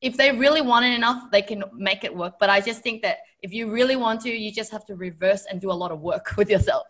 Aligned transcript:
if 0.00 0.16
they 0.16 0.30
really 0.30 0.60
want 0.60 0.84
it 0.84 0.94
enough, 0.94 1.28
they 1.32 1.42
can 1.42 1.64
make 1.74 2.04
it 2.04 2.14
work. 2.14 2.34
But 2.38 2.50
I 2.50 2.60
just 2.60 2.82
think 2.82 3.02
that 3.02 3.18
if 3.42 3.52
you 3.52 3.68
really 3.70 3.96
want 3.96 4.20
to, 4.22 4.30
you 4.30 4.52
just 4.52 4.70
have 4.70 4.84
to 4.86 4.94
reverse 4.94 5.44
and 5.50 5.60
do 5.60 5.72
a 5.72 5.74
lot 5.74 5.90
of 5.90 6.00
work 6.00 6.34
with 6.36 6.48
yourself. 6.48 6.86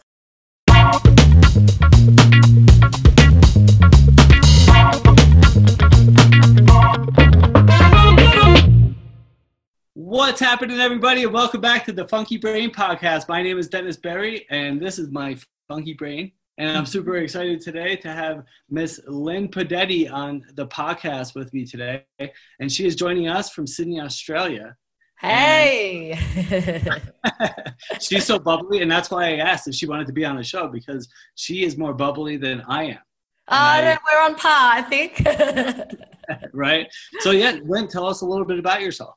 What's 9.95 10.41
happening, 10.41 10.79
everybody? 10.79 11.23
And 11.25 11.33
welcome 11.33 11.63
back 11.63 11.87
to 11.87 11.93
the 11.93 12.07
Funky 12.09 12.37
Brain 12.37 12.71
Podcast. 12.71 13.27
My 13.29 13.43
name 13.43 13.59
is 13.59 13.69
Dennis 13.69 13.97
Berry, 13.97 14.47
and 14.51 14.81
this 14.81 14.99
is 14.99 15.11
my 15.11 15.39
Funky 15.67 15.95
Brain. 15.95 16.33
And 16.59 16.77
I'm 16.77 16.87
super 16.87 17.17
excited 17.19 17.61
today 17.61 17.95
to 17.97 18.11
have 18.11 18.43
Miss 18.69 19.01
Linh 19.07 19.49
Podetti 19.49 20.13
on 20.13 20.45
the 20.55 20.67
podcast 20.67 21.37
with 21.37 21.55
me 21.55 21.65
today. 21.65 22.05
And 22.59 22.71
she 22.71 22.85
is 22.85 22.97
joining 22.97 23.29
us 23.29 23.51
from 23.51 23.65
Sydney, 23.65 24.01
Australia. 24.01 24.77
Hey! 25.21 26.19
she's 28.01 28.25
so 28.25 28.41
bubbly, 28.41 28.83
and 28.83 28.91
that's 28.91 29.09
why 29.09 29.35
I 29.35 29.37
asked 29.37 29.69
if 29.69 29.75
she 29.77 29.87
wanted 29.87 30.09
to 30.09 30.13
be 30.13 30.25
on 30.25 30.35
the 30.35 30.43
show 30.43 30.67
because 30.67 31.09
she 31.37 31.63
is 31.63 31.79
more 31.79 31.95
bubbly 31.95 32.37
than 32.37 32.63
I 32.63 32.85
am. 32.85 32.99
Uh, 33.47 33.97
I, 33.97 33.99
we're 34.13 34.21
on 34.25 34.35
par, 34.35 34.73
I 34.75 34.83
think. 34.83 35.23
right? 36.53 36.89
So, 37.21 37.31
yeah, 37.31 37.57
Linh, 37.65 37.89
tell 37.89 38.07
us 38.07 38.21
a 38.21 38.27
little 38.27 38.45
bit 38.45 38.59
about 38.59 38.83
yourself. 38.83 39.15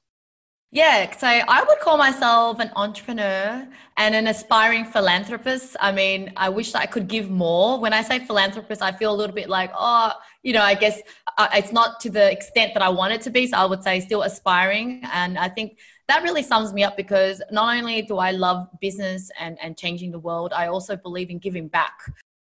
Yeah, 0.74 1.12
so 1.18 1.28
I 1.28 1.66
would 1.68 1.80
call 1.80 1.98
myself 1.98 2.60
an 2.60 2.72
entrepreneur 2.78 3.68
and 3.98 4.16
an 4.16 4.28
aspiring 4.28 4.86
philanthropist. 4.86 5.76
I 5.82 5.92
mean, 5.92 6.32
I 6.38 6.48
wish 6.48 6.74
I 6.76 6.86
could 6.86 7.10
give 7.10 7.30
more. 7.30 7.78
When 7.78 7.92
I 7.92 8.02
say 8.02 8.20
philanthropist, 8.20 8.82
I 8.82 8.94
feel 8.94 9.14
a 9.14 9.18
little 9.18 9.36
bit 9.36 9.50
like, 9.50 9.70
oh, 9.78 10.14
you 10.44 10.54
know, 10.54 10.62
I 10.62 10.76
guess 10.76 11.02
uh, 11.38 11.50
it's 11.54 11.74
not 11.74 12.00
to 12.02 12.10
the 12.10 12.32
extent 12.32 12.74
that 12.74 12.82
I 12.82 12.88
want 12.88 13.12
it 13.12 13.22
to 13.24 13.30
be. 13.30 13.48
So 13.48 13.58
I 13.58 13.66
would 13.66 13.84
say 13.84 14.00
still 14.00 14.22
aspiring. 14.22 15.02
And 15.12 15.38
I 15.38 15.50
think 15.50 15.78
that 16.08 16.24
really 16.24 16.42
sums 16.42 16.72
me 16.72 16.86
up 16.86 16.96
because 16.96 17.42
not 17.52 17.76
only 17.76 18.02
do 18.04 18.20
I 18.20 18.32
love 18.32 18.70
business 18.80 19.30
and, 19.38 19.58
and 19.62 19.78
changing 19.78 20.12
the 20.12 20.20
world, 20.20 20.54
I 20.54 20.68
also 20.68 20.96
believe 20.96 21.30
in 21.30 21.40
giving 21.40 21.68
back. 21.68 22.00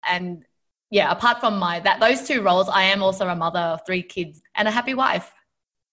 And 0.07 0.45
yeah, 0.91 1.09
apart 1.09 1.39
from 1.39 1.57
my 1.57 1.79
that 1.79 1.99
those 1.99 2.27
two 2.27 2.43
roles, 2.43 2.69
I 2.69 2.83
am 2.83 3.01
also 3.01 3.27
a 3.27 3.35
mother 3.35 3.59
of 3.59 3.81
three 3.83 4.03
kids 4.03 4.43
and 4.53 4.67
a 4.67 4.71
happy 4.71 4.93
wife. 4.93 5.33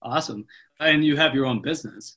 Awesome. 0.02 0.46
And 0.80 1.04
you 1.04 1.16
have 1.16 1.34
your 1.34 1.46
own 1.46 1.60
business. 1.60 2.16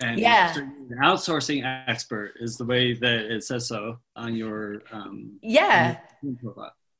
And 0.00 0.18
yeah. 0.18 0.54
an 0.56 0.98
outsourcing 1.02 1.64
expert 1.88 2.34
is 2.40 2.56
the 2.56 2.64
way 2.64 2.94
that 2.94 3.32
it 3.32 3.44
says 3.44 3.68
so 3.68 3.98
on 4.16 4.34
your 4.34 4.82
um, 4.92 5.38
yeah. 5.40 5.98
On 6.22 6.36
your 6.42 6.54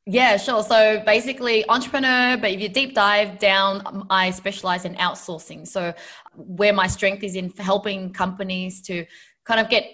yeah, 0.06 0.36
sure. 0.36 0.62
So 0.62 1.02
basically, 1.06 1.66
entrepreneur, 1.68 2.36
but 2.36 2.50
if 2.50 2.60
you 2.60 2.68
deep 2.68 2.94
dive 2.94 3.38
down, 3.38 4.06
I 4.10 4.30
specialize 4.32 4.84
in 4.84 4.94
outsourcing. 4.96 5.66
So, 5.66 5.94
where 6.34 6.74
my 6.74 6.86
strength 6.88 7.24
is 7.24 7.36
in 7.36 7.50
helping 7.56 8.12
companies 8.12 8.82
to 8.82 9.06
kind 9.44 9.60
of 9.60 9.70
get 9.70 9.86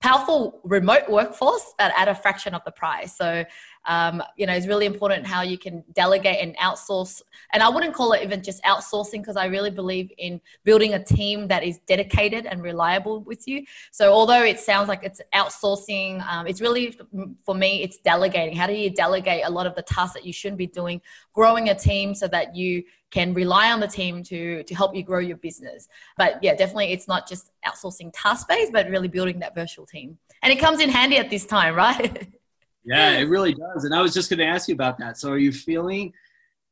powerful 0.00 0.60
remote 0.62 1.08
workforce 1.08 1.74
at, 1.80 1.92
at 1.98 2.06
a 2.06 2.14
fraction 2.14 2.54
of 2.54 2.62
the 2.64 2.70
price. 2.70 3.16
So, 3.16 3.44
um, 3.86 4.22
you 4.36 4.46
know, 4.46 4.52
it's 4.52 4.66
really 4.66 4.86
important 4.86 5.26
how 5.26 5.42
you 5.42 5.56
can 5.56 5.84
delegate 5.94 6.38
and 6.40 6.56
outsource. 6.58 7.22
And 7.52 7.62
I 7.62 7.68
wouldn't 7.68 7.94
call 7.94 8.12
it 8.12 8.22
even 8.22 8.42
just 8.42 8.62
outsourcing 8.64 9.20
because 9.20 9.36
I 9.36 9.46
really 9.46 9.70
believe 9.70 10.12
in 10.18 10.40
building 10.64 10.94
a 10.94 11.02
team 11.02 11.48
that 11.48 11.62
is 11.62 11.78
dedicated 11.86 12.46
and 12.46 12.62
reliable 12.62 13.20
with 13.20 13.46
you. 13.46 13.64
So, 13.92 14.12
although 14.12 14.42
it 14.42 14.58
sounds 14.58 14.88
like 14.88 15.04
it's 15.04 15.20
outsourcing, 15.34 16.26
um, 16.26 16.46
it's 16.46 16.60
really 16.60 16.98
for 17.44 17.54
me, 17.54 17.82
it's 17.82 17.98
delegating. 17.98 18.56
How 18.56 18.66
do 18.66 18.74
you 18.74 18.90
delegate 18.90 19.42
a 19.44 19.50
lot 19.50 19.66
of 19.66 19.74
the 19.74 19.82
tasks 19.82 20.14
that 20.14 20.26
you 20.26 20.32
shouldn't 20.32 20.58
be 20.58 20.66
doing? 20.66 21.00
Growing 21.32 21.68
a 21.68 21.74
team 21.74 22.14
so 22.14 22.26
that 22.28 22.56
you 22.56 22.82
can 23.10 23.32
rely 23.34 23.70
on 23.70 23.80
the 23.80 23.86
team 23.86 24.22
to 24.24 24.62
to 24.64 24.74
help 24.74 24.94
you 24.94 25.02
grow 25.02 25.20
your 25.20 25.36
business. 25.36 25.88
But 26.16 26.42
yeah, 26.42 26.54
definitely 26.54 26.92
it's 26.92 27.06
not 27.06 27.28
just 27.28 27.50
outsourcing 27.64 28.10
task 28.12 28.48
based, 28.48 28.72
but 28.72 28.88
really 28.88 29.08
building 29.08 29.38
that 29.40 29.54
virtual 29.54 29.86
team. 29.86 30.18
And 30.42 30.52
it 30.52 30.58
comes 30.58 30.80
in 30.80 30.88
handy 30.88 31.18
at 31.18 31.30
this 31.30 31.46
time, 31.46 31.74
right? 31.86 32.28
Yeah, 32.86 33.18
it 33.18 33.24
really 33.24 33.54
does. 33.54 33.84
And 33.84 33.94
I 33.94 34.00
was 34.00 34.14
just 34.14 34.30
going 34.30 34.38
to 34.38 34.46
ask 34.46 34.68
you 34.68 34.74
about 34.74 34.98
that. 34.98 35.18
So 35.18 35.30
are 35.30 35.38
you 35.38 35.52
feeling 35.52 36.12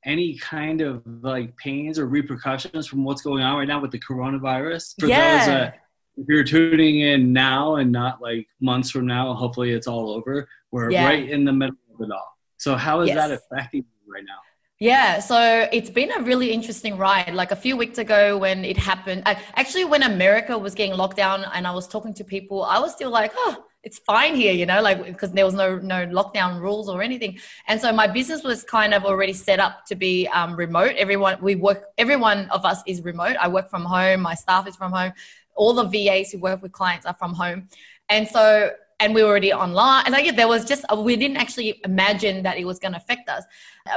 any 0.05 0.37
kind 0.39 0.81
of 0.81 1.03
like 1.23 1.57
pains 1.57 1.99
or 1.99 2.07
repercussions 2.07 2.87
from 2.87 3.05
what's 3.05 3.23
going 3.23 3.43
on 3.43 3.59
right 3.59 3.69
now 3.69 3.81
with 3.81 3.91
the 3.91 3.99
coronavirus? 3.99 4.95
For 5.01 5.07
yeah. 5.07 5.39
those 5.39 5.47
that 5.47 5.81
if 6.17 6.27
you're 6.29 6.45
tuning 6.45 7.01
in 7.01 7.33
now 7.33 7.77
and 7.77 7.91
not 7.91 8.23
like 8.23 8.47
months 8.61 8.91
from 8.91 9.07
now, 9.07 9.35
hopefully 9.35 9.73
it's 9.73 9.87
all 9.87 10.11
over. 10.11 10.49
We're 10.71 10.91
yeah. 10.91 11.05
right 11.05 11.29
in 11.29 11.45
the 11.45 11.53
middle 11.53 11.77
of 11.93 12.01
it 12.01 12.13
all. 12.13 12.39
So 12.59 12.77
how 12.77 13.01
is 13.01 13.09
yes. 13.09 13.17
that 13.17 13.31
affecting 13.31 13.81
you 13.83 14.13
right 14.13 14.25
now? 14.25 14.39
Yeah, 14.81 15.21
so 15.21 15.69
it's 15.73 15.89
been 15.89 16.11
a 16.13 16.23
really 16.23 16.51
interesting 16.51 16.97
ride. 16.97 17.33
Like 17.33 17.53
a 17.53 17.57
few 17.57 17.77
weeks 17.77 17.99
ago 17.99 18.37
when 18.37 18.65
it 18.65 18.77
happened, 18.77 19.23
I, 19.25 19.41
actually, 19.55 19.85
when 19.85 20.03
America 20.03 20.59
was 20.59 20.75
getting 20.75 20.97
locked 20.97 21.17
down 21.17 21.45
and 21.55 21.67
I 21.67 21.71
was 21.71 21.87
talking 21.87 22.13
to 22.15 22.25
people, 22.25 22.65
I 22.65 22.79
was 22.81 22.93
still 22.93 23.11
like, 23.11 23.33
oh, 23.37 23.65
it's 23.85 23.99
fine 23.99 24.35
here, 24.35 24.53
you 24.53 24.67
know, 24.67 24.81
like 24.83 25.05
because 25.05 25.33
there 25.33 25.45
was 25.45 25.55
no 25.55 25.79
no 25.79 26.07
lockdown 26.07 26.61
rules 26.61 26.89
or 26.89 27.03
anything. 27.03 27.39
And 27.69 27.81
so 27.81 27.93
my 27.93 28.07
business 28.07 28.43
was 28.43 28.65
kind 28.65 28.95
of 28.95 29.05
already 29.05 29.33
set 29.33 29.61
up 29.61 29.85
to 29.87 29.95
be 29.95 30.27
um, 30.29 30.57
remote. 30.57 30.95
Everyone 30.97 31.37
we 31.41 31.55
work, 31.55 31.85
everyone 31.99 32.49
of 32.51 32.65
us 32.65 32.83
is 32.87 33.03
remote. 33.03 33.37
I 33.39 33.49
work 33.49 33.71
from 33.71 33.85
home. 33.85 34.21
My 34.23 34.35
staff 34.35 34.67
is 34.67 34.75
from 34.75 34.93
home. 34.93 35.13
All 35.55 35.73
the 35.75 35.85
VAs 35.85 36.33
who 36.33 36.39
work 36.39 36.63
with 36.63 36.73
clients 36.73 37.07
are 37.07 37.15
from 37.15 37.35
home. 37.35 37.69
And 38.09 38.27
so 38.27 38.71
and 39.01 39.15
we 39.15 39.23
were 39.23 39.29
already 39.29 39.53
online. 39.53 40.05
And 40.07 40.13
like, 40.13 40.25
yeah, 40.25 40.33
there 40.33 40.49
was 40.49 40.65
just, 40.65 40.85
we 40.97 41.17
didn't 41.17 41.37
actually 41.37 41.81
imagine 41.85 42.43
that 42.45 42.57
it 42.57 42.65
was 42.65 42.79
going 42.79 42.93
to 42.93 42.99
affect 42.99 43.29
us. 43.29 43.45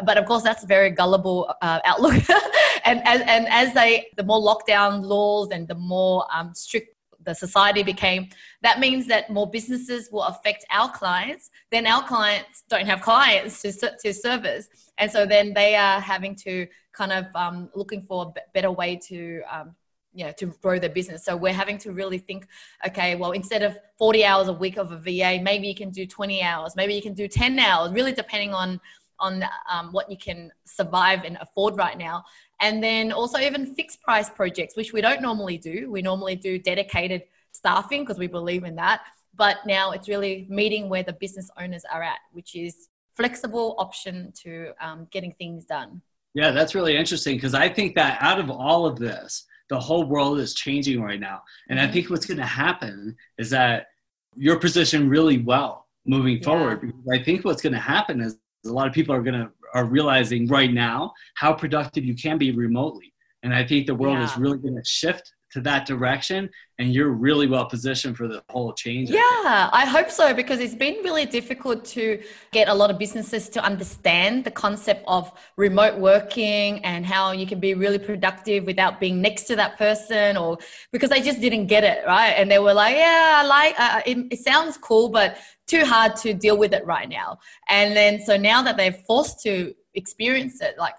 But 0.04 0.18
of 0.18 0.26
course, 0.26 0.44
that's 0.44 0.64
a 0.64 0.68
very 0.68 0.90
gullible 0.90 1.54
uh, 1.62 1.80
outlook. 1.86 2.16
and, 2.86 3.06
and, 3.08 3.22
and 3.30 3.48
as 3.48 3.74
they, 3.74 4.08
the 4.18 4.24
more 4.24 4.40
lockdown 4.40 5.04
laws 5.04 5.50
and 5.52 5.68
the 5.68 5.76
more 5.76 6.26
um, 6.34 6.54
strict 6.54 6.97
the 7.28 7.36
society 7.36 7.84
became, 7.84 8.30
that 8.64 8.80
means 8.80 9.06
that 9.08 9.30
more 9.30 9.50
businesses 9.50 10.10
will 10.12 10.24
affect 10.24 10.66
our 10.72 10.90
clients. 10.90 11.52
Then 11.72 11.86
our 11.86 12.02
clients 12.08 12.64
don't 12.70 12.88
have 12.88 13.02
clients 13.02 13.62
to, 13.64 13.72
to 14.04 14.14
service. 14.14 14.70
And 14.98 15.12
so 15.12 15.26
then 15.26 15.54
they 15.54 15.76
are 15.76 16.00
having 16.00 16.36
to 16.38 16.66
kind 16.94 17.12
of 17.12 17.26
um, 17.36 17.70
looking 17.76 18.02
for 18.02 18.34
a 18.36 18.42
better 18.54 18.72
way 18.72 18.96
to 19.10 19.42
um, 19.52 19.76
you 20.14 20.26
know, 20.26 20.32
to 20.32 20.48
grow 20.64 20.80
their 20.80 20.90
business. 20.90 21.24
So 21.24 21.38
we're 21.38 21.54
having 21.54 21.78
to 21.80 21.92
really 21.92 22.18
think, 22.18 22.48
okay, 22.88 23.16
well, 23.16 23.34
instead 23.34 23.62
of 23.62 23.78
40 24.00 24.26
hours 24.26 24.48
a 24.48 24.54
week 24.54 24.78
of 24.78 24.92
a 24.92 24.98
VA, 24.98 25.40
maybe 25.44 25.68
you 25.68 25.76
can 25.76 25.92
do 25.92 26.08
20 26.08 26.42
hours, 26.42 26.76
maybe 26.76 26.96
you 26.96 27.04
can 27.04 27.14
do 27.14 27.28
10 27.28 27.60
hours, 27.60 27.92
really 27.92 28.14
depending 28.14 28.52
on 28.52 28.82
on 29.20 29.44
um, 29.72 29.92
what 29.92 30.10
you 30.10 30.18
can 30.18 30.52
survive 30.66 31.24
and 31.24 31.38
afford 31.42 31.78
right 31.78 31.98
now. 31.98 32.24
And 32.62 32.84
then 32.84 33.12
also 33.12 33.38
even 33.38 33.76
fixed 33.76 34.02
price 34.02 34.30
projects, 34.30 34.76
which 34.76 34.94
we 34.94 35.02
don't 35.02 35.22
normally 35.22 35.58
do. 35.58 35.92
We 35.92 36.02
normally 36.02 36.36
do 36.36 36.58
dedicated 36.58 37.24
staffing 37.52 38.04
because 38.04 38.18
we 38.18 38.28
believe 38.28 38.64
in 38.64 38.76
that. 38.76 39.02
But 39.36 39.58
now 39.66 39.92
it's 39.92 40.08
really 40.08 40.48
meeting 40.50 40.90
where 40.90 41.04
the 41.04 41.14
business 41.14 41.50
owners 41.60 41.84
are 41.92 42.02
at, 42.02 42.20
which 42.32 42.56
is 42.56 42.90
flexible 43.16 43.76
option 43.78 44.32
to 44.44 44.74
um, 44.82 45.08
getting 45.12 45.34
things 45.34 45.66
done. 45.66 46.02
Yeah, 46.34 46.52
that's 46.52 46.76
really 46.76 46.96
interesting 46.96 47.36
because 47.36 47.54
I 47.54 47.70
think 47.70 47.96
that 47.96 48.18
out 48.22 48.40
of 48.40 48.50
all 48.50 48.86
of 48.86 48.98
this, 48.98 49.46
the 49.70 49.80
whole 49.80 50.06
world 50.06 50.40
is 50.40 50.54
changing 50.54 51.02
right 51.02 51.20
now. 51.20 51.42
And 51.70 51.80
I 51.80 51.84
mm-hmm. 51.84 51.94
think 51.94 52.10
what's 52.10 52.26
going 52.26 52.38
to 52.38 52.46
happen 52.46 53.16
is 53.38 53.50
that 53.50 53.88
you're 54.36 54.60
positioned 54.60 55.10
really 55.10 55.40
well 55.40 55.88
moving 56.06 56.38
yeah. 56.38 56.44
forward. 56.44 56.82
Because 56.82 57.08
I 57.12 57.24
think 57.24 57.44
what's 57.44 57.62
going 57.62 57.74
to 57.74 57.80
happen 57.80 58.22
is 58.22 58.38
a 58.70 58.74
lot 58.74 58.88
of 58.88 58.94
people 58.94 59.14
are 59.14 59.22
going 59.22 59.40
to 59.40 59.50
are 59.74 59.86
realizing 59.86 60.48
right 60.48 60.72
now 60.72 61.14
how 61.36 61.54
productive 61.54 62.06
you 62.06 62.16
can 62.16 62.38
be 62.38 62.52
remotely. 62.52 63.14
And 63.44 63.54
I 63.54 63.66
think 63.66 63.86
the 63.86 63.96
world 63.96 64.18
yeah. 64.18 64.26
is 64.26 64.38
really 64.38 64.58
going 64.58 64.76
to 64.76 64.84
shift 64.86 65.34
to 65.52 65.62
that 65.62 65.86
direction 65.86 66.50
and 66.80 66.94
you're 66.94 67.10
really 67.10 67.48
well 67.48 67.66
positioned 67.66 68.16
for 68.16 68.28
the 68.28 68.44
whole 68.50 68.74
change. 68.74 69.10
Yeah, 69.10 69.70
I 69.72 69.86
hope 69.86 70.12
so 70.12 70.34
because 70.34 70.60
it's 70.60 70.76
been 70.76 70.96
really 71.04 71.26
difficult 71.26 71.86
to 71.86 72.22
get 72.52 72.68
a 72.68 72.74
lot 72.74 72.92
of 72.92 73.00
businesses 73.00 73.50
to 73.50 73.64
understand 73.64 74.44
the 74.44 74.52
concept 74.52 75.04
of 75.08 75.32
remote 75.56 75.98
working 75.98 76.84
and 76.86 77.06
how 77.06 77.32
you 77.32 77.48
can 77.48 77.60
be 77.60 77.74
really 77.74 77.98
productive 77.98 78.66
without 78.66 79.00
being 79.00 79.22
next 79.22 79.44
to 79.44 79.56
that 79.56 79.78
person 79.78 80.38
or 80.38 80.58
because 80.92 81.10
they 81.10 81.22
just 81.22 81.42
didn't 81.42 81.68
get 81.68 81.84
it, 81.84 82.06
right? 82.06 82.32
And 82.32 82.52
they 82.52 82.60
were 82.60 82.74
like, 82.74 82.96
yeah, 82.96 83.42
I 83.42 83.48
like 83.48 83.80
uh, 83.80 84.02
it, 84.06 84.18
it 84.32 84.40
sounds 84.40 84.78
cool, 84.78 85.10
but 85.10 85.38
too 85.66 85.84
hard 85.84 86.16
to 86.18 86.34
deal 86.34 86.58
with 86.58 86.74
it 86.74 86.86
right 86.86 87.10
now. 87.10 87.40
And 87.70 87.96
then 87.96 88.22
so 88.22 88.38
now 88.38 88.62
that 88.62 88.78
they're 88.78 88.94
forced 88.94 89.42
to 89.44 89.74
experience 89.96 90.62
it, 90.62 90.76
like 90.78 90.94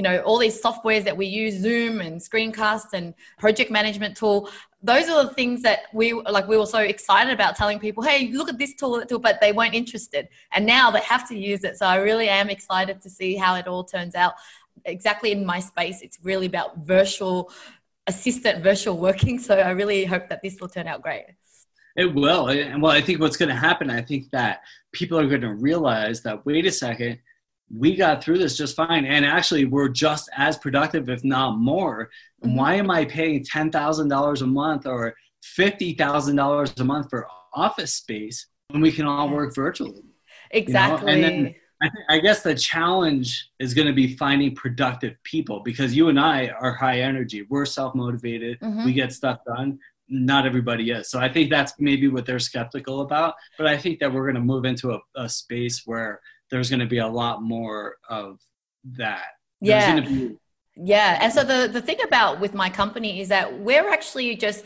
you 0.00 0.02
know 0.02 0.20
all 0.22 0.38
these 0.38 0.58
softwares 0.62 1.04
that 1.04 1.14
we 1.14 1.26
use 1.26 1.60
zoom 1.60 2.00
and 2.00 2.18
screencast 2.18 2.94
and 2.94 3.12
project 3.38 3.70
management 3.70 4.16
tool 4.16 4.48
those 4.82 5.10
are 5.10 5.24
the 5.24 5.34
things 5.34 5.60
that 5.60 5.80
we 5.92 6.14
like 6.14 6.48
we 6.48 6.56
were 6.56 6.64
so 6.64 6.78
excited 6.78 7.34
about 7.34 7.54
telling 7.54 7.78
people 7.78 8.02
hey 8.02 8.32
look 8.32 8.48
at 8.48 8.56
this 8.56 8.74
tool 8.74 9.02
tool 9.02 9.18
but 9.18 9.38
they 9.42 9.52
weren't 9.52 9.74
interested. 9.74 10.26
And 10.52 10.64
now 10.64 10.90
they 10.90 11.00
have 11.00 11.28
to 11.28 11.36
use 11.36 11.64
it. 11.64 11.76
So 11.76 11.84
i 11.84 11.96
really 11.96 12.30
am 12.30 12.48
excited 12.48 13.02
to 13.02 13.10
see 13.10 13.36
how 13.36 13.56
it 13.56 13.66
all 13.68 13.84
turns 13.84 14.14
out. 14.14 14.32
Exactly 14.86 15.32
in 15.32 15.44
my 15.44 15.60
space 15.60 16.00
it's 16.00 16.18
really 16.22 16.46
about 16.46 16.78
virtual 16.78 17.52
assistant 18.06 18.62
virtual 18.62 18.96
working. 18.96 19.38
So 19.38 19.58
i 19.58 19.72
really 19.80 20.06
hope 20.06 20.30
that 20.30 20.40
this 20.42 20.62
will 20.62 20.70
turn 20.76 20.86
out 20.86 21.02
great. 21.02 21.26
It 21.94 22.14
will. 22.14 22.48
And 22.48 22.80
well 22.80 22.92
i 22.92 23.02
think 23.02 23.20
what's 23.20 23.36
going 23.36 23.50
to 23.50 23.62
happen 23.68 23.90
i 23.90 24.00
think 24.00 24.30
that 24.30 24.62
people 24.92 25.18
are 25.18 25.26
going 25.26 25.46
to 25.50 25.54
realize 25.68 26.22
that 26.22 26.46
wait 26.46 26.64
a 26.64 26.72
second 26.72 27.18
we 27.74 27.94
got 27.94 28.22
through 28.22 28.38
this 28.38 28.56
just 28.56 28.76
fine. 28.76 29.04
And 29.04 29.24
actually, 29.24 29.64
we're 29.64 29.88
just 29.88 30.28
as 30.36 30.58
productive, 30.58 31.08
if 31.08 31.24
not 31.24 31.58
more. 31.58 32.10
Mm-hmm. 32.44 32.56
Why 32.56 32.74
am 32.74 32.90
I 32.90 33.04
paying 33.04 33.44
$10,000 33.44 34.42
a 34.42 34.46
month 34.46 34.86
or 34.86 35.14
$50,000 35.44 36.80
a 36.80 36.84
month 36.84 37.10
for 37.10 37.26
office 37.54 37.94
space 37.94 38.46
when 38.70 38.82
we 38.82 38.92
can 38.92 39.06
all 39.06 39.28
work 39.28 39.54
virtually? 39.54 40.02
Exactly. 40.50 41.12
You 41.12 41.20
know? 41.20 41.26
And 41.28 41.46
then 41.46 41.54
I, 41.82 41.88
th- 41.88 42.04
I 42.08 42.18
guess 42.18 42.42
the 42.42 42.54
challenge 42.54 43.50
is 43.58 43.72
going 43.72 43.86
to 43.86 43.94
be 43.94 44.16
finding 44.16 44.54
productive 44.54 45.14
people 45.22 45.60
because 45.60 45.94
you 45.94 46.08
and 46.08 46.18
I 46.18 46.48
are 46.48 46.74
high 46.74 47.00
energy. 47.00 47.46
We're 47.48 47.66
self 47.66 47.94
motivated. 47.94 48.58
Mm-hmm. 48.60 48.84
We 48.84 48.92
get 48.92 49.12
stuff 49.12 49.38
done. 49.46 49.78
Not 50.08 50.44
everybody 50.44 50.90
is. 50.90 51.08
So 51.08 51.20
I 51.20 51.32
think 51.32 51.50
that's 51.50 51.74
maybe 51.78 52.08
what 52.08 52.26
they're 52.26 52.40
skeptical 52.40 53.02
about. 53.02 53.34
But 53.56 53.68
I 53.68 53.78
think 53.78 54.00
that 54.00 54.12
we're 54.12 54.24
going 54.24 54.34
to 54.34 54.40
move 54.40 54.64
into 54.64 54.92
a, 54.92 54.98
a 55.14 55.28
space 55.28 55.82
where 55.86 56.20
there's 56.50 56.70
going 56.70 56.80
to 56.80 56.86
be 56.86 56.98
a 56.98 57.06
lot 57.06 57.42
more 57.42 57.96
of 58.08 58.40
that. 58.96 59.26
Yeah. 59.60 60.00
Be- 60.00 60.36
yeah. 60.76 61.18
And 61.20 61.32
so 61.32 61.44
the, 61.44 61.68
the 61.70 61.80
thing 61.80 61.98
about 62.04 62.40
with 62.40 62.54
my 62.54 62.70
company 62.70 63.20
is 63.20 63.28
that 63.28 63.60
we're 63.60 63.90
actually 63.90 64.36
just 64.36 64.64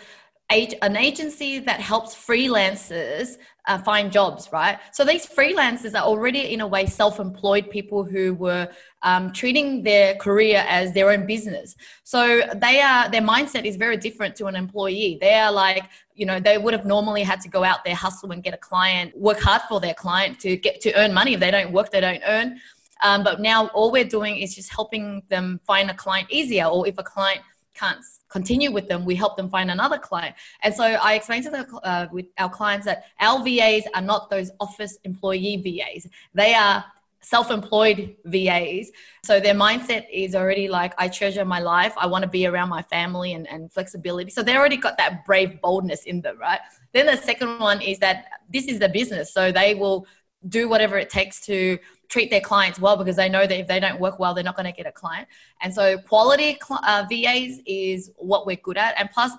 an 0.50 0.96
agency 0.96 1.58
that 1.58 1.81
helps 1.81 2.14
freelancers 2.14 3.38
uh, 3.67 3.79
find 3.79 4.12
jobs, 4.12 4.50
right? 4.52 4.79
So 4.93 5.05
these 5.05 5.26
freelancers 5.26 5.94
are 5.94 6.05
already, 6.05 6.52
in 6.52 6.61
a 6.61 6.67
way, 6.67 6.87
self 6.87 7.19
employed 7.19 7.70
people 7.70 8.05
who 8.05 8.35
were 8.35 8.69
um, 9.02 9.32
treating 9.32 9.82
their 9.82 10.14
career 10.17 10.64
as 10.69 10.93
their 10.93 11.11
own 11.11 11.26
business. 11.26 11.75
So 12.05 12.43
they 12.56 12.81
are, 12.82 13.08
their 13.08 13.23
mindset 13.23 13.64
is 13.64 13.76
very 13.76 13.96
different 13.96 14.37
to 14.37 14.46
an 14.46 14.55
employee. 14.55 15.19
They 15.20 15.35
are 15.35 15.50
like, 15.50 15.85
you 16.14 16.26
know, 16.26 16.41
they 16.41 16.58
would 16.58 16.75
have 16.75 16.85
normally 16.85 17.23
had 17.23 17.41
to 17.41 17.49
go 17.49 17.64
out 17.64 17.85
there, 17.85 17.94
hustle 17.94 18.31
and 18.32 18.43
get 18.43 18.55
a 18.55 18.58
client, 18.58 19.17
work 19.17 19.41
hard 19.41 19.62
for 19.62 19.81
their 19.81 19.94
client 19.94 20.38
to 20.41 20.56
get 20.56 20.81
to 20.82 20.94
earn 20.94 21.14
money. 21.14 21.35
If 21.35 21.41
they 21.41 21.50
don't 21.50 21.73
work, 21.73 21.91
they 21.91 22.00
don't 22.00 22.23
earn. 22.26 22.61
Um, 23.02 23.25
but 23.25 23.41
now 23.41 23.69
all 23.69 23.91
we're 23.91 24.05
doing 24.05 24.38
is 24.38 24.55
just 24.55 24.73
helping 24.73 25.23
them 25.29 25.61
find 25.67 25.91
a 25.91 25.94
client 25.94 26.31
easier, 26.31 26.67
or 26.67 26.87
if 26.87 26.99
a 26.99 27.02
client 27.02 27.41
can't 27.75 28.00
continue 28.29 28.73
with 28.73 28.88
them, 28.88 29.05
we 29.05 29.15
help 29.15 29.37
them 29.37 29.49
find 29.49 29.71
another 29.71 29.99
client. 29.99 30.35
And 30.62 30.75
so 30.75 30.85
I 30.85 31.15
explained 31.15 31.44
to 31.44 31.50
the, 31.50 31.81
uh, 31.85 32.06
with 32.11 32.26
our 32.38 32.50
clients 32.50 32.87
that 32.87 33.05
our 33.21 33.43
VAs 33.43 33.85
are 33.94 34.03
not 34.03 34.31
those 34.31 34.50
office 34.61 34.99
employee 35.05 35.56
VAs. 35.56 36.06
They 36.35 36.55
are 36.55 36.85
self-employed 37.21 38.17
VAs. 38.26 38.91
So 39.25 39.41
their 39.41 39.55
mindset 39.55 40.06
is 40.12 40.35
already 40.35 40.69
like, 40.69 40.93
I 40.99 41.09
treasure 41.09 41.44
my 41.44 41.61
life. 41.61 41.94
I 41.97 42.06
want 42.06 42.23
to 42.23 42.29
be 42.29 42.47
around 42.47 42.69
my 42.69 42.82
family 42.82 43.32
and, 43.32 43.49
and 43.49 43.73
flexibility. 43.73 44.31
So 44.31 44.43
they 44.43 44.56
already 44.56 44.77
got 44.77 44.99
that 44.99 45.25
brave 45.25 45.61
boldness 45.62 46.05
in 46.05 46.20
them, 46.20 46.38
right? 46.38 46.61
Then 46.93 47.06
the 47.06 47.17
second 47.17 47.59
one 47.59 47.81
is 47.81 47.99
that 48.00 48.27
this 48.53 48.67
is 48.67 48.79
the 48.79 48.88
business. 48.88 49.32
So 49.32 49.50
they 49.50 49.75
will 49.75 50.06
do 50.49 50.69
whatever 50.69 50.99
it 50.99 51.09
takes 51.09 51.41
to 51.47 51.79
treat 52.15 52.31
their 52.31 52.41
clients 52.53 52.79
well 52.79 52.97
because 52.97 53.17
they 53.17 53.29
know 53.29 53.45
that 53.45 53.59
if 53.59 53.67
they 53.67 53.81
don't 53.81 53.99
work 53.99 54.21
well, 54.21 54.33
they're 54.35 54.51
not 54.51 54.55
going 54.55 54.71
to 54.73 54.77
get 54.81 54.87
a 54.87 54.93
client. 54.93 55.27
And 55.61 55.75
so 55.75 55.99
quality 55.99 56.57
uh, 56.71 57.05
VAs 57.11 57.59
is 57.67 58.13
what 58.19 58.47
we're 58.47 58.63
good 58.69 58.79
at. 58.79 58.95
And 59.01 59.11
plus, 59.11 59.33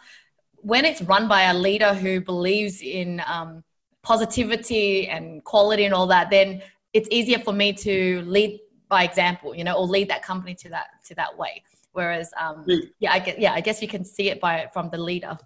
when 0.57 0.83
it's 0.83 1.01
run 1.03 1.29
by 1.29 1.43
a 1.43 1.53
leader 1.53 1.93
who 1.93 2.19
believes 2.19 2.81
in 2.81 3.21
um, 3.27 3.63
positivity 4.03 5.07
and 5.07 5.41
quality 5.45 5.85
and 5.85 5.93
all 5.93 6.07
that, 6.07 6.29
then 6.29 6.61
it's 6.91 7.07
easier 7.11 7.39
for 7.39 7.53
me 7.53 7.71
to 7.71 8.21
lead 8.25 8.59
by 8.89 9.03
example, 9.03 9.55
you 9.55 9.63
know, 9.63 9.75
or 9.77 9.87
lead 9.87 10.09
that 10.09 10.21
company 10.21 10.53
to 10.55 10.67
that 10.69 10.87
to 11.05 11.15
that 11.15 11.37
way. 11.37 11.63
Whereas, 11.93 12.29
um, 12.37 12.65
yeah, 12.99 13.13
I 13.13 13.19
get, 13.19 13.39
yeah, 13.39 13.53
I 13.53 13.61
guess 13.61 13.81
you 13.81 13.87
can 13.87 14.03
see 14.03 14.29
it 14.29 14.41
by 14.41 14.67
from 14.73 14.89
the 14.89 14.97
leader. 14.97 15.37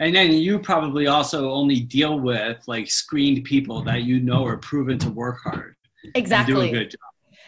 And 0.00 0.16
then 0.16 0.32
you 0.32 0.58
probably 0.58 1.06
also 1.06 1.52
only 1.52 1.78
deal 1.78 2.18
with 2.18 2.58
like 2.66 2.90
screened 2.90 3.44
people 3.44 3.82
that 3.84 4.02
you 4.02 4.18
know 4.18 4.44
are 4.44 4.56
proven 4.56 4.98
to 4.98 5.10
work 5.10 5.38
hard. 5.44 5.76
Exactly. 6.14 6.54
do 6.54 6.60
a 6.60 6.70
good 6.70 6.90
job. 6.90 7.00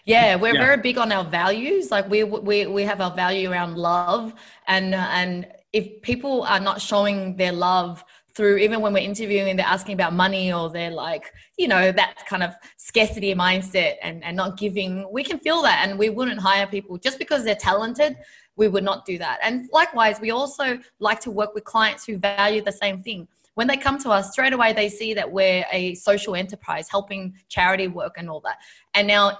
Yeah, 0.06 0.36
we're 0.36 0.54
yeah. 0.54 0.66
very 0.66 0.76
big 0.76 0.98
on 0.98 1.12
our 1.12 1.24
values. 1.24 1.90
Like 1.90 2.08
we 2.10 2.24
we 2.24 2.66
we 2.66 2.82
have 2.82 3.00
our 3.00 3.14
value 3.14 3.50
around 3.50 3.76
love, 3.76 4.34
and 4.66 4.94
and 4.94 5.46
if 5.72 6.02
people 6.02 6.42
are 6.42 6.60
not 6.60 6.80
showing 6.80 7.36
their 7.36 7.52
love 7.52 8.04
through 8.34 8.56
even 8.56 8.80
when 8.80 8.92
we're 8.92 8.98
interviewing 8.98 9.56
they're 9.56 9.66
asking 9.66 9.94
about 9.94 10.12
money 10.12 10.52
or 10.52 10.68
they're 10.68 10.90
like 10.90 11.32
you 11.56 11.68
know 11.68 11.92
that 11.92 12.14
kind 12.26 12.42
of 12.42 12.52
scarcity 12.76 13.34
mindset 13.34 13.94
and, 14.02 14.24
and 14.24 14.36
not 14.36 14.58
giving 14.58 15.06
we 15.12 15.22
can 15.22 15.38
feel 15.38 15.62
that 15.62 15.86
and 15.86 15.98
we 15.98 16.10
wouldn't 16.10 16.40
hire 16.40 16.66
people 16.66 16.98
just 16.98 17.18
because 17.18 17.44
they're 17.44 17.54
talented 17.54 18.16
we 18.56 18.68
would 18.68 18.84
not 18.84 19.04
do 19.04 19.18
that 19.18 19.38
and 19.42 19.68
likewise 19.72 20.20
we 20.20 20.30
also 20.30 20.78
like 20.98 21.20
to 21.20 21.30
work 21.30 21.54
with 21.54 21.64
clients 21.64 22.04
who 22.04 22.16
value 22.18 22.62
the 22.62 22.72
same 22.72 23.02
thing 23.02 23.26
when 23.54 23.66
they 23.66 23.76
come 23.76 23.98
to 23.98 24.10
us 24.10 24.32
straight 24.32 24.52
away 24.52 24.72
they 24.72 24.88
see 24.88 25.14
that 25.14 25.30
we're 25.30 25.64
a 25.72 25.94
social 25.94 26.34
enterprise 26.34 26.88
helping 26.88 27.34
charity 27.48 27.88
work 27.88 28.14
and 28.16 28.28
all 28.28 28.40
that 28.40 28.58
and 28.94 29.06
now 29.06 29.38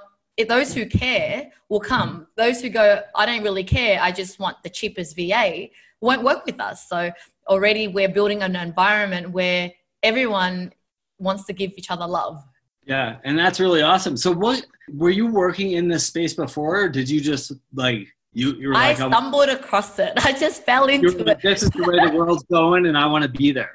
those 0.48 0.74
who 0.74 0.86
care 0.86 1.50
will 1.68 1.80
come 1.80 2.26
those 2.36 2.60
who 2.60 2.68
go 2.68 3.00
i 3.14 3.26
don't 3.26 3.42
really 3.42 3.64
care 3.64 4.00
i 4.00 4.10
just 4.10 4.38
want 4.38 4.56
the 4.62 4.70
cheapest 4.70 5.14
va 5.16 5.68
won't 6.00 6.22
work 6.22 6.44
with 6.44 6.60
us 6.60 6.88
so 6.88 7.10
already 7.48 7.88
we're 7.88 8.08
building 8.08 8.42
an 8.42 8.56
environment 8.56 9.30
where 9.30 9.70
everyone 10.02 10.72
wants 11.18 11.44
to 11.44 11.52
give 11.52 11.72
each 11.76 11.90
other 11.90 12.06
love 12.06 12.42
yeah 12.84 13.16
and 13.24 13.38
that's 13.38 13.60
really 13.60 13.82
awesome 13.82 14.16
so 14.16 14.32
what 14.32 14.64
were 14.92 15.10
you 15.10 15.26
working 15.26 15.72
in 15.72 15.88
this 15.88 16.06
space 16.06 16.34
before 16.34 16.82
or 16.82 16.88
did 16.88 17.08
you 17.08 17.20
just 17.20 17.52
like 17.72 18.08
you, 18.34 18.54
you 18.56 18.68
were 18.68 18.74
I 18.74 18.88
like, 18.88 18.96
stumbled 18.96 19.48
across 19.48 19.98
it. 19.98 20.12
I 20.24 20.32
just 20.32 20.64
fell 20.64 20.86
into 20.86 21.24
it. 21.24 21.40
This 21.40 21.62
is 21.62 21.70
the 21.70 21.84
way 21.84 22.10
the 22.10 22.16
world's 22.16 22.42
going, 22.44 22.86
and 22.86 22.98
I 22.98 23.06
want 23.06 23.22
to 23.22 23.28
be 23.28 23.52
there. 23.52 23.70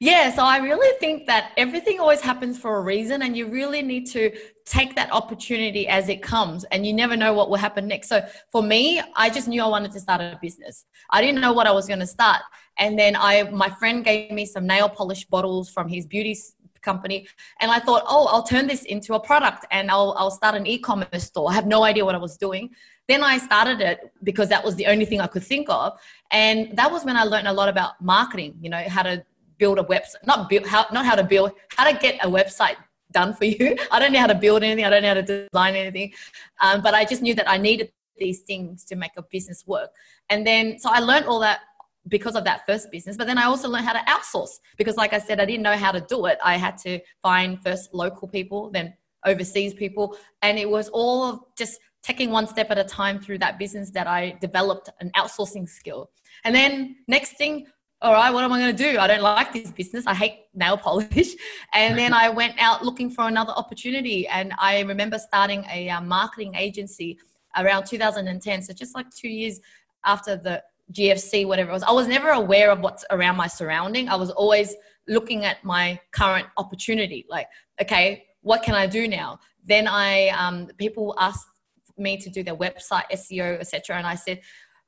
Yeah, 0.00 0.34
so 0.34 0.42
I 0.42 0.58
really 0.58 0.98
think 0.98 1.26
that 1.26 1.52
everything 1.56 2.00
always 2.00 2.20
happens 2.20 2.58
for 2.58 2.78
a 2.78 2.82
reason, 2.82 3.22
and 3.22 3.36
you 3.36 3.46
really 3.46 3.80
need 3.82 4.06
to 4.06 4.32
take 4.66 4.96
that 4.96 5.12
opportunity 5.12 5.86
as 5.86 6.08
it 6.08 6.22
comes, 6.22 6.64
and 6.64 6.84
you 6.86 6.92
never 6.92 7.16
know 7.16 7.32
what 7.32 7.48
will 7.48 7.56
happen 7.56 7.86
next. 7.86 8.08
So 8.08 8.26
for 8.50 8.62
me, 8.62 9.00
I 9.14 9.30
just 9.30 9.46
knew 9.46 9.62
I 9.62 9.68
wanted 9.68 9.92
to 9.92 10.00
start 10.00 10.20
a 10.20 10.38
business. 10.42 10.86
I 11.10 11.20
didn't 11.20 11.40
know 11.40 11.52
what 11.52 11.66
I 11.66 11.72
was 11.72 11.86
going 11.86 12.00
to 12.00 12.06
start, 12.06 12.42
and 12.78 12.98
then 12.98 13.14
I, 13.16 13.44
my 13.44 13.70
friend 13.70 14.04
gave 14.04 14.30
me 14.32 14.46
some 14.46 14.66
nail 14.66 14.88
polish 14.88 15.24
bottles 15.26 15.70
from 15.70 15.88
his 15.88 16.06
beauty 16.06 16.36
company, 16.82 17.28
and 17.60 17.70
I 17.70 17.78
thought, 17.78 18.02
oh, 18.06 18.26
I'll 18.26 18.42
turn 18.42 18.66
this 18.66 18.82
into 18.82 19.14
a 19.14 19.20
product, 19.20 19.64
and 19.70 19.90
I'll 19.90 20.14
I'll 20.18 20.30
start 20.30 20.54
an 20.56 20.66
e-commerce 20.66 21.24
store. 21.24 21.50
I 21.50 21.54
have 21.54 21.66
no 21.66 21.84
idea 21.84 22.04
what 22.04 22.14
I 22.14 22.18
was 22.18 22.36
doing. 22.36 22.70
Then 23.06 23.22
I 23.22 23.38
started 23.38 23.80
it 23.80 24.12
because 24.22 24.48
that 24.48 24.64
was 24.64 24.76
the 24.76 24.86
only 24.86 25.04
thing 25.04 25.20
I 25.20 25.26
could 25.26 25.44
think 25.44 25.68
of, 25.70 25.98
and 26.32 26.76
that 26.76 26.90
was 26.90 27.04
when 27.04 27.16
I 27.16 27.22
learned 27.24 27.48
a 27.48 27.52
lot 27.52 27.68
about 27.68 28.00
marketing. 28.00 28.56
You 28.60 28.70
know 28.70 28.82
how 28.88 29.02
to 29.02 29.24
build 29.58 29.78
a 29.78 29.82
website, 29.84 30.26
not 30.26 30.48
build, 30.48 30.66
how, 30.66 30.86
not 30.92 31.04
how 31.04 31.14
to 31.14 31.24
build, 31.24 31.52
how 31.76 31.90
to 31.90 31.98
get 31.98 32.24
a 32.24 32.28
website 32.28 32.76
done 33.12 33.34
for 33.34 33.44
you. 33.44 33.76
I 33.90 33.98
don't 33.98 34.12
know 34.12 34.20
how 34.20 34.26
to 34.26 34.34
build 34.34 34.62
anything. 34.62 34.84
I 34.84 34.90
don't 34.90 35.02
know 35.02 35.08
how 35.08 35.14
to 35.14 35.22
design 35.22 35.74
anything. 35.74 36.12
Um, 36.60 36.82
but 36.82 36.94
I 36.94 37.04
just 37.04 37.22
knew 37.22 37.34
that 37.34 37.48
I 37.48 37.56
needed 37.56 37.92
these 38.16 38.40
things 38.40 38.84
to 38.84 38.96
make 38.96 39.12
a 39.16 39.22
business 39.30 39.64
work. 39.66 39.90
And 40.30 40.46
then, 40.46 40.78
so 40.78 40.90
I 40.92 41.00
learned 41.00 41.26
all 41.26 41.40
that 41.40 41.60
because 42.08 42.36
of 42.36 42.44
that 42.44 42.66
first 42.66 42.90
business. 42.90 43.16
But 43.16 43.26
then 43.26 43.38
I 43.38 43.44
also 43.44 43.68
learned 43.68 43.86
how 43.86 43.94
to 43.94 44.04
outsource 44.10 44.58
because, 44.76 44.96
like 44.96 45.12
I 45.12 45.18
said, 45.18 45.40
I 45.40 45.44
didn't 45.44 45.62
know 45.62 45.76
how 45.76 45.90
to 45.90 46.00
do 46.00 46.26
it. 46.26 46.38
I 46.44 46.56
had 46.56 46.76
to 46.78 47.00
find 47.22 47.62
first 47.62 47.94
local 47.94 48.28
people, 48.28 48.70
then 48.70 48.94
overseas 49.24 49.74
people. 49.74 50.16
And 50.42 50.58
it 50.58 50.68
was 50.68 50.88
all 50.90 51.52
just 51.56 51.80
taking 52.02 52.30
one 52.30 52.46
step 52.46 52.70
at 52.70 52.78
a 52.78 52.84
time 52.84 53.18
through 53.18 53.38
that 53.38 53.58
business 53.58 53.90
that 53.92 54.06
I 54.06 54.36
developed 54.40 54.90
an 55.00 55.10
outsourcing 55.16 55.68
skill. 55.68 56.10
And 56.44 56.54
then 56.54 56.96
next 57.08 57.38
thing, 57.38 57.66
all 58.04 58.12
right, 58.12 58.30
what 58.30 58.44
am 58.44 58.52
I 58.52 58.60
going 58.60 58.76
to 58.76 58.92
do? 58.92 58.98
I 58.98 59.06
don't 59.06 59.22
like 59.22 59.54
this 59.54 59.70
business. 59.70 60.06
I 60.06 60.12
hate 60.12 60.40
nail 60.52 60.76
polish. 60.76 61.34
And 61.72 61.98
then 61.98 62.12
I 62.12 62.28
went 62.28 62.54
out 62.60 62.84
looking 62.84 63.08
for 63.10 63.26
another 63.26 63.52
opportunity. 63.52 64.28
And 64.28 64.52
I 64.58 64.80
remember 64.80 65.18
starting 65.18 65.64
a 65.72 65.88
uh, 65.88 66.02
marketing 66.02 66.54
agency 66.54 67.18
around 67.56 67.86
2010. 67.86 68.62
So 68.62 68.74
just 68.74 68.94
like 68.94 69.06
two 69.10 69.28
years 69.28 69.58
after 70.04 70.36
the 70.36 70.62
GFC, 70.92 71.46
whatever 71.46 71.70
it 71.70 71.72
was. 71.72 71.82
I 71.82 71.92
was 71.92 72.06
never 72.06 72.28
aware 72.28 72.70
of 72.70 72.80
what's 72.80 73.06
around 73.10 73.36
my 73.36 73.46
surrounding. 73.46 74.10
I 74.10 74.16
was 74.16 74.30
always 74.30 74.76
looking 75.08 75.46
at 75.46 75.64
my 75.64 75.98
current 76.12 76.46
opportunity. 76.58 77.24
Like, 77.30 77.48
okay, 77.80 78.26
what 78.42 78.62
can 78.62 78.74
I 78.74 78.86
do 78.86 79.08
now? 79.08 79.40
Then 79.64 79.88
I, 79.88 80.28
um, 80.28 80.68
people 80.76 81.14
asked 81.18 81.48
me 81.96 82.18
to 82.18 82.28
do 82.28 82.42
their 82.42 82.56
website, 82.56 83.04
SEO, 83.12 83.58
etc. 83.60 83.96
And 83.96 84.06
I 84.06 84.14
said, 84.14 84.42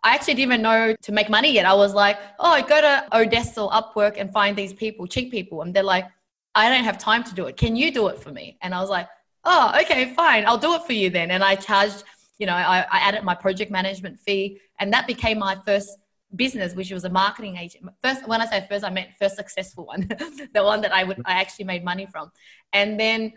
I 0.06 0.14
actually 0.14 0.34
didn't 0.34 0.52
even 0.52 0.62
know 0.62 0.94
to 1.02 1.10
make 1.10 1.28
money 1.28 1.52
yet. 1.52 1.66
I 1.66 1.74
was 1.74 1.92
like, 1.92 2.16
oh, 2.38 2.62
go 2.62 2.80
to 2.80 3.08
oDesk 3.12 3.60
or 3.60 3.68
Upwork 3.72 4.20
and 4.20 4.32
find 4.32 4.56
these 4.56 4.72
people, 4.72 5.08
cheap 5.08 5.32
people. 5.32 5.62
And 5.62 5.74
they're 5.74 5.82
like, 5.82 6.06
I 6.54 6.70
don't 6.70 6.84
have 6.84 6.96
time 6.96 7.24
to 7.24 7.34
do 7.34 7.46
it. 7.46 7.56
Can 7.56 7.74
you 7.74 7.90
do 7.92 8.06
it 8.06 8.20
for 8.20 8.30
me? 8.30 8.56
And 8.62 8.72
I 8.72 8.80
was 8.80 8.88
like, 8.88 9.08
oh, 9.42 9.72
okay, 9.82 10.14
fine. 10.14 10.46
I'll 10.46 10.58
do 10.58 10.74
it 10.74 10.82
for 10.82 10.92
you 10.92 11.10
then. 11.10 11.32
And 11.32 11.42
I 11.42 11.56
charged, 11.56 12.04
you 12.38 12.46
know, 12.46 12.54
I, 12.54 12.86
I 12.88 12.98
added 12.98 13.24
my 13.24 13.34
project 13.34 13.72
management 13.72 14.20
fee. 14.20 14.60
And 14.78 14.92
that 14.92 15.08
became 15.08 15.40
my 15.40 15.56
first 15.66 15.90
business, 16.36 16.76
which 16.76 16.92
was 16.92 17.04
a 17.04 17.10
marketing 17.10 17.56
agent. 17.56 17.88
First, 18.00 18.28
when 18.28 18.40
I 18.40 18.46
say 18.46 18.64
first, 18.70 18.84
I 18.84 18.90
meant 18.90 19.08
first 19.18 19.34
successful 19.34 19.86
one, 19.92 20.08
the 20.54 20.62
one 20.62 20.82
that 20.82 20.94
I 20.94 21.02
would 21.02 21.20
I 21.24 21.32
actually 21.32 21.64
made 21.64 21.84
money 21.84 22.06
from. 22.06 22.30
And 22.72 23.00
then 23.00 23.32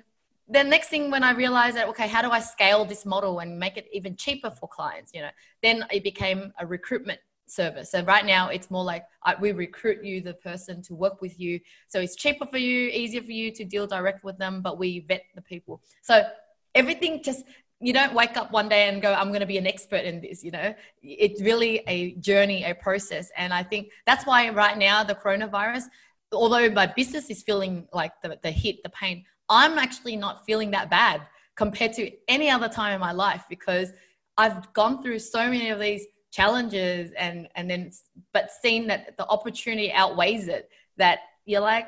the 0.50 0.64
next 0.64 0.90
thing 0.90 1.12
when 1.12 1.24
I 1.24 1.32
realized 1.32 1.78
that, 1.78 1.88
okay, 1.90 2.08
how 2.08 2.22
do 2.22 2.32
I 2.32 2.40
scale 2.40 2.84
this 2.84 3.06
model 3.06 3.40
and 3.40 3.60
make 3.60 3.78
it 3.78 3.88
even 3.94 4.16
cheaper 4.16 4.50
for 4.50 4.68
clients? 4.68 5.12
You 5.14 5.22
know, 5.22 5.30
then 5.62 5.86
it 5.92 6.04
became 6.04 6.52
a 6.60 6.66
recruitment 6.66 7.20
service. 7.46 7.92
So 7.92 8.04
right 8.04 8.26
now 8.26 8.50
it's 8.50 8.72
more 8.72 8.84
like 8.84 9.06
we 9.40 9.52
recruit 9.52 10.04
you, 10.04 10.22
the 10.22 10.34
person 10.34 10.82
to 10.84 10.96
work 10.96 11.22
with 11.22 11.40
you. 11.40 11.60
So 11.88 12.00
it's 12.00 12.16
cheaper 12.16 12.46
for 12.46 12.58
you, 12.58 12.90
easier 12.90 13.22
for 13.22 13.32
you 13.32 13.52
to 13.52 13.64
deal 13.64 13.88
direct 13.88 14.24
with 14.24 14.38
them, 14.38 14.62
but 14.62 14.78
we 14.78 15.02
vet 15.02 15.24
the 15.36 15.42
people. 15.42 15.82
So 16.02 16.24
everything 16.76 17.22
just 17.24 17.46
you 17.82 17.94
don't 17.94 18.14
wake 18.14 18.36
up 18.36 18.52
one 18.52 18.68
day 18.68 18.90
and 18.90 19.02
go 19.02 19.14
i'm 19.14 19.30
going 19.30 19.40
to 19.40 19.46
be 19.46 19.58
an 19.58 19.66
expert 19.66 20.04
in 20.04 20.20
this 20.20 20.44
you 20.44 20.52
know 20.52 20.74
it's 21.02 21.42
really 21.42 21.82
a 21.88 22.12
journey 22.16 22.64
a 22.66 22.76
process 22.76 23.32
and 23.38 23.54
i 23.54 23.64
think 23.64 23.90
that's 24.06 24.26
why 24.26 24.50
right 24.50 24.78
now 24.78 25.02
the 25.02 25.16
coronavirus 25.16 25.84
although 26.34 26.70
my 26.70 26.86
business 26.86 27.30
is 27.30 27.42
feeling 27.42 27.88
like 27.94 28.12
the, 28.22 28.38
the 28.44 28.52
hit 28.52 28.84
the 28.84 28.90
pain 28.90 29.24
i'm 29.50 29.78
actually 29.78 30.16
not 30.16 30.46
feeling 30.46 30.72
that 30.72 30.90
bad 30.90 31.22
compared 31.56 31.94
to 31.94 32.12
any 32.28 32.50
other 32.50 32.70
time 32.70 32.94
in 32.94 33.00
my 33.00 33.12
life 33.12 33.44
because 33.50 33.92
i've 34.38 34.72
gone 34.74 35.02
through 35.02 35.20
so 35.20 35.50
many 35.50 35.70
of 35.70 35.80
these 35.80 36.06
challenges 36.32 37.12
and 37.18 37.48
and 37.56 37.70
then 37.70 37.92
but 38.34 38.52
seeing 38.62 38.88
that 38.88 39.18
the 39.18 39.28
opportunity 39.28 39.92
outweighs 39.92 40.48
it 40.48 40.70
that 40.98 41.20
you're 41.46 41.62
like 41.62 41.88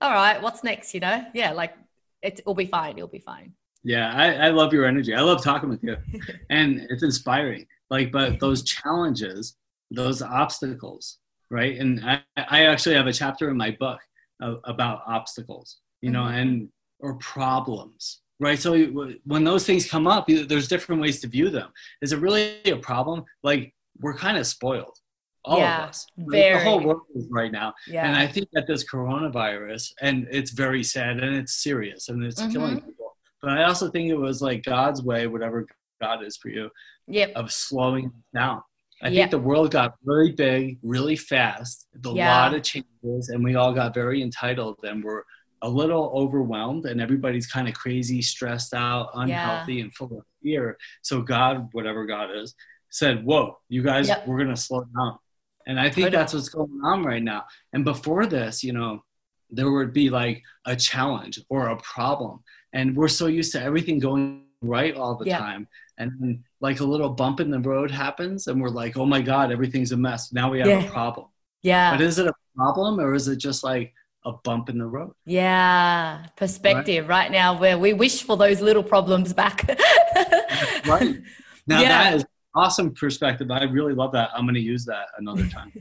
all 0.00 0.12
right 0.12 0.40
what's 0.42 0.62
next? 0.62 0.94
You 0.94 1.00
know? 1.00 1.24
Yeah 1.34 1.52
like 1.52 1.74
it, 2.22 2.40
will 2.44 2.54
be 2.54 2.66
fine 2.66 2.96
it'll 2.96 3.08
be 3.08 3.18
fine. 3.18 3.52
Yeah 3.82 4.12
I, 4.14 4.48
I 4.48 4.50
love 4.50 4.72
your 4.72 4.84
energy. 4.84 5.14
I 5.14 5.20
love 5.20 5.42
talking 5.42 5.68
with 5.68 5.82
you. 5.82 5.96
And 6.50 6.86
it's 6.90 7.02
inspiring. 7.02 7.66
Like 7.90 8.12
but 8.12 8.40
those 8.40 8.62
challenges 8.62 9.56
those 9.90 10.20
obstacles 10.20 11.18
right? 11.50 11.78
And 11.78 12.04
i, 12.04 12.22
I 12.36 12.66
actually 12.66 12.96
have 12.96 13.06
a 13.06 13.12
chapter 13.12 13.48
in 13.48 13.56
my 13.56 13.70
book 13.80 14.00
about 14.40 15.02
obstacles 15.06 15.78
you 16.02 16.10
know? 16.10 16.24
Mm-hmm. 16.24 16.38
and 16.38 16.68
or 17.00 17.14
problems 17.14 18.20
right 18.40 18.58
so 18.58 18.86
when 19.24 19.44
those 19.44 19.66
things 19.66 19.88
come 19.88 20.06
up 20.06 20.26
there's 20.28 20.68
different 20.68 21.00
ways 21.00 21.20
to 21.20 21.28
view 21.28 21.50
them 21.50 21.70
is 22.02 22.12
it 22.12 22.20
really 22.20 22.60
a 22.64 22.76
problem 22.76 23.24
like 23.42 23.74
we're 24.00 24.16
kind 24.16 24.36
of 24.36 24.46
spoiled 24.46 24.96
all 25.44 25.58
yeah, 25.58 25.84
of 25.84 25.88
us 25.88 26.06
very. 26.16 26.58
the 26.58 26.64
whole 26.64 26.80
world 26.80 27.02
is 27.14 27.26
right 27.30 27.52
now 27.52 27.72
yeah. 27.86 28.06
and 28.06 28.16
i 28.16 28.26
think 28.26 28.48
that 28.52 28.66
this 28.66 28.84
coronavirus 28.84 29.92
and 30.00 30.26
it's 30.30 30.50
very 30.50 30.82
sad 30.82 31.20
and 31.20 31.34
it's 31.36 31.62
serious 31.62 32.08
and 32.08 32.22
it's 32.24 32.40
mm-hmm. 32.40 32.52
killing 32.52 32.80
people 32.80 33.16
but 33.42 33.52
i 33.52 33.64
also 33.64 33.88
think 33.90 34.10
it 34.10 34.16
was 34.16 34.42
like 34.42 34.62
god's 34.64 35.02
way 35.02 35.26
whatever 35.26 35.66
god 36.00 36.22
is 36.22 36.36
for 36.36 36.48
you 36.48 36.68
yep. 37.06 37.32
of 37.34 37.52
slowing 37.52 38.10
down 38.34 38.60
i 39.02 39.08
yep. 39.08 39.14
think 39.14 39.30
the 39.30 39.38
world 39.38 39.70
got 39.70 39.94
really 40.04 40.32
big 40.32 40.78
really 40.82 41.16
fast 41.16 41.86
a 42.04 42.10
yeah. 42.10 42.36
lot 42.36 42.54
of 42.54 42.62
changes 42.62 43.28
and 43.30 43.42
we 43.42 43.54
all 43.54 43.72
got 43.72 43.94
very 43.94 44.22
entitled 44.22 44.76
and 44.82 45.02
we're 45.02 45.22
a 45.62 45.68
little 45.68 46.12
overwhelmed 46.14 46.86
and 46.86 47.00
everybody's 47.00 47.46
kind 47.46 47.68
of 47.68 47.74
crazy 47.74 48.22
stressed 48.22 48.74
out 48.74 49.10
unhealthy 49.14 49.74
yeah. 49.74 49.82
and 49.82 49.94
full 49.94 50.18
of 50.18 50.24
fear 50.42 50.78
so 51.02 51.20
god 51.20 51.68
whatever 51.72 52.06
god 52.06 52.30
is 52.34 52.54
said, 52.90 53.24
"Whoa, 53.24 53.58
you 53.68 53.82
guys, 53.82 54.08
yep. 54.08 54.26
we're 54.26 54.38
gonna 54.38 54.56
slow 54.56 54.84
down." 54.84 55.18
And 55.66 55.78
I 55.78 55.90
think 55.90 56.10
that's 56.10 56.32
what's 56.32 56.48
going 56.48 56.80
on 56.82 57.04
right 57.04 57.22
now. 57.22 57.44
And 57.72 57.84
before 57.84 58.26
this, 58.26 58.64
you 58.64 58.72
know, 58.72 59.04
there 59.50 59.70
would 59.70 59.92
be 59.92 60.08
like 60.08 60.42
a 60.64 60.74
challenge 60.74 61.40
or 61.48 61.68
a 61.68 61.76
problem, 61.76 62.42
and 62.72 62.96
we're 62.96 63.08
so 63.08 63.26
used 63.26 63.52
to 63.52 63.62
everything 63.62 63.98
going 63.98 64.44
right 64.62 64.94
all 64.96 65.16
the 65.16 65.26
yep. 65.26 65.38
time, 65.38 65.68
and 65.98 66.12
then, 66.18 66.44
like 66.60 66.80
a 66.80 66.84
little 66.84 67.10
bump 67.10 67.40
in 67.40 67.50
the 67.50 67.60
road 67.60 67.90
happens, 67.90 68.46
and 68.46 68.60
we're 68.60 68.68
like, 68.68 68.96
"Oh 68.96 69.06
my 69.06 69.20
God, 69.20 69.52
everything's 69.52 69.92
a 69.92 69.96
mess." 69.96 70.32
Now 70.32 70.50
we 70.50 70.58
have 70.60 70.68
yeah. 70.68 70.84
a 70.84 70.90
problem. 70.90 71.28
Yeah. 71.62 71.90
But 71.90 72.00
is 72.00 72.18
it 72.18 72.26
a 72.28 72.32
problem 72.56 73.00
or 73.00 73.14
is 73.14 73.26
it 73.26 73.36
just 73.36 73.64
like 73.64 73.92
a 74.24 74.32
bump 74.44 74.68
in 74.68 74.78
the 74.78 74.86
road? 74.86 75.12
Yeah, 75.24 76.26
perspective 76.36 77.08
right, 77.08 77.24
right 77.24 77.32
now 77.32 77.58
where 77.58 77.78
we 77.78 77.92
wish 77.92 78.22
for 78.22 78.36
those 78.36 78.60
little 78.60 78.82
problems 78.82 79.32
back. 79.32 79.68
right. 80.86 81.20
Now 81.66 81.80
yeah. 81.80 81.88
that 81.88 82.14
is 82.14 82.24
awesome 82.54 82.94
perspective. 82.94 83.50
I 83.50 83.64
really 83.64 83.94
love 83.94 84.12
that. 84.12 84.30
I'm 84.34 84.44
going 84.44 84.54
to 84.54 84.60
use 84.60 84.84
that 84.86 85.06
another 85.18 85.46
time. 85.46 85.72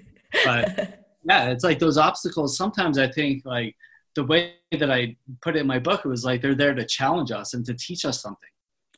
but 0.45 1.03
yeah, 1.23 1.49
it's 1.49 1.63
like 1.63 1.79
those 1.79 1.97
obstacles. 1.97 2.57
Sometimes 2.57 2.97
I 2.97 3.07
think 3.07 3.45
like 3.45 3.75
the 4.15 4.23
way 4.23 4.55
that 4.71 4.91
I 4.91 5.15
put 5.41 5.55
it 5.55 5.59
in 5.59 5.67
my 5.67 5.79
book, 5.79 6.01
it 6.05 6.07
was 6.07 6.25
like 6.25 6.41
they're 6.41 6.55
there 6.55 6.73
to 6.73 6.85
challenge 6.85 7.31
us 7.31 7.53
and 7.53 7.65
to 7.65 7.73
teach 7.73 8.05
us 8.05 8.21
something. 8.21 8.49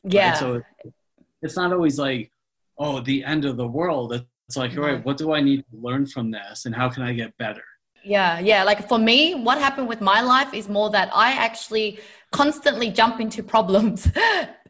Yeah. 0.04 0.30
Right? 0.30 0.38
So 0.38 0.62
it's 1.42 1.56
not 1.56 1.72
always 1.72 1.98
like, 1.98 2.30
oh, 2.78 3.00
the 3.00 3.24
end 3.24 3.44
of 3.44 3.56
the 3.56 3.66
world. 3.66 4.12
It's 4.48 4.56
like, 4.56 4.76
all 4.76 4.84
right, 4.84 5.04
what 5.04 5.16
do 5.16 5.32
I 5.32 5.40
need 5.40 5.64
to 5.70 5.76
learn 5.76 6.06
from 6.06 6.30
this 6.30 6.64
and 6.66 6.74
how 6.74 6.88
can 6.88 7.02
I 7.02 7.12
get 7.12 7.36
better? 7.38 7.62
Yeah, 8.02 8.38
yeah. 8.40 8.64
Like 8.64 8.88
for 8.88 8.98
me, 8.98 9.34
what 9.34 9.58
happened 9.58 9.88
with 9.88 10.00
my 10.00 10.20
life 10.22 10.54
is 10.54 10.68
more 10.68 10.90
that 10.90 11.10
I 11.14 11.32
actually 11.32 11.98
constantly 12.32 12.90
jump 12.90 13.20
into 13.20 13.42
problems 13.54 14.08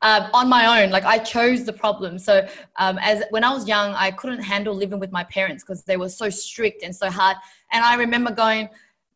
uh, 0.03 0.29
on 0.35 0.49
my 0.49 0.83
own. 0.83 0.91
Like 0.91 1.05
I 1.05 1.19
chose 1.19 1.65
the 1.65 1.73
problem. 1.73 2.19
So 2.19 2.47
um, 2.77 2.99
as 3.01 3.23
when 3.31 3.45
I 3.45 3.53
was 3.53 3.69
young, 3.69 3.95
I 3.95 4.11
couldn't 4.11 4.43
handle 4.43 4.75
living 4.75 4.99
with 4.99 5.13
my 5.13 5.25
parents 5.25 5.63
because 5.63 5.85
they 5.85 5.97
were 5.97 6.09
so 6.09 6.29
strict 6.29 6.83
and 6.83 6.95
so 6.95 7.09
hard. 7.11 7.37
And 7.73 7.85
I 7.85 7.95
remember 7.95 8.33
going, 8.33 8.69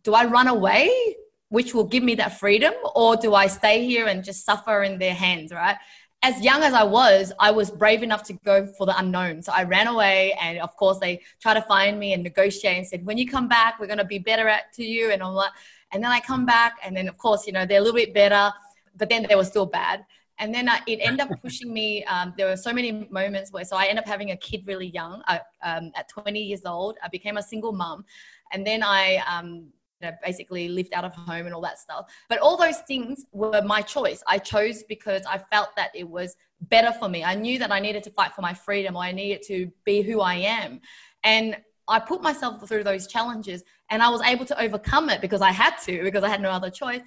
"Do 0.04 0.14
I 0.14 0.24
run 0.26 0.48
away?" 0.48 1.16
Which 1.48 1.72
will 1.72 1.84
give 1.84 2.02
me 2.02 2.16
that 2.16 2.40
freedom, 2.40 2.74
or 2.96 3.16
do 3.16 3.34
I 3.34 3.46
stay 3.46 3.84
here 3.86 4.06
and 4.08 4.24
just 4.24 4.44
suffer 4.44 4.82
in 4.82 4.98
their 4.98 5.14
hands, 5.14 5.52
right? 5.52 5.76
As 6.24 6.40
young 6.40 6.62
as 6.62 6.72
I 6.72 6.84
was, 6.84 7.32
I 7.38 7.50
was 7.50 7.70
brave 7.70 8.02
enough 8.02 8.22
to 8.24 8.32
go 8.32 8.66
for 8.66 8.86
the 8.86 8.98
unknown. 8.98 9.42
So 9.42 9.52
I 9.52 9.64
ran 9.64 9.88
away, 9.88 10.32
and 10.40 10.58
of 10.58 10.74
course, 10.74 10.98
they 10.98 11.20
tried 11.38 11.54
to 11.54 11.62
find 11.62 12.00
me 12.00 12.14
and 12.14 12.22
negotiate 12.22 12.78
and 12.78 12.86
said, 12.86 13.04
"When 13.04 13.18
you 13.18 13.28
come 13.28 13.46
back, 13.46 13.78
we're 13.78 13.92
going 13.94 13.98
to 13.98 14.06
be 14.16 14.18
better 14.18 14.48
at 14.48 14.72
to 14.76 14.84
you." 14.84 15.10
And 15.12 15.22
all 15.22 15.38
that. 15.42 15.52
And 15.92 16.02
then 16.02 16.10
I 16.10 16.20
come 16.20 16.46
back, 16.46 16.78
and 16.82 16.96
then 16.96 17.08
of 17.08 17.18
course, 17.18 17.46
you 17.46 17.52
know, 17.52 17.66
they're 17.66 17.78
a 17.78 17.82
little 17.82 18.00
bit 18.04 18.14
better, 18.14 18.50
but 18.96 19.10
then 19.10 19.26
they 19.28 19.36
were 19.36 19.44
still 19.44 19.66
bad. 19.66 20.06
And 20.38 20.52
then 20.52 20.66
I, 20.66 20.80
it 20.86 20.98
ended 21.02 21.20
up 21.20 21.30
pushing 21.42 21.70
me. 21.74 22.04
Um, 22.04 22.32
there 22.38 22.48
were 22.48 22.56
so 22.56 22.72
many 22.72 23.06
moments 23.10 23.52
where, 23.52 23.66
so 23.66 23.76
I 23.76 23.84
ended 23.84 24.04
up 24.04 24.08
having 24.08 24.30
a 24.30 24.36
kid 24.38 24.66
really 24.66 24.88
young. 24.88 25.22
I, 25.28 25.40
um, 25.62 25.92
at 25.94 26.08
20 26.08 26.40
years 26.40 26.62
old, 26.64 26.96
I 27.04 27.08
became 27.08 27.36
a 27.36 27.42
single 27.42 27.72
mom, 27.72 28.06
and 28.50 28.66
then 28.66 28.82
I 28.82 29.22
um, 29.30 29.66
know, 30.04 30.12
basically 30.22 30.68
lived 30.68 30.92
out 30.94 31.04
of 31.04 31.14
home 31.14 31.46
and 31.46 31.54
all 31.54 31.60
that 31.62 31.78
stuff. 31.78 32.10
But 32.28 32.38
all 32.38 32.56
those 32.56 32.78
things 32.80 33.24
were 33.32 33.62
my 33.62 33.82
choice. 33.82 34.22
I 34.26 34.38
chose 34.38 34.82
because 34.88 35.22
I 35.26 35.38
felt 35.38 35.70
that 35.76 35.90
it 35.94 36.08
was 36.08 36.36
better 36.62 36.92
for 36.92 37.08
me. 37.08 37.24
I 37.24 37.34
knew 37.34 37.58
that 37.58 37.72
I 37.72 37.80
needed 37.80 38.02
to 38.04 38.10
fight 38.10 38.32
for 38.34 38.42
my 38.42 38.54
freedom 38.54 38.96
or 38.96 39.02
I 39.02 39.12
needed 39.12 39.42
to 39.48 39.70
be 39.84 40.02
who 40.02 40.20
I 40.20 40.34
am. 40.34 40.80
And 41.22 41.56
I 41.88 41.98
put 41.98 42.22
myself 42.22 42.66
through 42.66 42.84
those 42.84 43.06
challenges 43.06 43.62
and 43.90 44.02
I 44.02 44.08
was 44.08 44.22
able 44.22 44.44
to 44.46 44.60
overcome 44.60 45.10
it 45.10 45.20
because 45.20 45.42
I 45.42 45.50
had 45.50 45.76
to, 45.84 46.02
because 46.02 46.24
I 46.24 46.28
had 46.28 46.40
no 46.40 46.50
other 46.50 46.70
choice. 46.70 47.00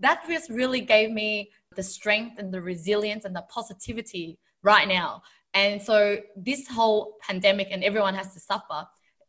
That 0.00 0.22
just 0.28 0.50
really 0.50 0.80
gave 0.80 1.10
me 1.10 1.50
the 1.76 1.82
strength 1.82 2.38
and 2.38 2.52
the 2.52 2.60
resilience 2.60 3.24
and 3.24 3.34
the 3.34 3.42
positivity 3.42 4.38
right 4.62 4.88
now. 4.88 5.22
And 5.54 5.80
so 5.80 6.18
this 6.36 6.66
whole 6.66 7.14
pandemic 7.20 7.68
and 7.70 7.84
everyone 7.84 8.14
has 8.14 8.34
to 8.34 8.40
suffer, 8.40 8.86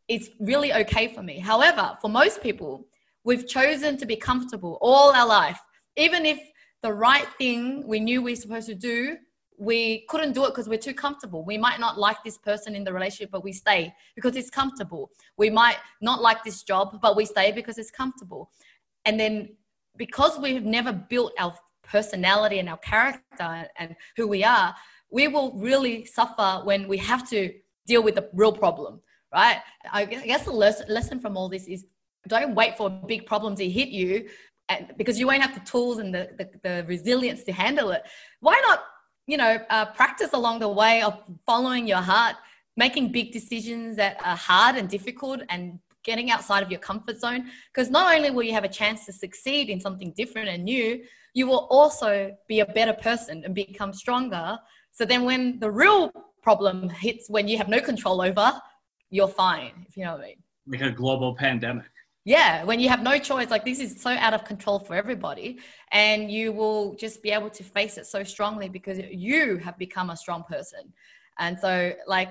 it's 0.08 0.28
really 0.40 0.72
okay 0.72 1.08
for 1.08 1.22
me. 1.22 1.38
However, 1.38 1.96
for 2.00 2.08
most 2.08 2.42
people, 2.42 2.86
We've 3.26 3.46
chosen 3.46 3.96
to 3.96 4.06
be 4.06 4.14
comfortable 4.14 4.78
all 4.80 5.12
our 5.12 5.26
life. 5.26 5.60
Even 5.96 6.24
if 6.24 6.38
the 6.82 6.92
right 6.92 7.26
thing 7.38 7.84
we 7.84 7.98
knew 7.98 8.22
we 8.22 8.32
were 8.32 8.36
supposed 8.36 8.68
to 8.68 8.74
do, 8.76 9.16
we 9.58 10.06
couldn't 10.08 10.32
do 10.32 10.44
it 10.44 10.50
because 10.50 10.68
we're 10.68 10.78
too 10.78 10.94
comfortable. 10.94 11.44
We 11.44 11.58
might 11.58 11.80
not 11.80 11.98
like 11.98 12.18
this 12.22 12.38
person 12.38 12.76
in 12.76 12.84
the 12.84 12.92
relationship, 12.92 13.30
but 13.32 13.42
we 13.42 13.52
stay 13.52 13.92
because 14.14 14.36
it's 14.36 14.48
comfortable. 14.48 15.10
We 15.36 15.50
might 15.50 15.78
not 16.00 16.22
like 16.22 16.44
this 16.44 16.62
job, 16.62 17.00
but 17.02 17.16
we 17.16 17.24
stay 17.24 17.50
because 17.50 17.78
it's 17.78 17.90
comfortable. 17.90 18.52
And 19.06 19.18
then 19.18 19.56
because 19.96 20.38
we've 20.38 20.64
never 20.64 20.92
built 20.92 21.32
our 21.36 21.52
personality 21.82 22.60
and 22.60 22.68
our 22.68 22.78
character 22.78 23.66
and 23.76 23.96
who 24.16 24.28
we 24.28 24.44
are, 24.44 24.72
we 25.10 25.26
will 25.26 25.52
really 25.58 26.04
suffer 26.04 26.60
when 26.62 26.86
we 26.86 26.98
have 26.98 27.28
to 27.30 27.52
deal 27.88 28.04
with 28.04 28.14
the 28.14 28.28
real 28.34 28.52
problem, 28.52 29.00
right? 29.34 29.58
I 29.92 30.04
guess 30.04 30.44
the 30.44 30.52
lesson 30.52 31.18
from 31.18 31.36
all 31.36 31.48
this 31.48 31.66
is 31.66 31.86
don't 32.26 32.54
wait 32.54 32.76
for 32.76 32.90
big 32.90 33.26
problem 33.26 33.54
to 33.56 33.68
hit 33.68 33.88
you 33.88 34.28
and, 34.68 34.92
because 34.96 35.18
you 35.18 35.26
won't 35.26 35.42
have 35.42 35.54
the 35.54 35.60
tools 35.60 35.98
and 35.98 36.14
the, 36.14 36.30
the, 36.38 36.50
the 36.62 36.84
resilience 36.86 37.44
to 37.44 37.52
handle 37.52 37.90
it. 37.90 38.02
Why 38.40 38.60
not, 38.66 38.80
you 39.26 39.36
know, 39.36 39.58
uh, 39.70 39.86
practice 39.86 40.30
along 40.32 40.60
the 40.60 40.68
way 40.68 41.02
of 41.02 41.22
following 41.44 41.86
your 41.86 41.98
heart, 41.98 42.36
making 42.76 43.12
big 43.12 43.32
decisions 43.32 43.96
that 43.96 44.18
are 44.24 44.36
hard 44.36 44.76
and 44.76 44.88
difficult 44.88 45.40
and 45.48 45.78
getting 46.04 46.30
outside 46.30 46.62
of 46.62 46.70
your 46.70 46.80
comfort 46.80 47.18
zone. 47.18 47.50
Because 47.72 47.90
not 47.90 48.14
only 48.14 48.30
will 48.30 48.44
you 48.44 48.52
have 48.52 48.64
a 48.64 48.68
chance 48.68 49.06
to 49.06 49.12
succeed 49.12 49.68
in 49.68 49.80
something 49.80 50.12
different 50.16 50.48
and 50.48 50.64
new, 50.64 51.02
you 51.34 51.46
will 51.46 51.66
also 51.70 52.32
be 52.48 52.60
a 52.60 52.66
better 52.66 52.92
person 52.92 53.42
and 53.44 53.54
become 53.54 53.92
stronger. 53.92 54.58
So 54.92 55.04
then 55.04 55.24
when 55.24 55.58
the 55.58 55.70
real 55.70 56.10
problem 56.42 56.88
hits 56.88 57.28
when 57.28 57.48
you 57.48 57.58
have 57.58 57.68
no 57.68 57.80
control 57.80 58.20
over, 58.22 58.52
you're 59.10 59.28
fine, 59.28 59.84
if 59.88 59.96
you 59.96 60.04
know 60.04 60.12
what 60.12 60.22
I 60.22 60.26
mean. 60.26 60.42
Like 60.68 60.80
a 60.80 60.90
global 60.90 61.34
pandemic 61.34 61.86
yeah 62.26 62.64
when 62.64 62.78
you 62.80 62.88
have 62.88 63.02
no 63.02 63.18
choice 63.18 63.48
like 63.50 63.64
this 63.64 63.78
is 63.78 64.02
so 64.02 64.10
out 64.10 64.34
of 64.34 64.44
control 64.44 64.78
for 64.80 64.94
everybody 64.94 65.58
and 65.92 66.30
you 66.30 66.52
will 66.52 66.94
just 66.96 67.22
be 67.22 67.30
able 67.30 67.48
to 67.48 67.62
face 67.62 67.96
it 67.96 68.06
so 68.06 68.22
strongly 68.24 68.68
because 68.68 68.98
you 69.10 69.56
have 69.58 69.78
become 69.78 70.10
a 70.10 70.16
strong 70.16 70.42
person. 70.44 70.92
And 71.38 71.58
so 71.58 71.92
like 72.06 72.30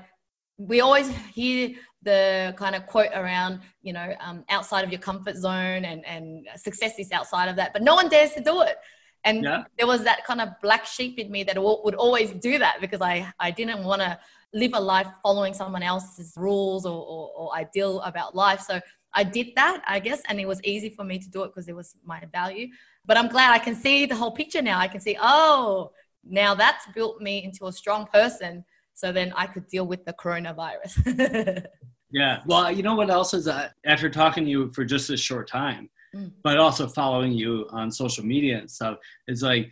we 0.58 0.82
always 0.82 1.10
hear 1.34 1.72
the 2.04 2.54
kind 2.58 2.76
of 2.76 2.86
quote 2.86 3.12
around 3.14 3.62
you 3.82 3.92
know 3.92 4.14
um, 4.20 4.46
outside 4.50 4.84
of 4.84 4.92
your 4.92 5.00
comfort 5.00 5.36
zone 5.36 5.86
and 5.86 6.06
and 6.06 6.48
success 6.56 6.94
is 7.00 7.12
outside 7.12 7.50
of 7.50 7.56
that 7.56 7.74
but 7.74 7.82
no 7.82 7.96
one 7.96 8.10
dares 8.10 8.34
to 8.34 8.42
do 8.42 8.62
it. 8.62 8.78
And 9.24 9.44
yeah. 9.44 9.64
there 9.78 9.88
was 9.88 10.04
that 10.04 10.24
kind 10.24 10.40
of 10.40 10.50
black 10.62 10.86
sheep 10.86 11.18
in 11.18 11.32
me 11.32 11.44
that 11.46 11.58
would 11.58 11.96
always 11.96 12.32
do 12.32 12.60
that 12.60 12.76
because 12.82 13.02
i 13.02 13.32
i 13.40 13.50
didn't 13.50 13.84
want 13.84 14.02
to 14.02 14.20
live 14.56 14.72
a 14.74 14.80
life 14.80 15.08
following 15.22 15.54
someone 15.54 15.84
else's 15.84 16.34
rules 16.38 16.86
or, 16.86 16.98
or, 16.98 17.32
or 17.36 17.56
ideal 17.56 18.00
about 18.02 18.34
life. 18.34 18.62
So 18.62 18.80
I 19.16 19.24
did 19.24 19.48
that, 19.56 19.82
I 19.88 20.00
guess, 20.00 20.22
and 20.28 20.40
it 20.40 20.48
was 20.48 20.62
easy 20.64 20.90
for 20.90 21.04
me 21.04 21.18
to 21.20 21.30
do 21.30 21.44
it 21.44 21.48
because 21.48 21.68
it 21.68 21.76
was 21.76 21.96
my 22.04 22.22
value. 22.32 22.68
But 23.06 23.18
I'm 23.18 23.28
glad 23.28 23.52
I 23.52 23.60
can 23.60 23.76
see 23.76 24.06
the 24.06 24.16
whole 24.16 24.32
picture 24.32 24.62
now. 24.62 24.80
I 24.80 24.88
can 24.88 25.00
see, 25.00 25.18
oh, 25.20 25.92
now 26.24 26.54
that's 26.54 26.86
built 26.94 27.22
me 27.22 27.44
into 27.44 27.68
a 27.68 27.72
strong 27.72 28.08
person 28.08 28.66
so 28.96 29.12
then 29.12 29.34
I 29.36 29.46
could 29.46 29.68
deal 29.68 29.86
with 29.86 30.06
the 30.06 30.14
coronavirus. 30.14 31.66
yeah. 32.12 32.40
Well, 32.46 32.72
you 32.72 32.82
know 32.82 32.96
what 32.96 33.10
else 33.10 33.34
is 33.34 33.46
that 33.46 33.74
after 33.86 34.10
talking 34.10 34.46
to 34.46 34.50
you 34.50 34.70
for 34.72 34.86
just 34.86 35.10
a 35.10 35.18
short 35.18 35.50
time, 35.50 35.90
mm. 36.16 36.32
but 36.44 36.58
also 36.58 36.88
following 36.88 37.34
you 37.34 37.68
on 37.72 37.92
social 37.92 38.26
media 38.26 38.58
and 38.58 38.72
stuff, 38.72 38.98
it's 39.28 39.42
like 39.42 39.70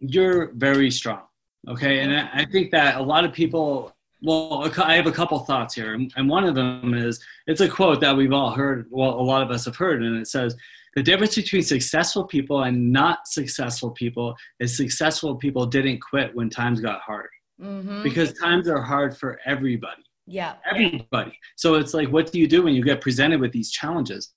you're 0.00 0.52
very 0.54 0.90
strong. 0.90 1.22
Okay. 1.68 2.00
And 2.00 2.12
I 2.12 2.44
think 2.50 2.72
that 2.72 2.96
a 2.96 3.02
lot 3.02 3.24
of 3.24 3.32
people, 3.32 3.93
well, 4.24 4.70
I 4.78 4.94
have 4.94 5.06
a 5.06 5.12
couple 5.12 5.38
thoughts 5.40 5.74
here. 5.74 5.94
And 6.16 6.28
one 6.28 6.44
of 6.44 6.54
them 6.54 6.94
is 6.94 7.22
it's 7.46 7.60
a 7.60 7.68
quote 7.68 8.00
that 8.00 8.16
we've 8.16 8.32
all 8.32 8.50
heard, 8.50 8.86
well, 8.90 9.10
a 9.10 9.22
lot 9.22 9.42
of 9.42 9.50
us 9.50 9.66
have 9.66 9.76
heard, 9.76 10.02
and 10.02 10.16
it 10.16 10.26
says, 10.26 10.56
the 10.94 11.02
difference 11.02 11.34
between 11.34 11.62
successful 11.62 12.24
people 12.24 12.62
and 12.62 12.92
not 12.92 13.26
successful 13.26 13.90
people 13.90 14.34
is 14.60 14.76
successful 14.76 15.34
people 15.34 15.66
didn't 15.66 15.98
quit 16.00 16.34
when 16.34 16.48
times 16.48 16.80
got 16.80 17.00
hard 17.00 17.28
mm-hmm. 17.60 18.02
because 18.02 18.32
times 18.34 18.68
are 18.68 18.80
hard 18.80 19.16
for 19.16 19.40
everybody. 19.44 20.02
Yeah. 20.26 20.54
Everybody. 20.70 21.38
So 21.56 21.74
it's 21.74 21.94
like, 21.94 22.08
what 22.10 22.30
do 22.32 22.38
you 22.38 22.46
do 22.46 22.62
when 22.62 22.74
you 22.74 22.82
get 22.82 23.00
presented 23.00 23.40
with 23.40 23.52
these 23.52 23.70
challenges? 23.70 24.32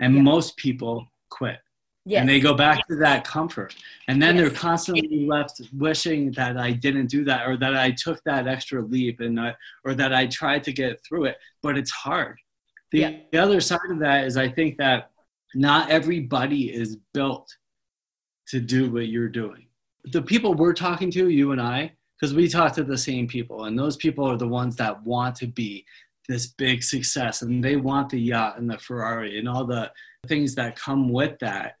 And 0.00 0.16
yeah. 0.16 0.22
most 0.22 0.56
people 0.56 1.06
quit. 1.30 1.58
Yes. 2.06 2.20
And 2.20 2.28
they 2.28 2.40
go 2.40 2.54
back 2.54 2.86
to 2.88 2.96
that 2.96 3.24
comfort. 3.24 3.76
And 4.08 4.20
then 4.22 4.36
yes. 4.36 4.44
they're 4.44 4.58
constantly 4.58 5.26
left 5.26 5.60
wishing 5.76 6.32
that 6.32 6.56
I 6.56 6.72
didn't 6.72 7.06
do 7.06 7.24
that 7.24 7.46
or 7.46 7.56
that 7.58 7.76
I 7.76 7.90
took 7.90 8.22
that 8.24 8.48
extra 8.48 8.82
leap 8.82 9.20
and 9.20 9.38
I, 9.38 9.54
or 9.84 9.94
that 9.94 10.14
I 10.14 10.26
tried 10.26 10.64
to 10.64 10.72
get 10.72 11.04
through 11.04 11.26
it. 11.26 11.36
But 11.62 11.76
it's 11.76 11.90
hard. 11.90 12.38
The, 12.92 12.98
yeah. 12.98 13.16
the 13.32 13.38
other 13.38 13.60
side 13.60 13.90
of 13.90 13.98
that 14.00 14.24
is 14.24 14.36
I 14.36 14.48
think 14.48 14.78
that 14.78 15.10
not 15.54 15.90
everybody 15.90 16.72
is 16.74 16.96
built 17.12 17.54
to 18.48 18.60
do 18.60 18.90
what 18.90 19.08
you're 19.08 19.28
doing. 19.28 19.66
The 20.04 20.22
people 20.22 20.54
we're 20.54 20.72
talking 20.72 21.10
to, 21.12 21.28
you 21.28 21.52
and 21.52 21.60
I, 21.60 21.92
because 22.18 22.34
we 22.34 22.48
talk 22.48 22.72
to 22.74 22.84
the 22.84 22.98
same 22.98 23.28
people, 23.28 23.64
and 23.64 23.78
those 23.78 23.96
people 23.96 24.28
are 24.28 24.36
the 24.36 24.48
ones 24.48 24.76
that 24.76 25.02
want 25.04 25.36
to 25.36 25.46
be 25.46 25.84
this 26.28 26.46
big 26.46 26.82
success 26.82 27.42
and 27.42 27.62
they 27.62 27.76
want 27.76 28.08
the 28.08 28.20
yacht 28.20 28.56
and 28.56 28.70
the 28.70 28.78
Ferrari 28.78 29.38
and 29.38 29.48
all 29.48 29.64
the 29.64 29.90
things 30.28 30.54
that 30.54 30.76
come 30.76 31.08
with 31.08 31.38
that, 31.40 31.76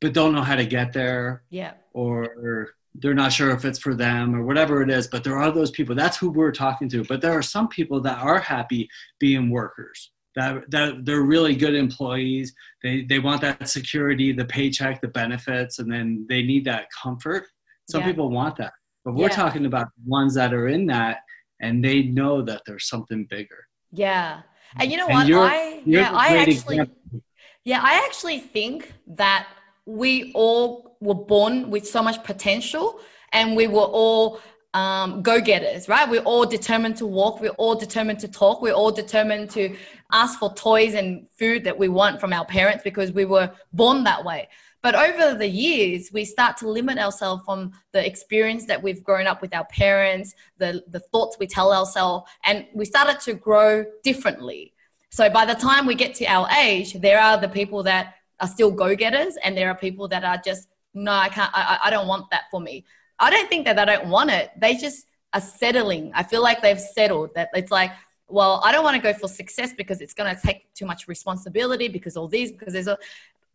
but 0.00 0.12
don't 0.12 0.34
know 0.34 0.42
how 0.42 0.56
to 0.56 0.66
get 0.66 0.92
there. 0.92 1.42
Yeah. 1.50 1.72
Or 1.92 2.74
they're 2.94 3.14
not 3.14 3.32
sure 3.32 3.50
if 3.50 3.64
it's 3.64 3.78
for 3.78 3.94
them 3.94 4.34
or 4.34 4.44
whatever 4.44 4.82
it 4.82 4.90
is, 4.90 5.06
but 5.06 5.22
there 5.22 5.36
are 5.36 5.50
those 5.50 5.70
people. 5.70 5.94
That's 5.94 6.16
who 6.16 6.30
we're 6.30 6.52
talking 6.52 6.88
to. 6.90 7.04
But 7.04 7.20
there 7.20 7.32
are 7.32 7.42
some 7.42 7.68
people 7.68 8.00
that 8.02 8.18
are 8.18 8.38
happy 8.38 8.88
being 9.18 9.50
workers 9.50 10.10
that, 10.36 10.70
that 10.70 11.04
they're 11.04 11.22
really 11.22 11.54
good 11.54 11.74
employees. 11.74 12.52
They, 12.82 13.02
they 13.02 13.18
want 13.18 13.40
that 13.42 13.68
security, 13.68 14.32
the 14.32 14.44
paycheck, 14.44 15.00
the 15.00 15.08
benefits, 15.08 15.78
and 15.78 15.90
then 15.90 16.26
they 16.28 16.42
need 16.42 16.64
that 16.64 16.86
comfort. 16.90 17.46
Some 17.88 18.00
yeah. 18.00 18.08
people 18.08 18.30
want 18.30 18.56
that. 18.56 18.72
But 19.04 19.14
we're 19.14 19.28
yeah. 19.28 19.36
talking 19.36 19.66
about 19.66 19.88
ones 20.06 20.34
that 20.34 20.52
are 20.52 20.68
in 20.68 20.86
that 20.86 21.18
and 21.60 21.84
they 21.84 22.02
know 22.02 22.42
that 22.42 22.62
there's 22.66 22.88
something 22.88 23.26
bigger. 23.28 23.66
Yeah. 23.92 24.42
And 24.78 24.90
you 24.90 24.96
know 24.96 25.06
and 25.06 25.14
what? 25.14 25.26
You're, 25.26 25.44
I 25.44 25.82
you're 25.84 26.02
yeah, 26.02 26.12
I 26.12 26.36
actually 26.38 26.78
example. 26.78 27.22
Yeah, 27.64 27.80
I 27.82 28.04
actually 28.06 28.38
think 28.38 28.94
that 29.06 29.46
we 29.86 30.32
all 30.34 30.96
were 31.00 31.14
born 31.14 31.70
with 31.70 31.86
so 31.86 32.02
much 32.02 32.22
potential 32.24 33.00
and 33.32 33.56
we 33.56 33.66
were 33.66 33.80
all 33.80 34.40
um, 34.74 35.22
go-getters, 35.22 35.88
right? 35.88 36.08
We're 36.08 36.22
all 36.22 36.46
determined 36.46 36.96
to 36.98 37.06
walk. 37.06 37.40
We're 37.40 37.50
all 37.50 37.74
determined 37.74 38.20
to 38.20 38.28
talk. 38.28 38.62
We're 38.62 38.72
all 38.72 38.92
determined 38.92 39.50
to 39.50 39.76
ask 40.12 40.38
for 40.38 40.54
toys 40.54 40.94
and 40.94 41.26
food 41.38 41.64
that 41.64 41.76
we 41.76 41.88
want 41.88 42.20
from 42.20 42.32
our 42.32 42.44
parents 42.44 42.84
because 42.84 43.12
we 43.12 43.24
were 43.24 43.50
born 43.72 44.04
that 44.04 44.24
way. 44.24 44.48
But 44.82 44.94
over 44.94 45.36
the 45.36 45.46
years, 45.46 46.10
we 46.12 46.24
start 46.24 46.56
to 46.58 46.68
limit 46.68 46.98
ourselves 46.98 47.42
from 47.44 47.72
the 47.92 48.04
experience 48.04 48.64
that 48.66 48.82
we've 48.82 49.04
grown 49.04 49.26
up 49.26 49.42
with 49.42 49.54
our 49.54 49.66
parents, 49.66 50.34
the, 50.56 50.82
the 50.88 51.00
thoughts 51.00 51.36
we 51.38 51.46
tell 51.46 51.72
ourselves, 51.72 52.30
and 52.44 52.66
we 52.72 52.84
started 52.84 53.20
to 53.20 53.34
grow 53.34 53.84
differently. 54.02 54.72
So 55.10 55.28
by 55.28 55.44
the 55.44 55.54
time 55.54 55.84
we 55.86 55.94
get 55.94 56.14
to 56.16 56.26
our 56.26 56.48
age, 56.50 56.94
there 56.94 57.20
are 57.20 57.36
the 57.36 57.48
people 57.48 57.82
that 57.82 58.14
are 58.40 58.48
still 58.48 58.70
go-getters, 58.70 59.36
and 59.44 59.56
there 59.56 59.68
are 59.68 59.74
people 59.74 60.08
that 60.08 60.24
are 60.24 60.40
just, 60.44 60.68
no, 60.94 61.12
I 61.12 61.28
can't, 61.28 61.50
I, 61.54 61.78
I 61.84 61.90
don't 61.90 62.06
want 62.06 62.30
that 62.30 62.44
for 62.50 62.60
me. 62.60 62.84
I 63.18 63.30
don't 63.30 63.48
think 63.48 63.66
that 63.66 63.76
they 63.76 63.84
don't 63.84 64.08
want 64.08 64.30
it. 64.30 64.50
They 64.58 64.76
just 64.76 65.06
are 65.32 65.40
settling. 65.40 66.10
I 66.14 66.22
feel 66.22 66.42
like 66.42 66.62
they've 66.62 66.80
settled 66.80 67.34
that 67.34 67.50
it's 67.54 67.70
like, 67.70 67.92
well, 68.28 68.60
I 68.64 68.72
don't 68.72 68.84
want 68.84 68.96
to 68.96 69.02
go 69.02 69.12
for 69.12 69.28
success 69.28 69.72
because 69.76 70.00
it's 70.00 70.14
going 70.14 70.34
to 70.34 70.40
take 70.40 70.72
too 70.74 70.86
much 70.86 71.08
responsibility 71.08 71.88
because 71.88 72.16
all 72.16 72.28
these, 72.28 72.52
because 72.52 72.72
there's 72.72 72.86
a, 72.86 72.96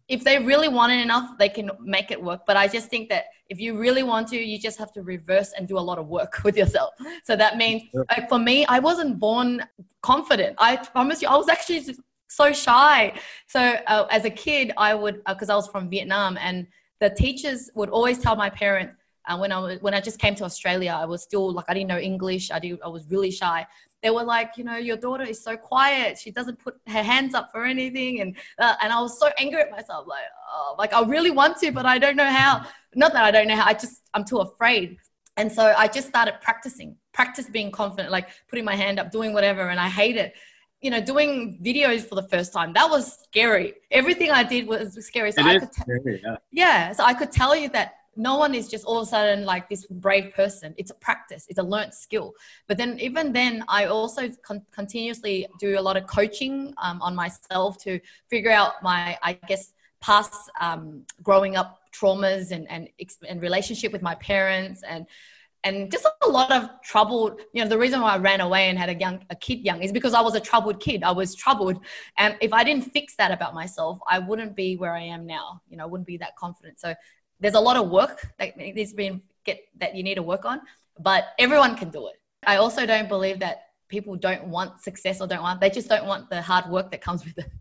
if 0.08 0.24
they 0.24 0.38
really 0.38 0.67
want 0.67 0.91
it 0.91 1.00
enough, 1.02 1.38
they 1.39 1.50
can 1.50 1.71
make 1.82 2.12
it 2.12 2.21
work. 2.21 2.41
But 2.45 2.58
I 2.58 2.67
just 2.67 2.89
think 2.89 3.10
that 3.10 3.26
if 3.50 3.60
you 3.60 3.78
really 3.78 4.04
want 4.04 4.28
to, 4.30 4.38
you 4.38 4.60
just 4.60 4.78
have 4.78 4.91
to 4.93 5.02
reverse 5.02 5.54
and 5.58 5.67
do 5.67 5.78
a 5.78 5.80
lot 5.80 5.98
of 5.98 6.08
work 6.08 6.39
with 6.43 6.58
yourself. 6.58 6.93
So 7.24 7.36
that 7.36 7.58
means, 7.58 7.84
like 8.10 8.30
for 8.30 8.39
me, 8.39 8.65
I 8.67 8.80
wasn't 8.80 9.19
born 9.19 9.65
confident. 10.02 10.56
I 10.60 10.76
promise 10.78 11.21
you, 11.21 11.28
I 11.28 11.36
was 11.36 11.50
actually 11.50 11.95
so 12.28 12.52
shy. 12.54 13.14
So 13.48 13.60
uh, 13.88 14.08
as 14.12 14.26
a 14.26 14.30
kid, 14.30 14.72
I 14.78 14.94
would, 14.94 15.24
because 15.26 15.50
uh, 15.50 15.54
I 15.54 15.56
was 15.56 15.68
from 15.68 15.90
Vietnam, 15.90 16.38
and 16.40 16.68
the 17.00 17.10
teachers 17.10 17.70
would 17.76 17.90
always 17.90 18.20
tell 18.20 18.36
my 18.36 18.50
parents, 18.50 18.96
uh, 19.28 19.38
when 19.38 19.52
I 19.52 19.58
was 19.60 19.82
when 19.82 19.96
I 19.96 20.02
just 20.02 20.20
came 20.20 20.36
to 20.36 20.44
Australia, 20.44 20.96
I 20.96 21.06
was 21.06 21.24
still 21.24 21.52
like 21.52 21.66
I 21.68 21.74
didn't 21.74 21.88
know 21.88 21.98
English. 21.98 22.52
I 22.52 22.60
did 22.60 22.80
I 22.86 22.90
was 22.90 23.10
really 23.10 23.32
shy 23.32 23.66
they 24.06 24.12
were 24.12 24.24
like, 24.24 24.52
you 24.56 24.64
know, 24.64 24.76
your 24.76 24.98
daughter 24.98 25.24
is 25.24 25.44
so 25.44 25.58
quiet. 25.58 26.20
She 26.20 26.30
doesn't 26.30 26.60
put 26.60 26.76
her 26.86 27.02
hands 27.02 27.34
up 27.34 27.52
for 27.52 27.66
anything. 27.66 28.22
And, 28.22 28.36
uh, 28.60 28.76
and 28.80 28.94
I 28.94 29.02
was 29.02 29.20
so 29.20 29.32
angry 29.40 29.62
at 29.62 29.72
myself. 29.72 30.06
Like, 30.08 30.26
oh, 30.54 30.76
like 30.78 30.94
I 30.94 31.02
really 31.02 31.32
want 31.32 31.58
to, 31.62 31.72
but 31.72 31.88
I 31.88 31.98
don't 31.98 32.16
know 32.16 32.30
how. 32.30 32.68
Not 32.94 33.14
that 33.14 33.24
I 33.24 33.32
don't 33.32 33.48
know 33.48 33.56
how, 33.56 33.66
I 33.66 33.74
just, 33.74 34.04
I'm 34.14 34.24
too 34.24 34.38
afraid. 34.38 34.98
And 35.38 35.52
so 35.52 35.74
I 35.76 35.88
just 35.88 36.08
started 36.08 36.36
practicing, 36.40 36.96
practice 37.14 37.50
being 37.50 37.72
confident, 37.72 38.12
like 38.12 38.30
putting 38.48 38.64
my 38.64 38.76
hand 38.76 39.00
up, 39.00 39.10
doing 39.10 39.34
whatever. 39.34 39.70
And 39.70 39.80
I 39.80 39.90
hate 39.90 40.18
it. 40.18 40.36
You 40.86 40.91
know, 40.93 41.04
doing 41.13 41.34
videos 41.69 42.02
for 42.10 42.15
the 42.21 42.28
first 42.34 42.50
time, 42.58 42.69
that 42.80 42.88
was 42.95 43.04
scary. 43.26 43.67
Everything 44.00 44.30
I 44.41 44.43
did 44.54 44.63
was 44.74 44.86
scary. 45.10 45.32
So 45.32 45.41
it 45.41 45.48
I 45.48 45.60
could, 45.62 45.71
t- 45.71 45.82
scary, 45.82 46.21
yeah. 46.24 46.38
yeah. 46.63 46.91
So 46.98 47.02
I 47.12 47.13
could 47.19 47.32
tell 47.41 47.54
you 47.62 47.69
that 47.78 47.88
no 48.15 48.38
one 48.38 48.54
is 48.60 48.67
just 48.74 48.86
all 48.86 49.00
of 49.02 49.08
a 49.08 49.10
sudden 49.10 49.45
like 49.45 49.67
this 49.67 49.86
brave 49.88 50.28
person. 50.34 50.74
It's 50.78 50.91
a 50.91 50.93
practice, 51.08 51.43
it's 51.50 51.60
a 51.65 51.67
learned 51.74 51.93
skill. 51.93 52.34
But 52.67 52.78
then, 52.78 53.00
even 53.00 53.34
then, 53.34 53.63
I 53.67 53.86
also 53.86 54.30
con- 54.48 54.65
continuously 54.71 55.48
do 55.60 55.69
a 55.80 55.84
lot 55.88 55.98
of 55.98 56.06
coaching 56.08 56.74
um, 56.78 57.02
on 57.02 57.13
myself 57.15 57.78
to 57.86 58.00
figure 58.30 58.52
out 58.52 58.71
my, 58.84 59.17
I 59.21 59.34
guess, 59.34 59.74
past 60.02 60.52
um, 60.62 61.04
growing 61.24 61.56
up 61.56 61.80
traumas 61.91 62.52
and, 62.52 62.69
and, 62.69 62.89
and 63.28 63.41
relationship 63.41 63.91
with 63.91 64.02
my 64.02 64.15
parents 64.15 64.84
and 64.84 65.08
and 65.65 65.91
just 65.91 66.08
a 66.23 66.30
lot 66.30 66.51
of 66.51 66.69
troubled 66.84 67.41
you 67.51 67.62
know 67.62 67.69
the 67.69 67.78
reason 67.78 67.99
why 67.99 68.13
i 68.13 68.17
ran 68.17 68.39
away 68.39 68.69
and 68.69 68.80
had 68.80 68.89
a 68.89 68.95
young 68.95 69.19
a 69.30 69.36
kid 69.36 69.60
young 69.60 69.82
is 69.82 69.91
because 69.91 70.13
i 70.13 70.21
was 70.21 70.36
a 70.36 70.39
troubled 70.39 70.80
kid 70.80 71.04
i 71.04 71.12
was 71.12 71.36
troubled 71.36 71.78
and 72.17 72.38
if 72.39 72.54
i 72.54 72.63
didn't 72.63 72.84
fix 72.93 73.15
that 73.17 73.32
about 73.32 73.54
myself 73.54 73.99
i 74.10 74.17
wouldn't 74.17 74.56
be 74.56 74.78
where 74.78 74.93
i 74.93 75.01
am 75.01 75.25
now 75.25 75.62
you 75.67 75.75
know 75.75 75.84
i 75.84 75.88
wouldn't 75.88 76.08
be 76.08 76.17
that 76.17 76.34
confident 76.38 76.80
so 76.80 76.95
there's 77.39 77.56
a 77.56 77.60
lot 77.60 77.75
of 77.75 77.89
work 77.89 78.28
that 78.39 78.56
needs 78.58 78.91
to 78.91 78.95
be 78.95 79.21
get 79.45 79.60
that 79.80 79.95
you 79.95 80.04
need 80.04 80.15
to 80.15 80.23
work 80.23 80.45
on, 80.45 80.62
but 80.99 81.25
everyone 81.39 81.75
can 81.75 81.89
do 81.89 82.08
it. 82.08 82.15
I 82.45 82.58
also 82.58 82.86
don't 82.86 83.08
believe 83.08 83.39
that 83.39 83.69
people 83.88 84.15
don't 84.15 84.45
want 84.45 84.82
success 84.82 85.21
or 85.21 85.28
don't 85.28 85.41
want 85.41 85.62
they 85.62 85.69
just 85.69 85.88
don't 85.88 86.06
want 86.06 86.30
the 86.30 86.41
hard 86.41 86.69
work 86.69 86.91
that 86.91 87.01
comes 87.01 87.23
with 87.23 87.38
it. 87.38 87.51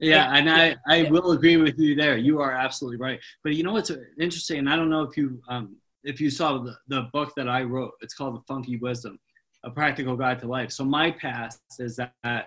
Yeah, 0.00 0.32
and 0.32 0.48
I, 0.48 0.76
I 0.86 1.10
will 1.10 1.32
agree 1.32 1.56
with 1.56 1.76
you 1.76 1.96
there. 1.96 2.16
You 2.16 2.40
are 2.40 2.52
absolutely 2.52 2.98
right. 2.98 3.18
But 3.42 3.56
you 3.56 3.64
know 3.64 3.72
what's 3.72 3.90
interesting, 4.20 4.60
and 4.60 4.70
I 4.70 4.76
don't 4.76 4.90
know 4.90 5.02
if 5.02 5.16
you 5.16 5.42
um, 5.48 5.76
if 6.08 6.22
you 6.22 6.30
saw 6.30 6.58
the, 6.58 6.74
the 6.88 7.02
book 7.12 7.34
that 7.36 7.48
I 7.48 7.62
wrote. 7.62 7.92
It's 8.00 8.14
called 8.14 8.36
The 8.36 8.42
Funky 8.48 8.78
Wisdom, 8.78 9.18
A 9.64 9.70
Practical 9.70 10.16
Guide 10.16 10.38
to 10.40 10.48
Life. 10.48 10.72
So 10.72 10.82
my 10.82 11.10
past 11.10 11.60
is 11.78 11.96
that 11.96 12.46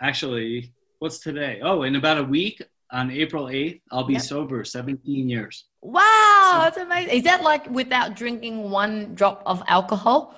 actually, 0.00 0.72
what's 1.00 1.18
today? 1.18 1.60
Oh, 1.62 1.82
in 1.82 1.96
about 1.96 2.18
a 2.18 2.22
week, 2.24 2.62
on 2.90 3.10
April 3.10 3.46
8th, 3.46 3.80
I'll 3.92 4.04
be 4.04 4.14
yep. 4.14 4.22
sober 4.22 4.64
17 4.64 5.28
years. 5.28 5.66
Wow, 5.82 6.50
so, 6.52 6.58
that's 6.60 6.76
amazing. 6.78 7.16
Is 7.16 7.22
that 7.24 7.42
like 7.42 7.68
without 7.68 8.16
drinking 8.16 8.70
one 8.70 9.14
drop 9.14 9.42
of 9.44 9.62
alcohol? 9.68 10.34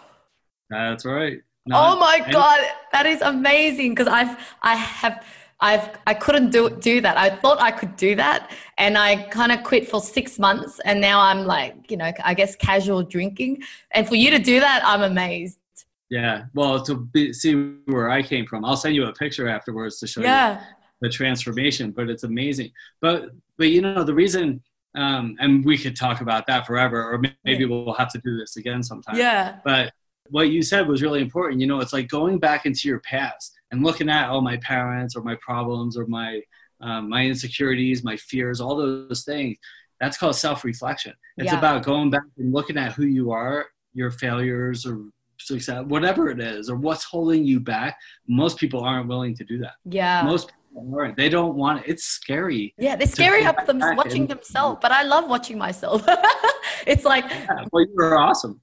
That's 0.71 1.05
right. 1.05 1.39
oh 1.71 1.99
my 1.99 2.27
god, 2.31 2.61
that 2.93 3.07
is 3.07 3.21
amazing 3.21 3.91
because 3.95 4.09
I've 4.09 4.39
I 4.63 4.75
have 4.75 5.25
I've 5.61 5.99
I 6.07 6.15
couldn't 6.15 6.51
do 6.51 6.69
do 6.71 7.01
that. 7.01 7.17
I 7.17 7.31
thought 7.37 7.61
I 7.61 7.71
could 7.71 7.97
do 7.97 8.15
that 8.17 8.51
and 8.77 8.99
I 8.99 9.23
kind 9.29 9.53
of 9.53 9.63
quit 9.63 9.89
for 9.89 10.01
6 10.01 10.39
months 10.39 10.81
and 10.85 11.01
now 11.01 11.21
I'm 11.21 11.47
like, 11.47 11.91
you 11.91 11.97
know, 11.97 12.13
I 12.23 12.35
guess 12.35 12.57
casual 12.57 13.03
drinking. 13.03 13.63
And 13.93 14.07
for 14.07 14.17
you 14.17 14.31
to 14.31 14.39
do 14.39 14.61
that, 14.61 14.83
I'm 14.85 15.03
amazed. 15.03 15.59
Yeah. 16.11 16.45
Well, 16.55 16.83
to 16.85 16.95
be, 16.95 17.33
see 17.33 17.55
where 17.87 18.11
I 18.11 18.23
came 18.23 18.47
from, 18.47 18.65
I'll 18.65 18.77
send 18.77 18.95
you 18.95 19.07
a 19.07 19.13
picture 19.13 19.49
afterwards 19.49 19.99
to 20.01 20.07
show 20.07 20.21
yeah. 20.21 20.61
you 20.61 20.67
the 21.01 21.09
transformation, 21.09 21.91
but 21.91 22.09
it's 22.09 22.23
amazing. 22.25 22.71
But 23.01 23.31
but 23.57 23.71
you 23.71 23.81
know 23.81 24.05
the 24.05 24.15
reason, 24.15 24.63
um, 24.95 25.37
and 25.41 25.65
we 25.65 25.79
could 25.79 25.97
talk 25.97 26.21
about 26.21 26.47
that 26.47 26.67
forever, 26.67 27.13
or 27.13 27.19
maybe 27.45 27.65
yeah. 27.65 27.67
we'll 27.67 27.95
have 27.95 28.13
to 28.13 28.19
do 28.19 28.37
this 28.37 28.57
again 28.57 28.83
sometime. 28.83 29.17
Yeah. 29.17 29.59
But 29.65 29.93
what 30.31 30.51
you 30.51 30.63
said 30.63 30.87
was 30.89 31.03
really 31.03 31.21
important. 31.21 31.61
You 31.61 31.67
know, 31.67 31.81
it's 31.81 31.93
like 31.93 32.09
going 32.09 32.39
back 32.39 32.67
into 32.67 32.89
your 32.89 33.01
past 33.01 33.53
and 33.71 33.83
looking 33.85 34.09
at 34.09 34.29
all 34.29 34.41
my 34.41 34.57
parents 34.59 35.17
or 35.17 35.23
my 35.23 35.37
problems 35.41 35.97
or 35.97 36.07
my 36.07 36.41
um, 36.81 37.09
my 37.09 37.25
insecurities, 37.25 38.05
my 38.05 38.17
fears, 38.17 38.61
all 38.61 38.77
those 38.77 39.25
things. 39.25 39.57
That's 39.99 40.19
called 40.19 40.37
self-reflection. 40.37 41.15
It's 41.39 41.51
Yeah. 41.53 41.59
about 41.59 41.83
going 41.85 42.11
back 42.11 42.21
and 42.37 42.53
looking 42.53 42.77
at 42.77 42.93
who 42.93 43.07
you 43.07 43.31
are, 43.31 43.65
your 43.95 44.11
failures 44.11 44.85
or 44.85 45.05
success, 45.39 45.85
whatever 45.87 46.29
it 46.29 46.39
is, 46.39 46.69
or 46.69 46.77
what's 46.77 47.05
holding 47.05 47.47
you 47.47 47.61
back. 47.61 47.97
Most 48.29 48.59
people 48.59 48.81
aren't 48.81 49.09
willing 49.09 49.35
to 49.37 49.45
do 49.45 49.57
that. 49.61 49.73
Yeah. 49.87 50.21
Most 50.23 50.53
people 50.69 50.95
aren't. 50.99 51.17
They 51.17 51.31
don't 51.31 51.57
want 51.57 51.81
it. 51.83 51.89
It's 51.93 52.05
scary. 52.05 52.75
yeah, 52.77 52.95
they're 52.95 53.07
scary 53.07 53.45
up 53.47 53.65
them 53.67 53.79
watching 53.97 54.23
and- 54.23 54.31
themselves, 54.31 54.79
but 54.83 54.93
I 54.93 55.03
love 55.03 55.31
watching 55.31 55.57
myself. 55.57 56.05
it's 56.87 57.07
like 57.07 57.25
Yeah, 57.31 57.65
well, 57.73 57.87
you're 57.97 58.19
awesome. 58.19 58.61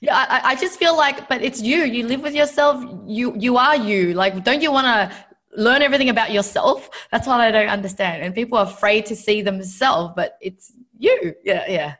Yeah, 0.00 0.16
I, 0.16 0.40
I 0.52 0.54
just 0.56 0.78
feel 0.78 0.96
like, 0.96 1.28
but 1.28 1.42
it's 1.42 1.62
you. 1.62 1.78
You 1.84 2.06
live 2.06 2.20
with 2.22 2.34
yourself. 2.34 2.84
You 3.06 3.34
you 3.38 3.56
are 3.56 3.76
you. 3.76 4.14
Like, 4.14 4.44
don't 4.44 4.60
you 4.62 4.70
want 4.72 4.86
to 4.86 5.16
learn 5.56 5.82
everything 5.82 6.10
about 6.10 6.30
yourself? 6.32 6.88
That's 7.10 7.26
what 7.26 7.40
I 7.40 7.50
don't 7.50 7.68
understand. 7.68 8.22
And 8.22 8.34
people 8.34 8.58
are 8.58 8.66
afraid 8.66 9.06
to 9.06 9.16
see 9.16 9.40
themselves, 9.42 10.12
but 10.16 10.36
it's 10.40 10.72
you. 10.98 11.34
Yeah, 11.44 11.64
yeah, 11.68 11.94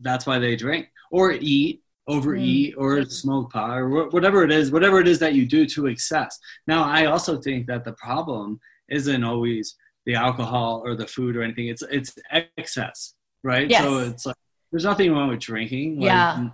That's 0.00 0.26
why 0.26 0.38
they 0.38 0.54
drink 0.56 0.88
or 1.10 1.32
eat, 1.32 1.82
overeat, 2.06 2.74
Mm. 2.74 2.80
or 2.80 3.04
smoke 3.06 3.52
pot, 3.52 3.78
or 3.78 4.08
whatever 4.10 4.42
it 4.44 4.52
is, 4.52 4.70
whatever 4.70 5.00
it 5.00 5.08
is 5.08 5.18
that 5.20 5.34
you 5.34 5.46
do 5.46 5.64
to 5.66 5.86
excess. 5.86 6.38
Now, 6.66 6.84
I 6.84 7.06
also 7.06 7.40
think 7.40 7.66
that 7.68 7.84
the 7.84 7.92
problem 7.94 8.60
isn't 8.88 9.22
always 9.24 9.76
the 10.06 10.14
alcohol 10.14 10.82
or 10.84 10.94
the 10.96 11.06
food 11.06 11.36
or 11.36 11.42
anything. 11.42 11.68
It's 11.68 11.82
it's 11.90 12.10
excess, 12.58 13.14
right? 13.44 13.68
Yes. 13.70 13.82
So 13.84 13.98
it's 13.98 14.26
like 14.26 14.36
there's 14.70 14.84
nothing 14.84 15.12
wrong 15.12 15.28
with 15.30 15.40
drinking. 15.40 16.00
Like, 16.00 16.06
Yeah. 16.06 16.48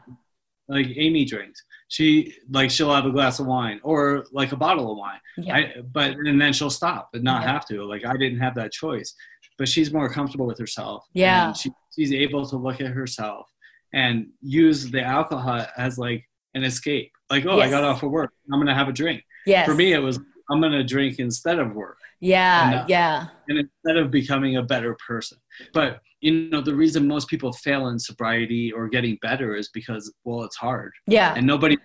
Like 0.68 0.88
Amy 0.96 1.24
drinks. 1.24 1.62
She 1.88 2.34
like 2.50 2.70
she'll 2.70 2.92
have 2.92 3.06
a 3.06 3.10
glass 3.12 3.38
of 3.38 3.46
wine 3.46 3.80
or 3.84 4.26
like 4.32 4.50
a 4.52 4.56
bottle 4.56 4.90
of 4.92 4.98
wine. 4.98 5.20
yeah, 5.38 5.56
I, 5.56 5.74
but 5.92 6.12
and 6.16 6.40
then 6.40 6.52
she'll 6.52 6.70
stop 6.70 7.10
and 7.14 7.22
not 7.22 7.42
Yeah. 7.42 7.52
have 7.52 7.66
to. 7.68 7.84
Like 7.84 8.04
I 8.04 8.16
didn't 8.16 8.40
have 8.40 8.54
that 8.56 8.72
choice, 8.72 9.14
but 9.58 9.68
she's 9.68 9.92
more 9.92 10.08
comfortable 10.08 10.46
with 10.46 10.58
herself. 10.58 11.04
Yeah. 11.14 11.48
and 11.48 11.56
she, 11.56 11.70
she's 11.94 12.12
able 12.12 12.44
to 12.46 12.56
look 12.56 12.80
at 12.80 12.88
herself 12.88 13.46
and 13.92 14.26
use 14.42 14.90
the 14.90 15.02
alcohol 15.02 15.64
as 15.76 15.96
like 15.98 16.24
an 16.54 16.64
escape. 16.64 17.12
Like, 17.30 17.46
oh, 17.46 17.60
I 17.60 17.70
got 17.70 17.84
off 17.84 18.02
of 18.02 18.10
work. 18.10 18.32
I'm 18.52 18.58
gonna 18.58 18.74
have 18.74 18.88
a 18.88 18.92
drink. 18.92 19.22
yes. 19.46 19.66
For 19.68 19.74
me, 19.74 19.92
it 19.92 19.98
was 19.98 20.18
I'm 20.50 20.60
gonna 20.60 20.84
drink 20.84 21.18
instead 21.18 21.58
of 21.58 21.74
work 21.74 21.98
yeah, 22.20 22.68
enough. 22.68 22.88
yeah, 22.88 23.26
and 23.48 23.58
instead 23.58 23.96
of 23.96 24.10
becoming 24.10 24.56
a 24.56 24.62
better 24.62 24.96
person. 25.06 25.38
But 25.72 26.00
you 26.20 26.48
know, 26.50 26.60
the 26.60 26.74
reason 26.74 27.06
most 27.06 27.28
people 27.28 27.52
fail 27.52 27.88
in 27.88 27.98
sobriety 27.98 28.72
or 28.72 28.88
getting 28.88 29.18
better 29.22 29.54
is 29.54 29.68
because 29.70 30.12
well, 30.24 30.44
it's 30.44 30.56
hard 30.56 30.92
yeah, 31.06 31.34
and 31.36 31.46
nobody 31.46 31.76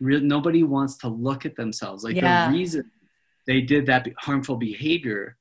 nobody 0.00 0.62
wants 0.62 0.96
to 0.98 1.08
look 1.08 1.44
at 1.44 1.56
themselves 1.56 2.04
like 2.04 2.16
Yeah. 2.16 2.46
the 2.50 2.56
reason 2.56 2.90
they 3.46 3.60
did 3.60 3.86
that 3.86 4.06
harmful 4.18 4.56
behavior 4.56 5.36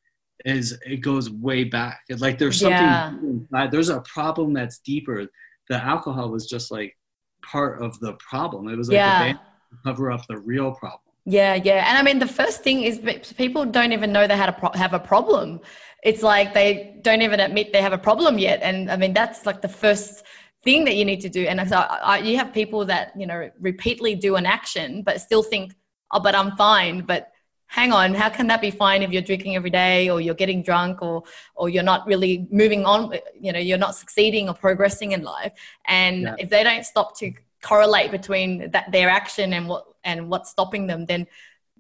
is 0.46 0.78
it 0.86 0.98
goes 0.98 1.30
way 1.30 1.64
back 1.64 2.02
like 2.18 2.38
there's 2.40 2.60
something 2.60 2.72
Yeah. 2.72 3.14
inside- 3.22 3.72
there's 3.72 3.90
a 3.90 4.02
problem 4.02 4.54
that's 4.54 4.80
deeper 4.80 5.28
the 5.70 5.84
alcohol 5.84 6.30
was 6.32 6.48
just 6.48 6.72
like 6.72 6.98
part 7.44 7.82
of 7.84 8.00
the 8.00 8.14
problem 8.14 8.68
it 8.68 8.78
was 8.78 8.88
like 8.90 8.96
Yeah. 8.96 9.34
to 9.34 9.40
cover 9.86 10.12
up 10.12 10.26
the 10.28 10.38
real 10.40 10.72
problem 10.74 11.02
yeah, 11.28 11.56
yeah. 11.56 11.84
And 11.90 11.98
I 11.98 12.04
mean, 12.04 12.20
the 12.20 12.34
first 12.42 12.64
thing 12.64 12.84
is 12.84 13.02
people 13.36 13.66
don't 13.66 13.92
even 13.92 14.14
know 14.14 14.28
they 14.28 14.38
had 14.38 14.48
a 14.48 14.54
pro- 14.54 14.72
have 14.76 14.94
a 14.94 15.00
problem. 15.00 15.60
It's 16.02 16.24
like 16.24 16.54
they 16.54 16.96
don't 17.02 17.22
even 17.22 17.42
admit 17.42 17.74
they 17.74 17.82
have 17.82 17.92
a 17.92 17.98
problem 17.98 18.38
yet. 18.38 18.62
And 18.62 18.90
I 18.90 18.96
mean, 18.96 19.14
that's 19.14 19.46
like 19.46 19.62
the 19.62 19.68
first 19.68 20.24
thing 20.64 20.86
that 20.86 20.96
you 20.96 21.04
need 21.04 21.20
to 21.22 21.30
do. 21.30 21.46
And 21.46 21.68
so 21.68 21.76
I, 21.80 21.98
I, 22.14 22.18
you 22.20 22.38
have 22.38 22.54
people 22.54 22.86
that 22.86 23.12
you 23.18 23.28
know 23.28 23.52
repeatedly 23.60 24.16
do 24.16 24.38
an 24.38 24.46
action, 24.46 25.02
but 25.04 25.20
still 25.20 25.44
think, 25.44 25.76
"Oh, 26.14 26.22
but 26.22 26.34
I'm 26.34 26.56
fine." 26.56 27.02
But 27.02 27.34
hang 27.68 27.92
on, 27.92 28.14
how 28.14 28.30
can 28.30 28.48
that 28.48 28.62
be 28.62 28.72
fine 28.72 29.04
if 29.04 29.12
you're 29.12 29.22
drinking 29.22 29.58
every 29.58 29.70
day, 29.70 30.10
or 30.10 30.22
you're 30.22 30.42
getting 30.44 30.64
drunk, 30.64 31.02
or 31.02 31.24
or 31.56 31.68
you're 31.68 31.84
not 31.84 32.08
really 32.08 32.48
moving 32.52 32.86
on? 32.86 33.12
You 33.38 33.52
know, 33.52 33.60
you're 33.60 33.78
not 33.78 33.96
succeeding 33.96 34.48
or 34.48 34.56
progressing 34.56 35.12
in 35.12 35.24
life. 35.24 35.52
And 35.88 36.22
Yeah. 36.22 36.36
if 36.40 36.50
they 36.50 36.64
don't 36.64 36.86
stop 36.86 37.18
to 37.20 37.34
correlate 37.62 38.12
between 38.12 38.72
that 38.72 38.92
their 38.92 39.10
action 39.10 39.54
and 39.54 39.68
what 39.68 39.86
and 40.04 40.30
what's 40.30 40.50
stopping 40.50 40.88
them, 40.88 41.06
then 41.06 41.28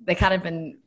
they 0.05 0.15
can't 0.15 0.33
even. 0.33 0.77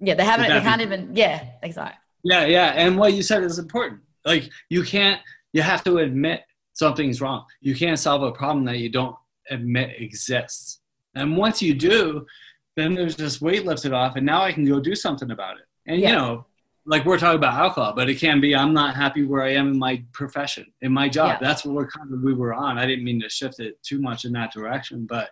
Yeah, 0.00 0.14
they 0.14 0.24
haven't. 0.24 0.48
They 0.48 0.60
can't 0.60 0.80
even. 0.80 1.14
Yeah, 1.14 1.44
exactly. 1.62 1.98
yeah 2.24 2.44
yeah 2.46 2.68
and 2.76 2.98
what 2.98 3.12
you 3.14 3.22
said 3.22 3.42
is 3.42 3.58
important 3.58 4.00
like 4.26 4.50
you 4.68 4.82
can't 4.82 5.20
you 5.54 5.62
have 5.62 5.82
to 5.84 5.98
admit 5.98 6.42
something's 6.74 7.18
wrong 7.22 7.44
you 7.62 7.74
can't 7.74 7.98
solve 7.98 8.22
a 8.22 8.30
problem 8.32 8.64
that 8.66 8.76
you 8.78 8.90
don't 8.90 9.16
admit 9.50 9.88
exists 10.00 10.80
and 11.14 11.34
once 11.36 11.62
you 11.62 11.72
do 11.74 12.26
then 12.76 12.94
there's 12.94 13.16
this 13.16 13.40
weight 13.40 13.64
lifted 13.64 13.92
off 13.94 14.16
and 14.16 14.26
now 14.26 14.42
i 14.42 14.52
can 14.52 14.66
go 14.66 14.78
do 14.80 14.94
something 14.94 15.30
about 15.30 15.56
it 15.56 15.64
and 15.86 15.98
Yeah. 16.00 16.08
you 16.10 16.14
know 16.16 16.46
like 16.86 17.04
we're 17.04 17.18
talking 17.18 17.36
about 17.36 17.54
alcohol 17.54 17.92
but 17.94 18.08
it 18.08 18.16
can 18.16 18.40
be 18.40 18.54
i'm 18.54 18.72
not 18.72 18.94
happy 18.94 19.24
where 19.24 19.42
i 19.42 19.50
am 19.50 19.72
in 19.72 19.78
my 19.78 20.02
profession 20.12 20.66
in 20.80 20.92
my 20.92 21.08
job. 21.08 21.28
Yeah. 21.40 21.48
that's 21.48 21.64
what 21.64 21.74
we're 21.74 21.86
kind 21.86 22.12
of 22.12 22.20
we 22.22 22.32
were 22.32 22.54
on. 22.54 22.78
I 22.78 22.86
didn't 22.86 23.04
mean 23.04 23.20
to 23.20 23.28
shift 23.28 23.60
it 23.60 23.82
too 23.82 24.00
much 24.00 24.24
in 24.24 24.32
that 24.32 24.52
direction 24.52 25.06
but 25.06 25.30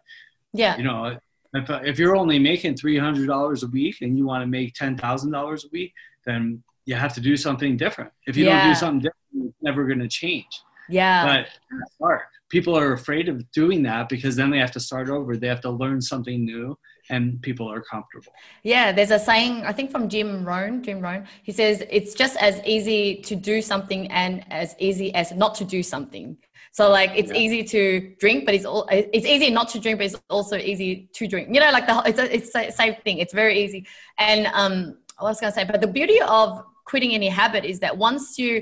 Yeah, 0.52 0.76
you 0.76 0.84
know 0.84 1.18
if, 1.54 1.70
if 1.70 1.98
you're 1.98 2.14
only 2.14 2.38
making 2.38 2.74
$300 2.74 3.62
a 3.62 3.66
week 3.68 4.02
and 4.02 4.18
you 4.18 4.26
want 4.26 4.42
to 4.42 4.46
make 4.46 4.74
$10000 4.74 5.64
a 5.64 5.68
week 5.72 5.94
then 6.26 6.62
you 6.84 6.94
have 6.94 7.14
to 7.14 7.20
do 7.20 7.36
something 7.36 7.76
different. 7.76 8.10
If 8.26 8.36
you 8.36 8.44
don't 8.44 8.68
do 8.68 8.74
something 8.74 9.00
different 9.00 9.54
it's 9.54 9.62
never 9.62 9.86
going 9.86 10.00
to 10.00 10.08
change. 10.08 10.62
Yeah. 10.88 11.24
but 11.24 11.40
it's 11.40 11.94
hard 12.00 12.20
people 12.48 12.76
are 12.76 12.92
afraid 12.92 13.28
of 13.28 13.36
doing 13.52 13.82
that 13.82 14.08
because 14.08 14.34
then 14.36 14.50
they 14.50 14.58
have 14.58 14.70
to 14.72 14.80
start 14.80 15.08
over 15.10 15.36
they 15.36 15.46
have 15.48 15.60
to 15.60 15.70
learn 15.70 16.00
something 16.00 16.44
new 16.44 16.76
and 17.10 17.40
people 17.42 17.66
are 17.70 17.82
comfortable 17.82 18.32
Yeah, 18.62 18.92
there's 18.92 19.10
a 19.10 19.18
saying, 19.18 19.64
I 19.64 19.72
think 19.72 19.90
from 19.90 20.08
Jim 20.08 20.44
Rohn, 20.44 20.82
Jim 20.82 21.00
Rohn, 21.00 21.26
he 21.42 21.52
says 21.52 21.82
it's 21.98 22.12
just 22.14 22.36
as 22.36 22.60
easy 22.74 23.16
to 23.28 23.34
do 23.50 23.62
something 23.62 24.02
and 24.22 24.44
as 24.62 24.74
easy 24.78 25.14
as 25.14 25.32
not 25.32 25.54
to 25.60 25.64
do 25.64 25.82
something. 25.82 26.36
So 26.72 26.90
like 26.90 27.10
it's 27.20 27.32
Yeah. 27.32 27.42
easy 27.44 27.64
to 27.74 27.80
drink, 28.22 28.44
but 28.46 28.54
it's 28.54 28.66
all 28.66 28.86
it's 29.16 29.26
easy 29.34 29.48
not 29.50 29.68
to 29.70 29.78
drink, 29.84 29.98
but 29.98 30.06
it's 30.08 30.20
also 30.38 30.56
easy 30.58 30.90
to 31.18 31.22
drink. 31.32 31.48
You 31.54 31.60
know, 31.60 31.70
like 31.76 31.86
the 31.86 31.94
whole- 31.94 32.08
it's 32.10 32.20
a, 32.24 32.26
it's 32.36 32.52
the 32.52 32.70
same 32.70 32.94
thing. 33.04 33.18
It's 33.24 33.32
very 33.42 33.56
easy. 33.64 33.80
And 34.18 34.40
um, 34.60 34.74
I 35.18 35.22
was 35.24 35.40
gonna 35.40 35.52
say, 35.58 35.64
but 35.64 35.80
the 35.80 35.92
beauty 35.98 36.20
of 36.38 36.62
quitting 36.84 37.12
any 37.14 37.28
habit 37.28 37.64
is 37.64 37.78
that 37.84 37.96
once 37.96 38.38
you 38.38 38.52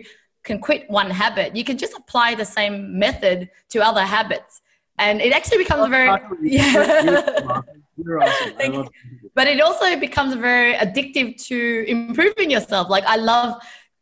can 0.47 0.59
quit 0.59 0.89
one 0.89 1.11
habit, 1.11 1.55
you 1.55 1.65
can 1.65 1.77
just 1.77 1.95
apply 1.95 2.35
the 2.35 2.45
same 2.45 2.99
method 2.99 3.51
to 3.71 3.81
other 3.89 4.05
habits, 4.17 4.63
and 4.99 5.21
it 5.21 5.33
actually 5.33 5.59
becomes 5.59 5.89
very 5.89 6.09
yeah. 6.43 7.61
You're 7.99 8.23
awesome. 8.23 8.53
Thank 8.59 8.89
but 9.35 9.47
it 9.47 9.61
also 9.61 9.99
becomes 9.99 10.35
very 10.35 10.75
addictive 10.75 11.43
to 11.47 11.85
improving 11.89 12.51
yourself. 12.51 12.89
Like 12.89 13.05
I 13.05 13.17
love 13.17 13.61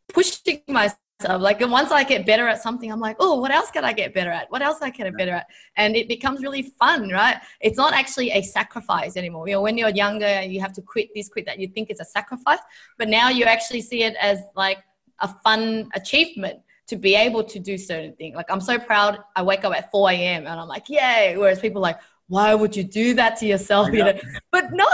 pushing 0.09 0.61
myself. 0.67 1.01
Like 1.39 1.59
once 1.61 1.91
I 1.91 2.03
get 2.03 2.25
better 2.25 2.47
at 2.47 2.61
something, 2.61 2.91
I'm 2.91 2.99
like, 2.99 3.17
oh, 3.19 3.39
what 3.39 3.51
else 3.51 3.71
can 3.71 3.85
I 3.85 3.93
get 3.93 4.13
better 4.13 4.31
at? 4.31 4.51
What 4.51 4.61
else 4.61 4.77
I 4.81 4.89
can 4.89 5.05
get 5.05 5.17
better 5.17 5.31
at? 5.31 5.47
And 5.77 5.95
it 5.95 6.07
becomes 6.07 6.41
really 6.41 6.73
fun, 6.79 7.09
right? 7.09 7.37
It's 7.61 7.77
not 7.77 7.93
actually 7.93 8.31
a 8.31 8.41
sacrifice 8.41 9.15
anymore. 9.15 9.47
You 9.47 9.55
know, 9.55 9.61
when 9.61 9.77
you're 9.77 9.89
younger 9.89 10.41
you 10.41 10.59
have 10.59 10.73
to 10.73 10.81
quit 10.81 11.09
this, 11.15 11.29
quit 11.29 11.45
that, 11.45 11.59
you 11.59 11.67
think 11.67 11.89
it's 11.89 12.01
a 12.01 12.05
sacrifice, 12.05 12.59
but 12.97 13.07
now 13.07 13.29
you 13.29 13.45
actually 13.45 13.81
see 13.81 14.03
it 14.03 14.15
as 14.21 14.39
like 14.55 14.79
a 15.21 15.27
fun 15.43 15.89
achievement 15.93 16.59
to 16.87 16.95
be 16.95 17.15
able 17.15 17.43
to 17.43 17.59
do 17.59 17.77
certain 17.77 18.13
things. 18.15 18.35
Like 18.35 18.49
I'm 18.49 18.61
so 18.61 18.77
proud. 18.77 19.19
I 19.35 19.41
wake 19.41 19.65
up 19.65 19.73
at 19.73 19.91
4 19.91 20.11
a.m. 20.11 20.45
and 20.45 20.59
I'm 20.59 20.67
like, 20.67 20.87
yay. 20.89 21.35
Whereas 21.37 21.59
people 21.59 21.79
are 21.79 21.89
like, 21.89 21.99
why 22.27 22.53
would 22.53 22.75
you 22.75 22.83
do 22.83 23.13
that 23.15 23.37
to 23.37 23.45
yourself? 23.45 23.89
You 23.93 24.03
know, 24.03 24.19
but 24.51 24.71
no, 24.71 24.87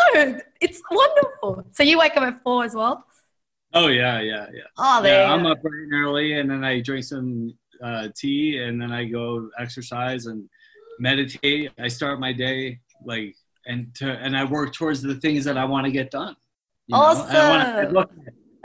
it's 0.59 0.81
wonderful. 0.89 1.65
So 1.71 1.83
you 1.83 1.97
wake 1.99 2.15
up 2.17 2.23
at 2.23 2.41
four 2.43 2.63
as 2.63 2.75
well? 2.75 3.05
oh 3.73 3.87
yeah 3.87 4.19
yeah 4.19 4.47
yeah 4.53 4.63
Oh, 4.77 5.01
there 5.01 5.21
yeah, 5.21 5.33
I'm 5.33 5.45
up 5.45 5.61
bright 5.61 5.83
and 5.83 5.93
early, 5.93 6.33
and 6.39 6.49
then 6.51 6.63
I 6.63 6.81
drink 6.81 7.05
some 7.05 7.53
uh, 7.81 8.09
tea, 8.15 8.57
and 8.57 8.81
then 8.81 8.91
I 8.91 9.05
go 9.05 9.49
exercise 9.57 10.25
and 10.25 10.49
meditate. 10.99 11.71
I 11.79 11.87
start 11.87 12.19
my 12.19 12.33
day 12.33 12.79
like, 13.05 13.35
and 13.65 13.93
to, 13.95 14.11
and 14.11 14.35
I 14.35 14.43
work 14.43 14.73
towards 14.73 15.01
the 15.01 15.15
things 15.15 15.45
that 15.45 15.57
I 15.57 15.65
want 15.65 15.85
to 15.85 15.91
get 15.91 16.11
done. 16.11 16.35
you 16.87 16.97
know? 16.97 17.25
And 17.29 17.37
I, 17.37 17.49
wanna, 17.49 17.63
I 17.63 17.81
Awesome. 17.81 17.93
look, 17.93 18.11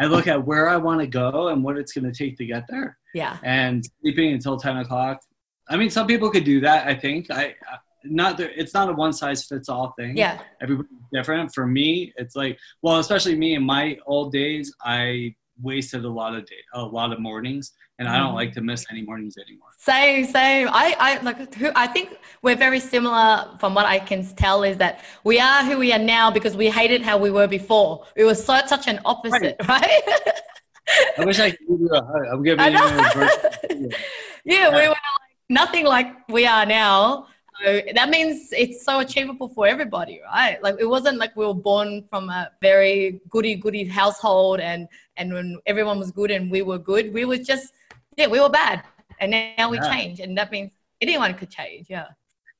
I 0.00 0.06
look 0.06 0.26
at 0.26 0.44
where 0.46 0.68
I 0.68 0.76
want 0.76 1.00
to 1.00 1.06
go 1.06 1.48
and 1.48 1.64
what 1.64 1.76
it's 1.76 1.92
going 1.92 2.10
to 2.10 2.16
take 2.16 2.36
to 2.38 2.46
get 2.46 2.64
there. 2.68 2.98
Yeah. 3.14 3.38
And 3.42 3.84
sleeping 4.02 4.32
until 4.32 4.56
ten 4.56 4.76
o'clock. 4.78 5.20
I 5.68 5.76
mean, 5.76 5.90
some 5.90 6.06
people 6.06 6.30
could 6.30 6.44
do 6.44 6.60
that. 6.60 6.86
I 6.86 6.94
think 6.94 7.30
I. 7.30 7.54
I 7.70 7.78
not 8.08 8.38
there, 8.38 8.52
it's 8.54 8.72
not 8.72 8.88
a 8.88 8.92
one 8.92 9.12
size 9.12 9.44
fits 9.46 9.68
all 9.68 9.92
thing 9.98 10.16
Yeah. 10.16 10.38
everybody's 10.60 10.92
different. 11.12 11.52
For 11.52 11.66
me, 11.66 12.12
it's 12.16 12.36
like, 12.36 12.56
well, 12.80 13.00
especially 13.00 13.34
me 13.34 13.54
in 13.56 13.64
my 13.64 13.98
old 14.06 14.30
days, 14.30 14.72
I 14.80 15.34
wasted 15.62 16.04
a 16.04 16.08
lot 16.08 16.34
of 16.34 16.46
day, 16.46 16.62
a 16.74 16.82
lot 16.82 17.12
of 17.12 17.18
mornings, 17.20 17.72
and 17.98 18.08
I 18.08 18.18
don't 18.18 18.32
Mhm. 18.32 18.42
like 18.42 18.52
to 18.54 18.60
miss 18.60 18.84
any 18.90 19.02
mornings 19.02 19.36
anymore. 19.38 19.68
Same, 19.78 20.24
same. 20.26 20.68
I, 20.70 20.94
I 20.98 21.18
like 21.22 21.54
who 21.54 21.70
I 21.74 21.86
think 21.86 22.18
we're 22.42 22.56
very 22.56 22.80
similar 22.80 23.56
from 23.60 23.74
what 23.74 23.86
I 23.86 23.98
can 23.98 24.24
tell 24.36 24.62
is 24.64 24.76
that 24.78 25.00
we 25.24 25.40
are 25.40 25.64
who 25.64 25.78
we 25.78 25.92
are 25.92 25.98
now 25.98 26.30
because 26.30 26.56
we 26.56 26.68
hated 26.68 27.02
how 27.02 27.16
we 27.18 27.30
were 27.30 27.46
before. 27.46 28.04
We 28.16 28.24
were 28.24 28.34
so 28.34 28.60
such 28.66 28.86
an 28.88 29.00
opposite, 29.04 29.56
right? 29.68 30.02
I 31.18 31.24
wish 31.24 31.38
I 31.40 31.50
could 31.50 31.66
give 31.68 31.80
you 31.80 31.88
a 31.92 32.04
hug. 32.04 32.26
I'm 32.32 32.42
giving 32.42 32.72
you 32.72 32.78
a 32.78 32.88
virtual. 33.14 33.90
yeah, 34.44 34.68
we 34.70 34.82
were 34.82 34.88
like 34.88 34.96
nothing 35.48 35.84
like 35.84 36.28
we 36.28 36.46
are 36.46 36.66
now. 36.66 37.26
So 37.64 37.80
that 37.94 38.10
means 38.10 38.52
it's 38.52 38.84
so 38.84 39.00
achievable 39.00 39.48
for 39.48 39.66
everybody, 39.66 40.20
right? 40.24 40.62
Like 40.62 40.76
it 40.78 40.86
wasn't 40.86 41.18
like 41.18 41.34
we 41.36 41.46
were 41.46 41.54
born 41.54 42.04
from 42.10 42.28
a 42.28 42.50
very 42.60 43.20
goody 43.30 43.54
goody 43.54 43.84
household 43.84 44.60
and 44.60 44.88
and 45.16 45.32
when 45.32 45.58
everyone 45.66 45.98
was 45.98 46.10
good 46.10 46.30
and 46.30 46.50
we 46.50 46.62
were 46.62 46.78
good, 46.78 47.14
we 47.14 47.24
were 47.24 47.38
just 47.38 47.72
yeah, 48.16 48.26
we 48.26 48.40
were 48.40 48.50
bad. 48.50 48.82
and 49.20 49.30
now 49.58 49.70
we 49.70 49.78
yeah. 49.78 49.90
change, 49.90 50.20
and 50.20 50.36
that 50.36 50.50
means 50.50 50.72
anyone 51.00 51.34
could 51.34 51.50
change. 51.50 51.86
Yeah. 51.88 52.08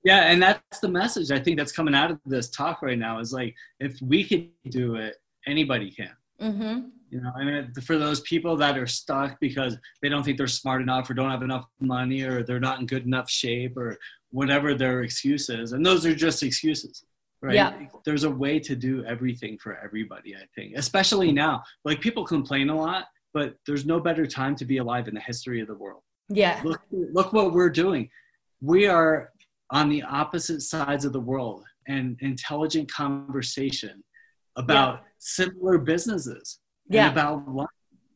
Yeah, 0.05 0.31
and 0.31 0.41
that's 0.41 0.79
the 0.79 0.89
message 0.89 1.33
I 1.33 1.41
think 1.41 1.59
that's 1.59 1.73
coming 1.73 1.95
out 1.95 2.13
of 2.13 2.21
this 2.25 2.49
talk 2.49 2.81
right 2.81 2.99
now 2.99 3.19
is 3.19 3.33
like 3.33 3.55
if 3.81 4.01
we 4.01 4.23
can 4.23 4.51
do 4.71 4.95
it, 4.95 5.17
anybody 5.47 5.91
can. 5.91 6.13
Mm-hmm. 6.41 6.89
You 7.11 7.21
know, 7.21 7.33
mean, 7.39 7.73
for 7.83 7.99
those 7.99 8.21
people 8.23 8.57
that 8.57 8.77
are 8.77 8.87
stuck 8.87 9.39
because 9.41 9.77
they 10.03 10.09
don't 10.09 10.25
think 10.25 10.39
they're 10.39 10.49
smart 10.49 10.83
enough 10.83 11.09
or 11.09 11.15
don't 11.15 11.31
have 11.31 11.43
enough 11.43 11.67
money 11.81 12.23
or 12.23 12.43
they're 12.43 12.61
not 12.61 12.81
in 12.81 12.87
good 12.87 13.07
enough 13.07 13.31
shape 13.31 13.77
or 13.77 13.97
whatever 14.31 14.75
their 14.75 15.03
excuse 15.03 15.49
is, 15.49 15.73
and 15.73 15.87
those 15.87 16.05
are 16.05 16.15
just 16.15 16.43
excuses, 16.43 17.05
right? 17.43 17.55
Yeah. 17.55 17.79
There's 18.05 18.25
a 18.25 18.31
way 18.31 18.59
to 18.61 18.75
do 18.75 19.05
everything 19.05 19.57
for 19.59 19.79
everybody, 19.83 20.35
I 20.35 20.47
think, 20.55 20.77
especially 20.77 21.31
now. 21.33 21.63
Like 21.85 22.01
people 22.01 22.25
complain 22.25 22.71
a 22.71 22.77
lot, 22.77 23.05
but 23.33 23.55
there's 23.67 23.87
no 23.87 24.01
better 24.01 24.27
time 24.27 24.57
to 24.57 24.65
be 24.65 24.79
alive 24.79 25.07
in 25.07 25.15
the 25.15 25.21
history 25.21 25.61
of 25.61 25.69
the 25.69 25.77
world. 25.77 26.03
Yeah. 26.29 26.61
Look, 26.65 26.81
look 26.91 27.33
what 27.33 27.53
we're 27.53 27.71
doing. 27.71 28.11
We 28.61 28.89
are 28.89 29.31
on 29.71 29.89
the 29.89 30.03
opposite 30.03 30.63
sides 30.63 31.05
of 31.05 31.13
the 31.13 31.21
world 31.21 31.65
and 31.87 32.17
intelligent 32.21 32.91
conversation 32.91 34.03
about 34.57 34.95
yeah. 34.95 35.09
similar 35.19 35.79
businesses 35.79 36.59
yeah. 36.89 37.11
about 37.11 37.49
life. 37.49 37.69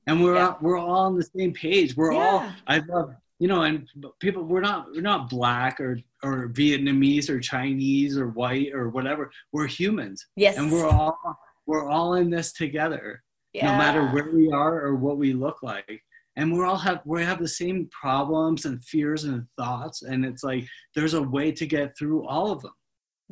And 0.06 0.22
we're 0.22 0.36
yeah. 0.36 0.48
all, 0.48 0.58
we're 0.60 0.78
all 0.78 1.06
on 1.06 1.16
the 1.16 1.22
same 1.36 1.52
page. 1.52 1.96
We're 1.96 2.12
yeah. 2.12 2.18
all 2.18 2.52
I 2.66 2.78
love 2.78 3.14
you 3.40 3.48
know, 3.48 3.62
and 3.62 3.88
people 4.20 4.44
we're 4.44 4.60
not 4.60 4.92
we're 4.92 5.00
not 5.00 5.30
black 5.30 5.80
or 5.80 5.98
or 6.22 6.50
Vietnamese 6.50 7.30
or 7.30 7.40
Chinese 7.40 8.18
or 8.18 8.28
white 8.28 8.72
or 8.74 8.90
whatever. 8.90 9.30
We're 9.50 9.66
humans. 9.66 10.26
Yes. 10.36 10.58
And 10.58 10.70
we're 10.70 10.86
all 10.86 11.18
we're 11.66 11.88
all 11.88 12.14
in 12.14 12.30
this 12.30 12.52
together. 12.52 13.22
Yeah. 13.54 13.72
No 13.72 13.78
matter 13.78 14.06
where 14.08 14.30
we 14.30 14.52
are 14.52 14.80
or 14.86 14.94
what 14.94 15.16
we 15.16 15.32
look 15.32 15.62
like. 15.62 16.02
And 16.36 16.52
we're 16.52 16.66
all 16.66 16.76
have 16.76 17.00
we 17.06 17.24
have 17.24 17.40
the 17.40 17.48
same 17.48 17.88
problems 17.88 18.66
and 18.66 18.84
fears 18.84 19.24
and 19.24 19.46
thoughts. 19.56 20.02
And 20.02 20.24
it's 20.24 20.44
like 20.44 20.66
there's 20.94 21.14
a 21.14 21.22
way 21.22 21.50
to 21.50 21.66
get 21.66 21.96
through 21.98 22.26
all 22.26 22.52
of 22.52 22.60
them. 22.60 22.72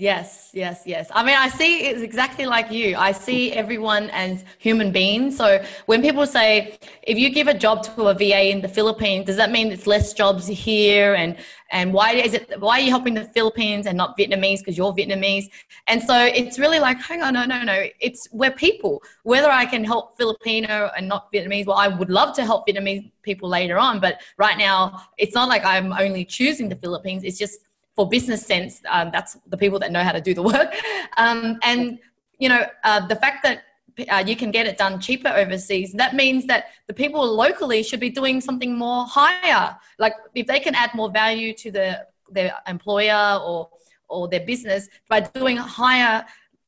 Yes, 0.00 0.50
yes, 0.52 0.82
yes. 0.86 1.10
I 1.12 1.24
mean, 1.24 1.34
I 1.36 1.48
see 1.48 1.88
it's 1.88 2.02
exactly 2.02 2.46
like 2.46 2.70
you. 2.70 2.94
I 2.96 3.10
see 3.10 3.52
everyone 3.52 4.10
as 4.10 4.44
human 4.60 4.92
beings. 4.92 5.36
So 5.36 5.60
when 5.86 6.02
people 6.02 6.24
say, 6.24 6.78
if 7.02 7.18
you 7.18 7.30
give 7.30 7.48
a 7.48 7.54
job 7.54 7.82
to 7.82 8.02
a 8.06 8.14
VA 8.14 8.48
in 8.52 8.60
the 8.60 8.68
Philippines, 8.68 9.26
does 9.26 9.34
that 9.34 9.50
mean 9.50 9.72
it's 9.72 9.88
less 9.88 10.12
jobs 10.12 10.46
here? 10.46 11.14
And 11.14 11.36
and 11.72 11.92
why 11.92 12.12
is 12.12 12.32
it? 12.32 12.60
Why 12.60 12.78
are 12.78 12.82
you 12.82 12.90
helping 12.90 13.14
the 13.14 13.24
Philippines 13.24 13.86
and 13.88 13.98
not 13.98 14.16
Vietnamese 14.16 14.58
because 14.60 14.78
you're 14.78 14.92
Vietnamese? 14.92 15.46
And 15.88 16.00
so 16.00 16.16
it's 16.16 16.60
really 16.60 16.78
like, 16.78 17.00
hang 17.00 17.24
on, 17.24 17.34
no, 17.34 17.44
no, 17.44 17.64
no. 17.64 17.86
It's 17.98 18.28
we're 18.30 18.52
people. 18.52 19.02
Whether 19.24 19.50
I 19.50 19.66
can 19.66 19.82
help 19.82 20.16
Filipino 20.16 20.92
and 20.96 21.08
not 21.08 21.32
Vietnamese, 21.32 21.66
well, 21.66 21.76
I 21.76 21.88
would 21.88 22.08
love 22.08 22.36
to 22.36 22.44
help 22.44 22.68
Vietnamese 22.68 23.10
people 23.22 23.48
later 23.48 23.78
on, 23.78 23.98
but 23.98 24.20
right 24.36 24.56
now 24.56 25.02
it's 25.18 25.34
not 25.34 25.48
like 25.48 25.64
I'm 25.64 25.92
only 25.92 26.24
choosing 26.24 26.68
the 26.68 26.76
Philippines. 26.76 27.24
It's 27.24 27.36
just 27.36 27.67
for 27.98 28.08
business 28.08 28.46
sense, 28.46 28.80
um, 28.88 29.10
that's 29.12 29.36
the 29.48 29.56
people 29.56 29.80
that 29.80 29.90
know 29.90 30.04
how 30.04 30.12
to 30.12 30.20
do 30.20 30.32
the 30.32 30.42
work. 30.54 30.72
Um, 31.16 31.58
and, 31.64 31.98
you 32.38 32.48
know, 32.48 32.64
uh, 32.84 33.04
the 33.08 33.16
fact 33.16 33.42
that 33.42 33.64
uh, 34.08 34.22
you 34.24 34.36
can 34.36 34.52
get 34.52 34.68
it 34.68 34.78
done 34.78 35.00
cheaper 35.00 35.30
overseas, 35.30 35.92
that 35.94 36.14
means 36.14 36.46
that 36.46 36.66
the 36.86 36.94
people 36.94 37.26
locally 37.26 37.82
should 37.82 37.98
be 37.98 38.08
doing 38.08 38.40
something 38.40 38.78
more 38.78 39.04
higher. 39.04 39.76
Like 39.98 40.14
if 40.36 40.46
they 40.46 40.60
can 40.60 40.76
add 40.76 40.94
more 40.94 41.10
value 41.10 41.52
to 41.54 41.72
the, 41.72 42.06
their 42.30 42.54
employer 42.68 43.40
or, 43.44 43.68
or 44.08 44.28
their 44.28 44.46
business 44.46 44.88
by 45.08 45.18
doing 45.18 45.56
higher 45.56 46.24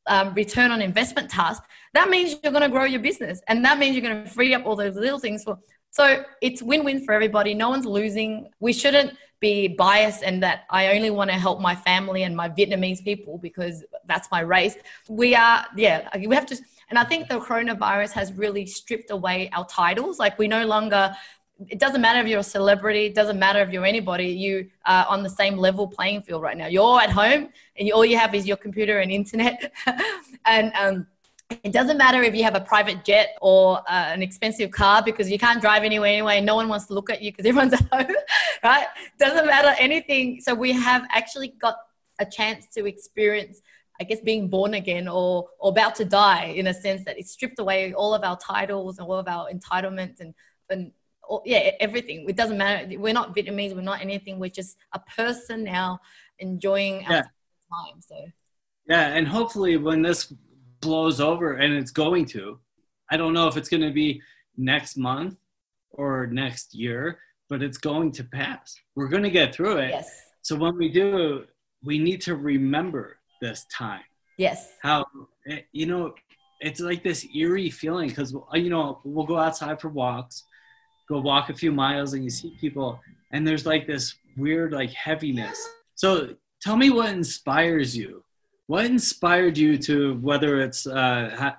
um, 0.08 0.34
return 0.34 0.72
on 0.72 0.82
investment 0.82 1.30
tasks, 1.30 1.64
that 1.94 2.10
means 2.10 2.40
you're 2.42 2.50
going 2.50 2.68
to 2.68 2.68
grow 2.68 2.86
your 2.86 3.02
business. 3.02 3.40
And 3.46 3.64
that 3.64 3.78
means 3.78 3.94
you're 3.94 4.02
going 4.02 4.24
to 4.24 4.28
free 4.28 4.52
up 4.52 4.66
all 4.66 4.74
those 4.74 4.96
little 4.96 5.20
things 5.20 5.44
for. 5.44 5.60
So 5.90 6.24
it's 6.40 6.62
win-win 6.62 7.04
for 7.04 7.12
everybody. 7.12 7.52
No 7.54 7.68
one's 7.68 7.86
losing. 7.86 8.48
We 8.60 8.72
shouldn't 8.72 9.14
be 9.40 9.68
biased 9.68 10.22
and 10.22 10.42
that 10.42 10.64
I 10.70 10.94
only 10.94 11.10
want 11.10 11.30
to 11.30 11.36
help 11.36 11.60
my 11.60 11.74
family 11.74 12.22
and 12.22 12.36
my 12.36 12.48
Vietnamese 12.48 13.02
people 13.02 13.38
because 13.38 13.84
that's 14.06 14.30
my 14.30 14.40
race. 14.40 14.76
We 15.08 15.34
are, 15.34 15.66
yeah, 15.76 16.08
we 16.26 16.34
have 16.34 16.46
to, 16.46 16.58
and 16.90 16.98
I 16.98 17.04
think 17.04 17.28
the 17.28 17.40
coronavirus 17.40 18.12
has 18.12 18.32
really 18.34 18.66
stripped 18.66 19.10
away 19.10 19.50
our 19.52 19.66
titles. 19.66 20.18
Like 20.18 20.38
we 20.38 20.46
no 20.46 20.66
longer, 20.66 21.16
it 21.68 21.78
doesn't 21.78 22.02
matter 22.02 22.20
if 22.20 22.26
you're 22.28 22.40
a 22.40 22.44
celebrity, 22.44 23.06
it 23.06 23.14
doesn't 23.14 23.38
matter 23.38 23.60
if 23.60 23.70
you're 23.70 23.86
anybody, 23.86 24.26
you 24.26 24.68
are 24.84 25.06
on 25.06 25.22
the 25.22 25.30
same 25.30 25.56
level 25.56 25.88
playing 25.88 26.22
field 26.22 26.42
right 26.42 26.56
now. 26.56 26.66
You're 26.66 27.00
at 27.00 27.10
home 27.10 27.48
and 27.76 27.90
all 27.92 28.04
you 28.04 28.18
have 28.18 28.34
is 28.34 28.46
your 28.46 28.58
computer 28.58 29.00
and 29.00 29.10
internet. 29.10 29.72
and, 30.44 30.72
um, 30.78 31.06
it 31.50 31.72
doesn't 31.72 31.98
matter 31.98 32.22
if 32.22 32.34
you 32.34 32.44
have 32.44 32.54
a 32.54 32.60
private 32.60 33.04
jet 33.04 33.36
or 33.40 33.78
uh, 33.88 34.10
an 34.12 34.22
expensive 34.22 34.70
car 34.70 35.02
because 35.02 35.30
you 35.30 35.38
can't 35.38 35.60
drive 35.60 35.82
anywhere 35.82 36.10
anyway. 36.10 36.40
No 36.40 36.54
one 36.54 36.68
wants 36.68 36.86
to 36.86 36.94
look 36.94 37.10
at 37.10 37.22
you 37.22 37.32
because 37.32 37.44
everyone's 37.44 37.72
at 37.80 37.88
home, 37.92 38.16
right? 38.62 38.86
Doesn't 39.18 39.46
matter 39.46 39.74
anything. 39.78 40.40
So 40.40 40.54
we 40.54 40.72
have 40.72 41.04
actually 41.10 41.48
got 41.60 41.76
a 42.20 42.26
chance 42.26 42.66
to 42.74 42.86
experience, 42.86 43.62
I 44.00 44.04
guess, 44.04 44.20
being 44.20 44.48
born 44.48 44.74
again 44.74 45.08
or, 45.08 45.48
or 45.58 45.70
about 45.70 45.96
to 45.96 46.04
die 46.04 46.46
in 46.46 46.68
a 46.68 46.74
sense 46.74 47.04
that 47.04 47.18
it 47.18 47.26
stripped 47.26 47.58
away 47.58 47.92
all 47.94 48.14
of 48.14 48.22
our 48.22 48.38
titles 48.38 48.98
and 48.98 49.08
all 49.08 49.16
of 49.16 49.26
our 49.26 49.48
entitlements 49.50 50.20
and, 50.20 50.34
and 50.68 50.92
all, 51.28 51.42
yeah, 51.44 51.70
everything. 51.80 52.28
It 52.28 52.36
doesn't 52.36 52.58
matter. 52.58 52.98
We're 52.98 53.12
not 53.12 53.34
Vietnamese. 53.34 53.74
We're 53.74 53.80
not 53.80 54.00
anything. 54.00 54.38
We're 54.38 54.50
just 54.50 54.76
a 54.92 55.00
person 55.00 55.64
now 55.64 55.98
enjoying 56.38 57.02
yeah. 57.02 57.16
our 57.16 57.22
time. 57.22 58.00
So. 58.00 58.16
Yeah, 58.86 59.08
and 59.08 59.26
hopefully 59.26 59.76
when 59.76 60.02
this 60.02 60.32
blows 60.80 61.20
over 61.20 61.54
and 61.54 61.74
it's 61.74 61.90
going 61.90 62.26
to. 62.26 62.58
I 63.10 63.16
don't 63.16 63.32
know 63.32 63.48
if 63.48 63.56
it's 63.56 63.68
going 63.68 63.82
to 63.82 63.90
be 63.90 64.22
next 64.56 64.96
month 64.96 65.36
or 65.90 66.26
next 66.26 66.74
year, 66.74 67.18
but 67.48 67.62
it's 67.62 67.78
going 67.78 68.12
to 68.12 68.24
pass. 68.24 68.74
We're 68.94 69.08
going 69.08 69.24
to 69.24 69.30
get 69.30 69.54
through 69.54 69.78
it. 69.78 69.90
Yes. 69.90 70.08
So 70.42 70.56
when 70.56 70.76
we 70.76 70.88
do, 70.88 71.44
we 71.82 71.98
need 71.98 72.20
to 72.22 72.36
remember 72.36 73.18
this 73.40 73.66
time. 73.72 74.02
Yes. 74.38 74.68
How, 74.82 75.06
eh, 75.48 75.60
you 75.72 75.86
know, 75.86 76.14
it's 76.60 76.80
like 76.80 77.02
this 77.02 77.26
eerie 77.34 77.70
feeling 77.70 78.08
because, 78.08 78.34
you 78.54 78.70
know, 78.70 79.00
we'll 79.04 79.26
go 79.26 79.38
outside 79.38 79.80
for 79.80 79.88
walks, 79.88 80.44
go 81.08 81.20
walk 81.20 81.50
a 81.50 81.54
few 81.54 81.72
miles, 81.72 82.14
and 82.14 82.22
you 82.22 82.30
see 82.30 82.56
people, 82.60 83.00
and 83.32 83.46
there's 83.46 83.66
like 83.66 83.86
this 83.86 84.14
weird, 84.36 84.72
like, 84.72 84.90
heaviness. 84.92 85.58
So 85.94 86.36
tell 86.62 86.76
me 86.76 86.90
what 86.90 87.10
inspires 87.10 87.96
you 87.96 88.22
what 88.70 88.86
inspired 88.86 89.58
you 89.58 89.76
to 89.76 90.14
whether 90.20 90.60
it's 90.60 90.86
uh, 90.86 91.34
ha- 91.36 91.58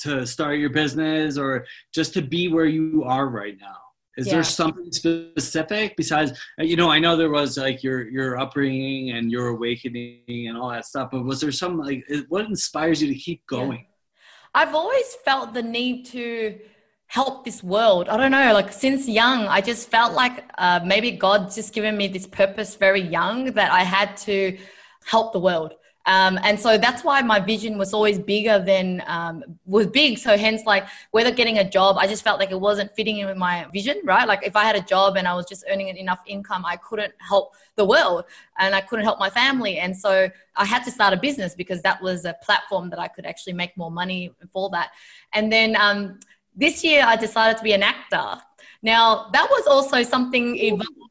to 0.00 0.26
start 0.26 0.58
your 0.58 0.70
business 0.70 1.38
or 1.38 1.64
just 1.94 2.12
to 2.12 2.20
be 2.20 2.48
where 2.48 2.66
you 2.66 3.04
are 3.06 3.28
right 3.28 3.56
now 3.60 3.76
is 4.16 4.26
yeah. 4.26 4.34
there 4.34 4.42
something 4.42 4.90
specific 4.90 5.96
besides 5.96 6.32
uh, 6.58 6.64
you 6.64 6.74
know 6.74 6.90
i 6.90 6.98
know 6.98 7.16
there 7.16 7.30
was 7.30 7.56
like 7.56 7.84
your 7.84 8.08
your 8.10 8.40
upbringing 8.40 9.12
and 9.12 9.30
your 9.30 9.46
awakening 9.48 10.48
and 10.48 10.58
all 10.58 10.68
that 10.68 10.84
stuff 10.84 11.08
but 11.12 11.24
was 11.24 11.40
there 11.40 11.52
some 11.52 11.78
like 11.78 12.04
what 12.28 12.44
inspires 12.44 13.00
you 13.00 13.06
to 13.06 13.18
keep 13.26 13.46
going 13.46 13.78
yeah. 13.78 14.60
i've 14.60 14.74
always 14.74 15.14
felt 15.24 15.54
the 15.54 15.62
need 15.62 16.04
to 16.04 16.58
help 17.06 17.44
this 17.44 17.62
world 17.62 18.08
i 18.08 18.16
don't 18.16 18.32
know 18.32 18.52
like 18.52 18.72
since 18.72 19.08
young 19.08 19.46
i 19.46 19.60
just 19.60 19.88
felt 19.88 20.12
like 20.12 20.44
uh, 20.58 20.80
maybe 20.84 21.12
god's 21.12 21.54
just 21.54 21.72
given 21.72 21.96
me 21.96 22.08
this 22.08 22.26
purpose 22.26 22.74
very 22.74 23.04
young 23.18 23.44
that 23.52 23.70
i 23.70 23.84
had 23.84 24.16
to 24.16 24.58
help 25.04 25.32
the 25.32 25.38
world 25.38 25.72
um, 26.08 26.38
and 26.42 26.58
so 26.58 26.78
that's 26.78 27.04
why 27.04 27.20
my 27.20 27.38
vision 27.38 27.76
was 27.76 27.92
always 27.92 28.18
bigger 28.18 28.58
than 28.58 29.02
um, 29.06 29.44
was 29.66 29.86
big. 29.88 30.16
So 30.16 30.38
hence, 30.38 30.62
like 30.64 30.86
whether 31.10 31.30
getting 31.30 31.58
a 31.58 31.68
job, 31.68 31.98
I 31.98 32.06
just 32.06 32.24
felt 32.24 32.40
like 32.40 32.50
it 32.50 32.58
wasn't 32.58 32.90
fitting 32.96 33.18
in 33.18 33.26
with 33.26 33.36
my 33.36 33.66
vision, 33.74 34.00
right? 34.04 34.26
Like 34.26 34.42
if 34.42 34.56
I 34.56 34.64
had 34.64 34.74
a 34.74 34.80
job 34.80 35.18
and 35.18 35.28
I 35.28 35.34
was 35.34 35.44
just 35.44 35.64
earning 35.70 35.88
enough 35.88 36.20
income, 36.26 36.64
I 36.64 36.76
couldn't 36.76 37.12
help 37.18 37.52
the 37.76 37.84
world 37.84 38.24
and 38.58 38.74
I 38.74 38.80
couldn't 38.80 39.04
help 39.04 39.18
my 39.18 39.28
family. 39.28 39.80
And 39.80 39.94
so 39.94 40.30
I 40.56 40.64
had 40.64 40.82
to 40.84 40.90
start 40.90 41.12
a 41.12 41.18
business 41.18 41.54
because 41.54 41.82
that 41.82 42.00
was 42.00 42.24
a 42.24 42.34
platform 42.42 42.88
that 42.88 42.98
I 42.98 43.08
could 43.08 43.26
actually 43.26 43.52
make 43.52 43.76
more 43.76 43.90
money 43.90 44.32
for 44.50 44.70
that. 44.70 44.92
And 45.34 45.52
then 45.52 45.76
um, 45.78 46.20
this 46.56 46.82
year, 46.82 47.04
I 47.06 47.16
decided 47.16 47.58
to 47.58 47.62
be 47.62 47.74
an 47.74 47.82
actor. 47.82 48.40
Now 48.80 49.28
that 49.34 49.46
was 49.50 49.66
also 49.66 50.02
something 50.02 50.56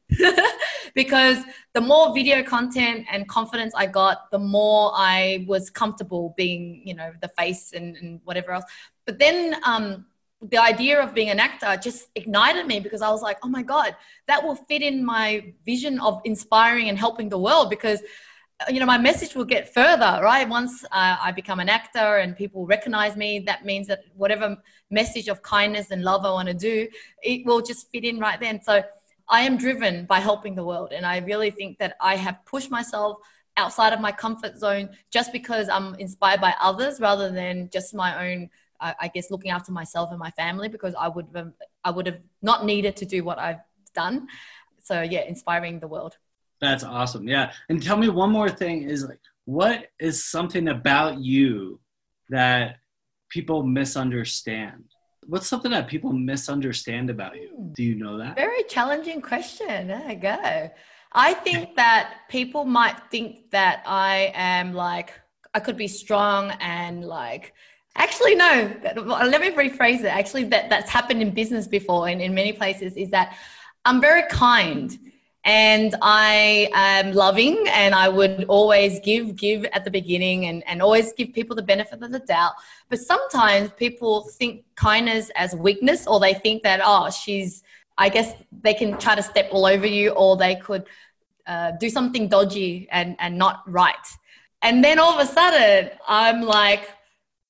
because 0.95 1.43
the 1.73 1.81
more 1.81 2.13
video 2.13 2.43
content 2.43 3.05
and 3.11 3.27
confidence 3.27 3.73
I 3.75 3.87
got, 3.87 4.31
the 4.31 4.39
more 4.39 4.91
I 4.95 5.45
was 5.47 5.69
comfortable 5.69 6.33
being, 6.37 6.81
you 6.85 6.95
know, 6.95 7.11
the 7.21 7.27
face 7.29 7.73
and, 7.73 7.95
and 7.97 8.21
whatever 8.23 8.51
else. 8.51 8.65
But 9.05 9.19
then 9.19 9.57
um, 9.63 10.05
the 10.41 10.57
idea 10.57 11.01
of 11.01 11.13
being 11.13 11.29
an 11.29 11.39
actor 11.39 11.77
just 11.81 12.07
ignited 12.15 12.67
me 12.67 12.79
because 12.79 13.01
I 13.01 13.09
was 13.09 13.21
like, 13.21 13.37
oh 13.43 13.49
my 13.49 13.63
God, 13.63 13.95
that 14.27 14.43
will 14.43 14.55
fit 14.55 14.81
in 14.81 15.03
my 15.03 15.53
vision 15.65 15.99
of 15.99 16.21
inspiring 16.25 16.89
and 16.89 16.97
helping 16.97 17.29
the 17.29 17.39
world. 17.39 17.69
Because 17.69 18.01
you 18.69 18.79
know 18.79 18.87
my 18.87 18.97
message 18.97 19.35
will 19.35 19.45
get 19.45 19.71
further 19.71 20.19
right? 20.23 20.49
Once 20.49 20.83
uh, 20.85 21.15
i 21.21 21.31
become 21.31 21.59
an 21.59 21.69
actor 21.69 22.17
and 22.17 22.35
people 22.35 22.65
recognize 22.65 23.15
me 23.15 23.37
that 23.37 23.65
means 23.65 23.85
that 23.85 23.99
whatever 24.15 24.57
message 24.89 25.27
of 25.27 25.43
kindness 25.43 25.91
and 25.91 26.01
love 26.01 26.25
i 26.25 26.31
want 26.31 26.47
to 26.47 26.55
do 26.55 26.87
it 27.21 27.45
will 27.45 27.61
just 27.61 27.91
fit 27.91 28.03
in 28.03 28.17
right 28.17 28.39
then. 28.39 28.59
So 28.59 28.81
I 29.29 29.41
am 29.41 29.57
driven 29.57 30.05
by 30.05 30.19
helping 30.19 30.55
the 30.55 30.63
world. 30.63 30.91
And 30.93 31.05
I 31.05 31.17
really 31.19 31.51
think 31.51 31.79
that 31.79 31.95
I 31.99 32.15
have 32.15 32.45
pushed 32.45 32.71
myself 32.71 33.17
outside 33.57 33.91
of 33.91 33.99
my 33.99 34.11
comfort 34.11 34.57
zone 34.57 34.89
just 35.11 35.31
because 35.31 35.67
I'm 35.67 35.95
inspired 35.95 36.39
by 36.39 36.53
others 36.61 36.99
rather 36.99 37.31
than 37.31 37.69
just 37.71 37.93
my 37.93 38.31
own, 38.31 38.49
I 38.79 39.09
guess, 39.13 39.31
looking 39.31 39.51
after 39.51 39.71
myself 39.71 40.11
and 40.11 40.19
my 40.19 40.31
family 40.31 40.69
because 40.69 40.93
I 40.95 41.07
would 41.07 41.27
have, 41.35 41.51
I 41.83 41.91
would 41.91 42.05
have 42.05 42.19
not 42.41 42.65
needed 42.65 42.95
to 42.97 43.05
do 43.05 43.23
what 43.23 43.39
I've 43.39 43.61
done. 43.95 44.27
so 44.83 45.01
yeah, 45.01 45.21
inspiring 45.21 45.79
the 45.79 45.87
world. 45.87 46.17
That's 46.61 46.83
awesome. 46.83 47.27
Yeah. 47.27 47.51
And 47.69 47.81
tell 47.81 47.97
me 47.97 48.09
one 48.09 48.31
more 48.31 48.49
thing 48.49 48.83
is 48.83 49.03
like, 49.03 49.19
what 49.45 49.87
is 49.99 50.25
something 50.25 50.67
about 50.69 51.19
you 51.19 51.79
that 52.29 52.77
people 53.29 53.63
misunderstand? 53.63 54.85
What's 55.27 55.47
something 55.47 55.71
that 55.71 55.87
people 55.87 56.13
misunderstand 56.13 57.09
about 57.09 57.35
you? 57.35 57.49
Hmm. 57.55 57.73
Do 57.73 57.83
you 57.83 57.95
know 57.95 58.17
that? 58.17 58.35
Very 58.35 58.63
challenging 58.63 59.21
question. 59.21 59.87
There 59.87 60.09
you 60.09 60.15
go. 60.15 60.71
I 61.11 61.33
think 61.33 61.75
that 61.75 62.21
people 62.29 62.65
might 62.65 62.97
think 63.11 63.51
that 63.51 63.83
I 63.85 64.31
am 64.33 64.73
like, 64.73 65.13
I 65.53 65.59
could 65.59 65.77
be 65.77 65.87
strong 65.87 66.51
and 66.59 67.03
like, 67.03 67.53
actually, 67.95 68.35
no, 68.35 68.71
let 68.95 69.41
me 69.41 69.51
rephrase 69.51 69.99
it. 69.99 70.05
Actually, 70.05 70.45
that, 70.45 70.69
that's 70.69 70.89
happened 70.89 71.21
in 71.21 71.31
business 71.31 71.67
before 71.67 72.07
and 72.07 72.21
in 72.21 72.33
many 72.33 72.53
places 72.53 72.95
is 72.95 73.09
that 73.09 73.35
I'm 73.85 73.99
very 73.99 74.23
kind 74.29 74.97
and 75.47 75.95
I 76.01 76.69
am 76.73 77.13
loving 77.13 77.65
and 77.69 77.95
I 77.95 78.09
would 78.09 78.43
always 78.49 78.99
give, 78.99 79.37
give 79.37 79.63
at 79.71 79.85
the 79.85 79.89
beginning 79.89 80.47
and, 80.47 80.61
and 80.67 80.81
always 80.81 81.13
give 81.13 81.31
people 81.31 81.55
the 81.55 81.61
benefit 81.61 82.03
of 82.03 82.11
the 82.11 82.19
doubt. 82.19 82.51
But 82.89 82.99
sometimes 82.99 83.71
people 83.71 84.23
think 84.23 84.65
kindness 84.75 85.31
as 85.37 85.55
weakness 85.55 86.05
or 86.05 86.19
they 86.19 86.33
think 86.33 86.63
that, 86.63 86.81
oh, 86.83 87.09
she's, 87.09 87.63
I 87.97 88.09
guess 88.09 88.33
they 88.61 88.73
can 88.73 88.97
try 88.97 89.15
to 89.15 89.23
step 89.23 89.47
all 89.51 89.65
over 89.65 89.87
you 89.87 90.09
or 90.09 90.35
they 90.35 90.55
could 90.55 90.85
uh, 91.47 91.71
do 91.79 91.89
something 91.89 92.27
dodgy 92.27 92.89
and, 92.91 93.15
and 93.19 93.37
not 93.37 93.63
right. 93.71 93.95
And 94.63 94.83
then 94.83 94.99
all 94.99 95.17
of 95.17 95.25
a 95.25 95.31
sudden 95.31 95.91
I'm 96.09 96.41
like 96.41 96.89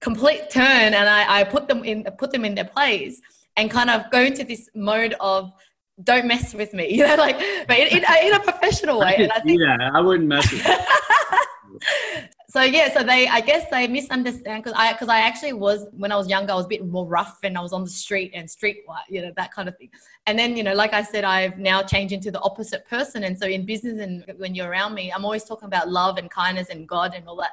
complete 0.01 0.51
turn 0.51 0.93
and 0.93 1.09
I, 1.09 1.39
I 1.39 1.43
put 1.45 1.67
them 1.67 1.83
in, 1.83 2.03
put 2.19 2.31
them 2.31 2.45
in 2.45 2.53
their 2.53 2.65
place 2.65 3.21
and 3.55 3.71
kind 3.71 3.89
of 3.89 4.11
go 4.11 4.21
into 4.21 4.43
this 4.43 4.69
mode 4.75 5.15
of, 5.19 5.51
don't 6.03 6.27
mess 6.27 6.53
with 6.53 6.73
me, 6.73 6.93
you 6.93 7.05
know, 7.05 7.15
like, 7.15 7.37
but 7.67 7.77
in, 7.77 7.97
in, 7.97 8.05
uh, 8.05 8.15
in 8.21 8.33
a 8.33 8.39
professional 8.39 8.99
way. 8.99 9.15
And 9.19 9.31
I 9.31 9.39
think, 9.39 9.59
yeah, 9.59 9.89
I 9.93 10.01
wouldn't 10.01 10.27
mess 10.27 10.51
with 10.51 10.65
so 12.49 12.61
yeah, 12.61 12.91
so 12.93 13.03
they, 13.03 13.27
I 13.27 13.41
guess 13.41 13.69
they 13.69 13.87
misunderstand 13.87 14.63
because 14.63 14.77
I, 14.77 14.93
because 14.93 15.09
I 15.09 15.19
actually 15.19 15.53
was 15.53 15.85
when 15.91 16.11
I 16.11 16.15
was 16.15 16.27
younger, 16.27 16.53
I 16.53 16.55
was 16.55 16.65
a 16.65 16.69
bit 16.69 16.85
more 16.85 17.05
rough 17.05 17.39
and 17.43 17.57
I 17.57 17.61
was 17.61 17.73
on 17.73 17.83
the 17.83 17.89
street 17.89 18.31
and 18.33 18.49
street, 18.49 18.83
you 19.09 19.21
know, 19.21 19.31
that 19.37 19.53
kind 19.53 19.67
of 19.67 19.77
thing. 19.77 19.89
And 20.25 20.37
then, 20.39 20.55
you 20.55 20.63
know, 20.63 20.73
like 20.73 20.93
I 20.93 21.03
said, 21.03 21.23
I've 21.23 21.57
now 21.57 21.83
changed 21.83 22.13
into 22.13 22.31
the 22.31 22.39
opposite 22.41 22.87
person. 22.87 23.23
And 23.25 23.37
so 23.37 23.47
in 23.47 23.65
business 23.65 23.99
and 23.99 24.23
when 24.37 24.55
you're 24.55 24.69
around 24.69 24.93
me, 24.93 25.11
I'm 25.11 25.25
always 25.25 25.43
talking 25.43 25.67
about 25.67 25.89
love 25.89 26.17
and 26.17 26.31
kindness 26.31 26.69
and 26.69 26.87
God 26.87 27.13
and 27.15 27.27
all 27.27 27.35
that. 27.37 27.51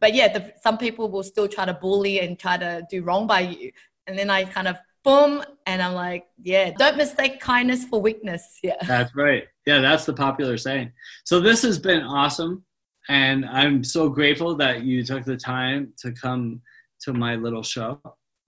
But 0.00 0.14
yeah, 0.14 0.32
the, 0.32 0.52
some 0.62 0.78
people 0.78 1.10
will 1.10 1.22
still 1.22 1.48
try 1.48 1.64
to 1.64 1.74
bully 1.74 2.20
and 2.20 2.38
try 2.38 2.56
to 2.56 2.86
do 2.90 3.02
wrong 3.02 3.26
by 3.26 3.40
you. 3.40 3.72
And 4.06 4.18
then 4.18 4.30
I 4.30 4.44
kind 4.44 4.68
of 4.68 4.76
boom 5.06 5.42
and 5.66 5.80
i'm 5.80 5.94
like 5.94 6.26
yeah 6.42 6.72
don't 6.76 6.96
mistake 6.96 7.40
kindness 7.40 7.84
for 7.84 8.00
weakness. 8.02 8.58
Yeah. 8.62 8.74
That's 8.86 9.14
right. 9.14 9.44
Yeah 9.64 9.80
that's 9.80 10.04
the 10.04 10.12
popular 10.12 10.56
saying. 10.58 10.92
So 11.24 11.40
this 11.40 11.62
has 11.62 11.78
been 11.78 12.02
awesome 12.02 12.64
and 13.08 13.46
i'm 13.46 13.84
so 13.84 14.08
grateful 14.08 14.56
that 14.56 14.82
you 14.82 15.04
took 15.04 15.24
the 15.24 15.36
time 15.36 15.92
to 15.98 16.10
come 16.10 16.60
to 17.02 17.12
my 17.12 17.36
little 17.36 17.62
show 17.62 18.00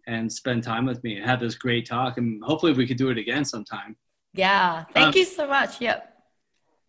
and 0.09 0.33
spend 0.33 0.64
time 0.64 0.85
with 0.85 1.03
me 1.05 1.16
and 1.16 1.25
have 1.25 1.38
this 1.38 1.55
great 1.55 1.87
talk 1.87 2.18
and 2.18 2.42
hopefully 2.42 2.73
we 2.73 2.87
could 2.87 2.97
do 2.97 3.11
it 3.11 3.18
again 3.18 3.44
sometime. 3.44 3.97
Yeah 4.35 4.85
thank 4.92 5.09
um, 5.09 5.12
you 5.16 5.25
so 5.25 5.47
much. 5.47 5.81
Yep. 5.81 6.12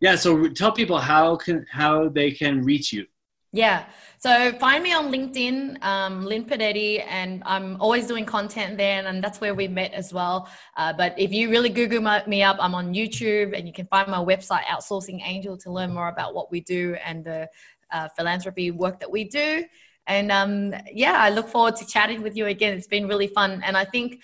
yeah 0.02 0.16
so 0.16 0.48
tell 0.50 0.72
people 0.72 0.98
how 0.98 1.36
can 1.36 1.66
how 1.70 2.10
they 2.10 2.32
can 2.32 2.64
reach 2.64 2.92
you. 2.92 3.06
Yeah. 3.52 3.86
So 4.22 4.52
find 4.60 4.84
me 4.84 4.92
on 4.92 5.14
LinkedIn, 5.14 5.82
um, 5.82 6.26
Linh 6.26 6.44
Podetti, 6.44 7.02
and 7.08 7.42
I'm 7.46 7.80
always 7.80 8.06
doing 8.06 8.26
content 8.26 8.78
there, 8.78 9.08
and 9.08 9.24
that's 9.24 9.40
where 9.40 9.56
we 9.56 9.70
met 9.70 9.94
as 9.94 10.12
well. 10.12 10.50
Uh, 10.76 10.92
but 10.92 11.18
if 11.18 11.32
you 11.32 11.50
really 11.50 11.70
Google 11.70 12.02
me 12.28 12.44
up, 12.44 12.58
I'm 12.60 12.76
on 12.76 12.94
YouTube, 12.94 13.58
and 13.58 13.66
you 13.66 13.72
can 13.72 13.88
find 13.88 14.10
my 14.10 14.18
website, 14.18 14.64
Outsourcing 14.64 15.22
Angel, 15.24 15.56
to 15.60 15.72
learn 15.72 15.94
more 15.94 16.10
about 16.10 16.36
what 16.36 16.52
we 16.52 16.60
do 16.60 16.98
and 17.06 17.24
the 17.24 17.48
uh, 17.94 18.10
philanthropy 18.10 18.72
work 18.72 19.00
that 19.00 19.10
we 19.10 19.24
do. 19.24 19.64
And 20.06 20.34
um, 20.34 20.74
yeah, 20.92 21.14
I 21.14 21.30
look 21.30 21.48
forward 21.48 21.78
to 21.78 21.88
chatting 21.88 22.22
with 22.22 22.36
you 22.36 22.48
again. 22.48 22.78
It's 22.78 22.88
been 22.88 23.08
really 23.08 23.28
fun, 23.28 23.62
and 23.64 23.78
I 23.78 23.86
think 23.86 24.22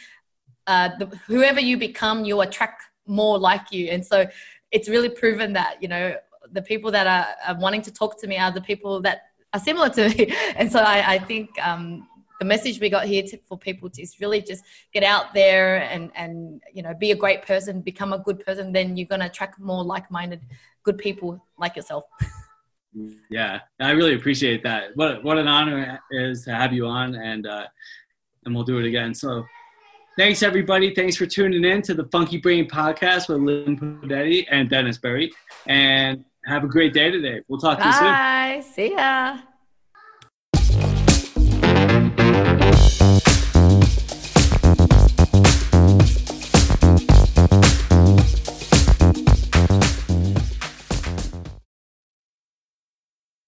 uh, 0.67 0.89
the, 0.99 1.05
whoever 1.25 1.61
you 1.61 1.77
become, 1.77 2.25
you 2.25 2.41
attract 2.41 2.83
more 3.07 3.39
like 3.39 3.71
you, 3.71 3.87
and 3.91 4.05
so 4.05 4.27
it's 4.71 4.89
really 4.89 5.09
proven 5.09 5.53
that 5.53 5.81
you 5.81 5.87
know 5.87 6.17
the 6.51 6.61
people 6.61 6.91
that 6.91 7.07
are, 7.07 7.27
are, 7.47 7.59
wanting 7.61 7.81
to 7.83 7.93
talk 7.93 8.19
to 8.19 8.27
me 8.27 8.37
are 8.37 8.51
the 8.51 8.61
people 8.61 9.01
that 9.01 9.21
are 9.55 9.59
similar 9.59 9.89
to. 9.89 10.03
And 10.57 10.71
so 10.71 10.79
I, 10.79 11.15
I 11.15 11.19
think 11.19 11.49
um, 11.61 12.07
the 12.39 12.45
message 12.45 12.79
we 12.79 12.89
got 12.89 13.05
here 13.05 13.23
to, 13.23 13.37
for 13.47 13.57
people 13.57 13.89
to, 13.89 14.01
is 14.01 14.19
really 14.19 14.41
just 14.41 14.63
get 14.93 15.03
out 15.03 15.33
there 15.33 15.77
and, 15.77 16.11
and, 16.15 16.61
you 16.73 16.83
know, 16.83 16.93
be 16.93 17.11
a 17.11 17.15
great 17.15 17.41
person, 17.45 17.81
become 17.81 18.13
a 18.13 18.19
good 18.19 18.45
person. 18.45 18.71
Then 18.71 18.97
you're 18.97 19.07
going 19.07 19.21
to 19.21 19.27
attract 19.27 19.59
more 19.59 19.83
like-minded, 19.83 20.41
good 20.83 20.97
people 20.97 21.43
like 21.57 21.75
yourself. 21.75 22.05
Yeah, 23.29 23.59
I 23.81 23.91
really 23.91 24.15
appreciate 24.15 24.63
that. 24.63 24.95
What, 24.95 25.21
what 25.21 25.37
an 25.37 25.49
honor 25.49 25.99
it 26.09 26.15
is 26.15 26.45
to 26.45 26.55
have 26.55 26.71
you 26.71 26.85
on 26.85 27.13
and, 27.15 27.45
uh, 27.45 27.65
and 28.45 28.55
we'll 28.55 28.63
do 28.63 28.79
it 28.79 28.85
again. 28.85 29.13
So 29.13 29.43
Thanks, 30.17 30.43
everybody. 30.43 30.95
Thanks 30.95 31.17
for 31.17 31.25
tuning 31.25 31.65
in 31.65 31.81
to 31.81 31.93
the 31.93 32.05
Funky 32.05 32.37
Brain 32.37 32.69
podcast 32.69 33.27
with 33.27 33.39
Linh 33.39 33.77
Pedretti 33.77 34.45
and 34.49 34.69
Dennis 34.69 34.97
Berry. 34.97 35.29
And 35.67 36.23
have 36.45 36.63
a 36.63 36.67
great 36.67 36.93
day 36.93 37.11
today. 37.11 37.41
We'll 37.47 37.59
talk 37.59 37.79
to 37.79 37.85
you 37.85 37.93
soon. 37.93 38.03
Bye. 38.03 38.63
See 38.73 38.91
ya. 38.91 39.54